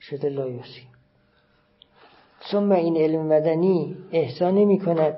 شده 0.00 0.28
لا 0.28 0.48
یحسی 0.48 0.95
ثم 2.50 2.72
این 2.72 2.96
علم 2.96 3.26
مدنی 3.26 3.96
احسان 4.12 4.54
نمی 4.54 4.78
کند 4.78 5.16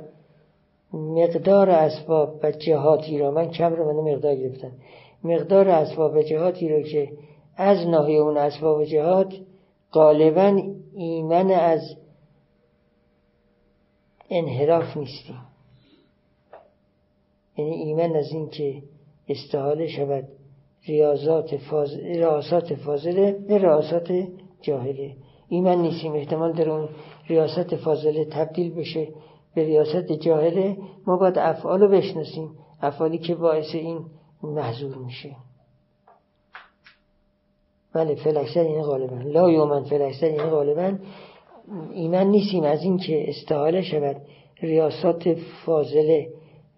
مقدار 0.93 1.71
اسباب 1.71 2.41
و 2.43 2.51
جهاتی 2.51 3.19
را 3.19 3.31
من 3.31 3.51
کم 3.51 3.75
رو 3.75 3.93
من 3.93 4.13
مقدار 4.13 4.35
گرفتم 4.35 4.73
مقدار 5.25 5.69
اسباب 5.69 6.17
و 6.17 6.23
جهاتی 6.23 6.69
رو 6.69 6.83
که 6.83 7.13
از 7.57 7.87
ناحیه 7.87 8.21
اون 8.21 8.37
اسباب 8.37 8.79
و 8.79 8.85
جهات 8.85 9.35
غالبا 9.93 10.63
ایمن 10.95 11.51
از 11.51 11.97
انحراف 14.31 14.97
نیستیم 14.97 15.41
یعنی 17.59 17.71
ایمن 17.71 18.17
از 18.17 18.33
این 18.33 18.49
که 18.49 18.83
استحاله 19.29 19.89
شود. 19.89 20.29
ریاضات 20.85 21.57
فاضل 21.57 22.01
ریاضات 22.01 22.75
فاضله 22.75 23.33
به 23.33 23.59
ریاضات 23.59 24.13
جاهله. 24.61 25.17
ایمن 25.49 25.79
نیستیم. 25.79 26.13
احتمال 26.13 26.53
در 26.53 26.71
اون 26.71 26.89
ریاست 27.27 27.77
فاضله 27.77 28.25
تبدیل 28.25 28.75
بشه 28.75 29.09
به 29.55 29.65
ریاست 29.65 30.13
جاهله. 30.13 30.77
ما 31.07 31.17
باید 31.17 31.39
افعال 31.39 31.81
رو 31.81 31.89
بشناسیم. 31.89 32.51
افعالی 32.83 33.19
که 33.19 33.35
باعث 33.35 33.75
این 33.75 34.05
محضور 34.43 34.97
میشه. 34.97 35.37
بله 37.93 38.15
فلکسر 38.15 38.61
این 38.61 38.83
غالبا. 38.83 39.17
لا 39.17 39.51
یومن 39.51 39.85
فلکسر 39.85 40.27
این 40.27 40.43
غالبا 40.43 40.93
ایمن 41.93 42.27
نیستیم. 42.27 42.65
از 42.65 42.83
این 42.83 42.99
که 42.99 43.29
استحاله 43.29 43.83
شود 43.83 44.17
ریاست 44.63 45.35
فاضله 45.67 46.29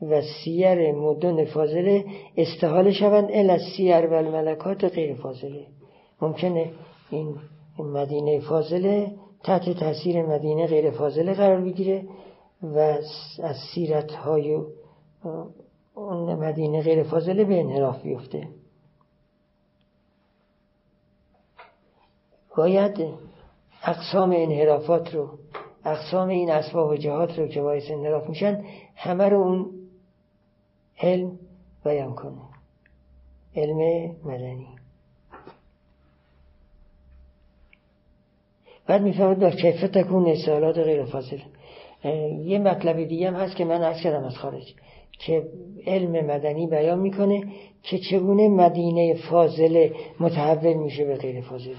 و 0.03 0.23
سیر 0.23 0.93
مدن 0.93 1.45
فاضله 1.45 2.05
استحاله 2.37 2.93
شوند 2.93 3.29
ال 3.33 3.59
سیر 3.59 4.07
و 4.07 4.13
الملکات 4.13 4.85
غیر 4.85 5.15
فاضله. 5.15 5.67
ممکنه 6.23 6.71
این 7.11 7.37
مدینه 7.79 8.41
فاضله 8.41 9.13
تحت 9.45 9.71
تاثیر 9.71 10.27
مدینه 10.27 10.67
غیر 10.67 10.91
فاضله 10.91 11.35
قرار 11.35 11.61
بگیره 11.61 12.05
و 12.63 12.79
از 13.43 13.57
سیرت 13.75 14.13
های 14.13 14.63
اون 15.95 16.35
مدینه 16.35 16.83
غیر 16.83 17.03
فاضله 17.03 17.45
به 17.45 17.61
انحراف 17.61 18.03
بیفته 18.03 18.49
باید 22.57 23.15
اقسام 23.85 24.33
انحرافات 24.37 25.15
رو 25.15 25.39
اقسام 25.85 26.29
این 26.29 26.51
اسباب 26.51 26.91
و 26.91 26.97
جهات 26.97 27.39
رو 27.39 27.47
که 27.47 27.63
باعث 27.63 27.91
انحراف 27.91 28.29
میشن 28.29 28.65
همه 28.97 29.29
رو 29.29 29.41
اون 29.41 29.71
علم 31.03 31.39
بیان 31.85 32.15
کنه. 32.15 32.41
علم 33.57 33.77
مدنی. 34.25 34.80
بعد 38.87 39.03
می‌فهمد 39.03 39.39
در 39.39 39.51
کیفت 39.51 39.85
تکون 39.85 40.29
استعالات 40.29 40.79
غیر 40.79 41.05
فاصل 41.05 41.39
یه 42.45 42.59
مطلب 42.59 43.05
دیگه 43.05 43.31
هم 43.31 43.35
هست 43.35 43.57
که 43.57 43.65
من 43.65 43.83
از 43.83 44.01
کردم 44.01 44.25
از 44.25 44.37
خارج 44.37 44.75
که 45.19 45.49
علم 45.87 46.27
مدنی 46.27 46.67
بیان 46.67 46.99
می‌کنه 46.99 47.45
که 47.83 47.99
چگونه 47.99 48.49
مدینه 48.49 49.15
فاضله 49.15 49.95
متحول 50.21 50.75
میشه 50.75 51.05
به 51.05 51.17
غیر 51.17 51.41
فاضله 51.41 51.75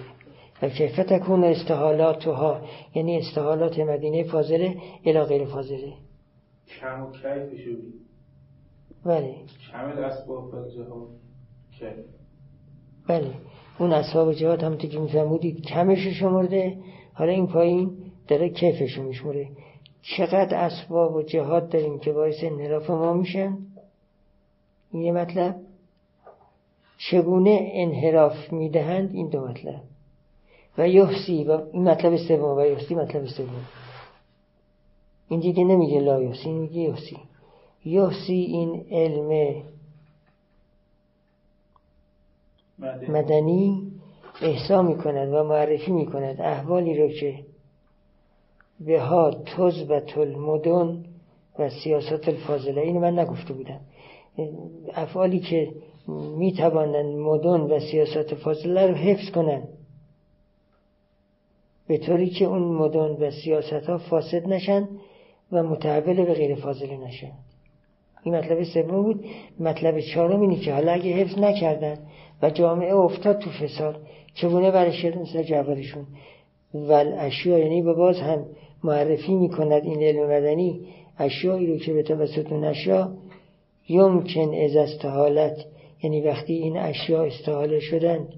و 0.61 0.69
کیف 0.69 0.95
تکون 0.95 1.43
استحالاتها 1.43 2.61
یعنی 2.95 3.17
استحالات 3.17 3.79
مدینه 3.79 4.23
فاضله 4.23 4.77
الى 5.05 5.23
غیر 5.23 5.45
فاضله. 5.45 5.93
کم 6.81 7.01
و 7.01 7.11
کیفشو 7.11 7.77
بله. 9.05 9.35
کمل 9.71 10.03
اسباب 10.03 10.53
و 10.53 10.69
جهات 10.69 11.07
بله. 13.07 13.33
اون 13.82 13.93
اسباب 13.93 14.34
جهات 14.34 14.63
هم 14.63 14.77
که 14.77 14.99
میفهمودید 14.99 15.61
کمش 15.61 16.07
شمرده. 16.07 16.77
حالا 17.13 17.32
این 17.32 17.47
پایین 17.47 17.91
داره 18.27 18.49
کیفش 18.49 18.97
رو 18.97 19.03
میشمره 19.03 19.47
چقدر 20.01 20.57
اسباب 20.57 21.15
و 21.15 21.21
جهات 21.21 21.69
داریم 21.69 21.99
که 21.99 22.11
باعث 22.11 22.43
انحراف 22.43 22.89
ما 22.89 23.13
میشن؟ 23.13 23.57
این 24.91 25.03
یه 25.03 25.11
مطلب. 25.11 25.55
چگونه 26.97 27.71
انحراف 27.73 28.53
می‌دهند؟ 28.53 29.13
این 29.13 29.29
دو 29.29 29.47
مطلب. 29.47 29.82
و 30.77 30.88
یحسی 30.88 31.43
و 31.43 31.61
این 31.71 31.84
مطلب 31.84 32.15
سوم 32.15 32.57
و 32.57 32.65
یحسی 32.65 32.95
مطلب 32.95 33.25
سوم. 33.25 33.65
این 35.29 35.39
دیگه 35.39 35.63
نمیگه 35.63 35.99
لا 35.99 36.21
یحسی 36.21 36.49
این 36.49 36.57
میگه 36.57 36.82
یحسی. 36.82 37.17
یحسی 37.86 38.34
این 38.34 38.86
علم 38.91 39.61
مدنی 43.09 43.91
احسا 44.41 44.82
می 44.82 44.97
کند 44.97 45.34
و 45.34 45.43
معرفی 45.43 45.91
می 45.91 46.05
کند 46.05 46.41
احوالی 46.41 46.97
رو 46.97 47.07
که 47.07 47.39
به 48.79 49.01
ها 49.01 49.32
تزبت 49.32 50.17
المدن 50.17 51.05
و 51.59 51.69
سیاست 51.69 52.27
الفاضله 52.27 52.82
اینو 52.82 52.99
من 52.99 53.19
نگفته 53.19 53.53
بودم. 53.53 53.79
افعالی 54.93 55.39
که 55.39 55.71
می 56.38 56.53
توانند 56.53 57.15
مدن 57.15 57.59
و 57.61 57.79
سیاست 57.79 58.36
فاضله 58.36 58.88
رو 58.88 58.93
حفظ 58.93 59.32
کنند 59.32 59.67
به 61.88 61.97
طوری 61.97 62.29
که 62.29 62.45
اون 62.45 62.61
مدن 62.61 63.09
و 63.09 63.32
سیاست 63.32 63.89
ها 63.89 63.97
فاسد 63.97 64.47
نشن 64.47 64.88
و 65.51 65.63
متحول 65.63 66.25
به 66.25 66.34
غیر 66.34 66.55
فاضله 66.55 66.97
نشن. 66.97 67.32
این 68.24 68.36
مطلب 68.36 68.63
سوم 68.63 69.03
بود 69.03 69.26
مطلب 69.59 69.99
چهارم 69.99 70.41
اینه 70.41 70.55
که 70.55 70.74
حالا 70.74 70.91
اگه 70.91 71.11
حفظ 71.11 71.39
نکردن 71.39 71.97
و 72.41 72.49
جامعه 72.49 72.95
افتاد 72.95 73.39
تو 73.39 73.49
فساد 73.49 74.01
چگونه 74.34 74.72
برش 74.72 75.05
مثل 75.05 75.43
جوالشون 75.43 76.07
و 76.74 76.91
اشیا 77.17 77.57
یعنی 77.57 77.82
به 77.82 77.93
باز 77.93 78.19
هم 78.19 78.45
معرفی 78.84 79.34
می‌کند 79.34 79.84
این 79.84 80.03
علم 80.03 80.26
مدنی 80.26 80.82
اشیایی 81.17 81.67
رو 81.67 81.78
که 81.78 81.93
به 81.93 82.03
توسط 82.03 82.51
اون 82.51 82.63
اشیا 82.63 83.13
یمکن 83.89 84.53
از 84.63 84.76
استحالت 84.76 85.65
یعنی 86.03 86.22
وقتی 86.22 86.53
این 86.53 86.78
اشیا 86.78 87.24
استحاله 87.24 87.80
شدند. 87.80 88.34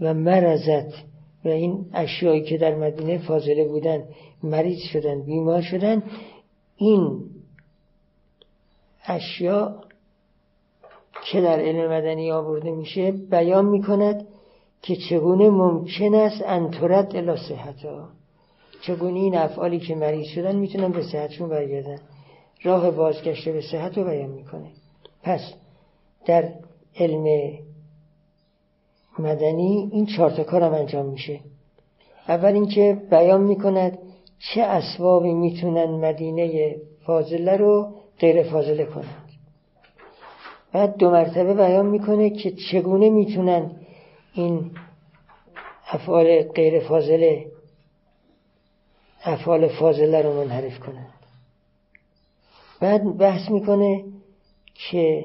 و 0.00 0.14
مرزت 0.14 1.09
و 1.44 1.48
این 1.48 1.86
اشیایی 1.92 2.42
که 2.42 2.58
در 2.58 2.74
مدینه 2.74 3.18
فاضله 3.18 3.64
بودن 3.64 4.04
مریض 4.42 4.78
شدن 4.78 5.22
بیمار 5.22 5.62
شدن 5.62 6.02
این 6.76 7.20
اشیا 9.06 9.76
که 11.24 11.40
در 11.40 11.60
علم 11.60 11.92
مدنی 11.92 12.30
آورده 12.30 12.70
میشه 12.70 13.12
بیان 13.12 13.64
می‌کند 13.64 14.26
که 14.82 14.96
چگونه 14.96 15.50
ممکن 15.50 16.14
است 16.14 16.42
انتورت 16.46 17.14
الا 17.14 17.36
صحت 17.36 17.84
ها 17.84 18.08
چگونه 18.82 19.18
این 19.18 19.36
افعالی 19.36 19.78
که 19.78 19.94
مریض 19.94 20.26
شدن 20.26 20.56
می‌تونن 20.56 20.92
به 20.92 21.02
صحتشون 21.02 21.48
برگردن. 21.48 21.98
راه 22.62 22.90
بازگشت 22.90 23.48
به 23.48 23.60
صحت 23.60 23.98
رو 23.98 24.04
بیان 24.04 24.30
می‌کنه. 24.30 24.70
پس 25.22 25.40
در 26.26 26.52
علم 26.96 27.24
مدنی 29.18 29.88
این 29.92 30.06
چهار 30.06 30.30
کارم 30.30 30.74
انجام 30.74 31.06
میشه. 31.06 31.40
اول 32.28 32.52
اینکه 32.52 33.02
بیان 33.10 33.40
می‌کند 33.40 33.98
چه 34.38 34.62
اسبابی 34.62 35.32
می‌تونن 35.32 35.84
مدینه 35.84 36.76
فاضله 37.06 37.56
رو 37.56 37.94
غیر 38.18 38.42
فاضله 38.42 38.84
کنند. 38.84 39.28
بعد 40.72 40.96
دو 40.96 41.10
مرتبه 41.10 41.54
بیان 41.54 41.86
می‌کنه 41.86 42.30
که 42.30 42.50
چگونه 42.50 43.10
می‌تونن 43.10 43.70
این 44.34 44.70
افعال 45.88 46.42
غیر 46.42 46.80
فاضله 46.80 47.46
افعال 49.24 49.68
فاضله 49.68 50.22
رو 50.22 50.32
منحرف 50.32 50.80
کنند. 50.80 51.14
بعد 52.80 53.16
بحث 53.16 53.50
می‌کنه 53.50 54.04
که 54.74 55.24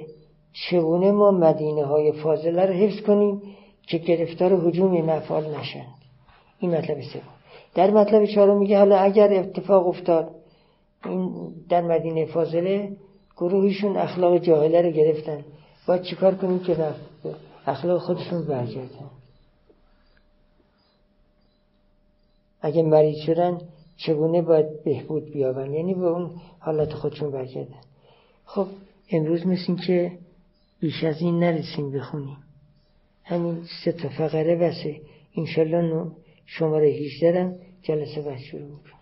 چگونه 0.53 1.11
ما 1.11 1.31
مدینه 1.31 1.86
های 1.86 2.11
فاضله 2.11 2.65
رو 2.65 2.73
حفظ 2.73 3.01
کنیم 3.01 3.41
که 3.88 3.97
گرفتار 3.97 4.67
حجوم 4.67 4.91
این 4.91 5.09
افعال 5.09 5.55
نشند 5.55 5.95
این 6.59 6.71
مطلب 6.71 7.01
سوم. 7.01 7.21
در 7.75 7.91
مطلب 7.91 8.25
چهارم 8.25 8.57
میگه 8.57 8.77
حالا 8.77 8.97
اگر 8.97 9.33
اتفاق 9.33 9.88
افتاد 9.88 10.31
این 11.05 11.53
در 11.69 11.81
مدینه 11.81 12.25
فاضله 12.25 12.91
گروهشون 13.38 13.97
اخلاق 13.97 14.38
جاهله 14.38 14.81
رو 14.81 14.91
گرفتن. 14.91 15.45
باید 15.88 16.01
چیکار 16.01 16.36
کنیم 16.36 16.59
که 16.59 16.93
اخلاق 17.67 18.01
خودشون 18.01 18.45
برگردن 18.45 19.09
اگه 22.61 22.83
مریض 22.83 23.17
شدن 23.25 23.61
چگونه 23.97 24.41
باید 24.41 24.83
بهبود 24.83 25.31
بیابن؟ 25.31 25.73
یعنی 25.73 25.93
به 25.93 26.07
اون 26.07 26.31
حالت 26.59 26.93
خودشون 26.93 27.31
برگردن 27.31 27.81
خب 28.45 28.67
امروز 29.11 29.47
مثل 29.47 29.75
که 29.75 30.11
بیش 30.79 31.03
از 31.03 31.21
این 31.21 31.39
نرسیم 31.39 31.91
بخونیم. 31.91 32.38
همین 33.26 33.63
سه 33.84 33.91
تا 33.91 34.09
فقره 34.09 34.55
بسه. 34.55 35.01
انشالله 35.38 36.11
شماره 36.45 36.88
18 36.88 37.55
جلسه 37.82 38.21
بعد 38.21 38.38
شروع 38.38 38.61
می‌کنم. 38.61 38.95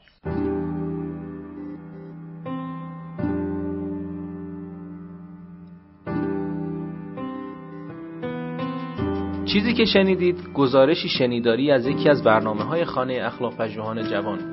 چیزی 9.45 9.74
که 9.74 9.86
شنیدید 9.86 10.53
گزارشی 10.53 11.09
شنیداری 11.09 11.71
از 11.71 11.88
یکی 11.88 12.09
از 12.09 12.24
برنامه 12.24 12.63
های 12.63 12.86
خانه 12.86 13.13
اخلاق 13.13 13.57
پژوهان 13.57 14.09
جوان. 14.09 14.53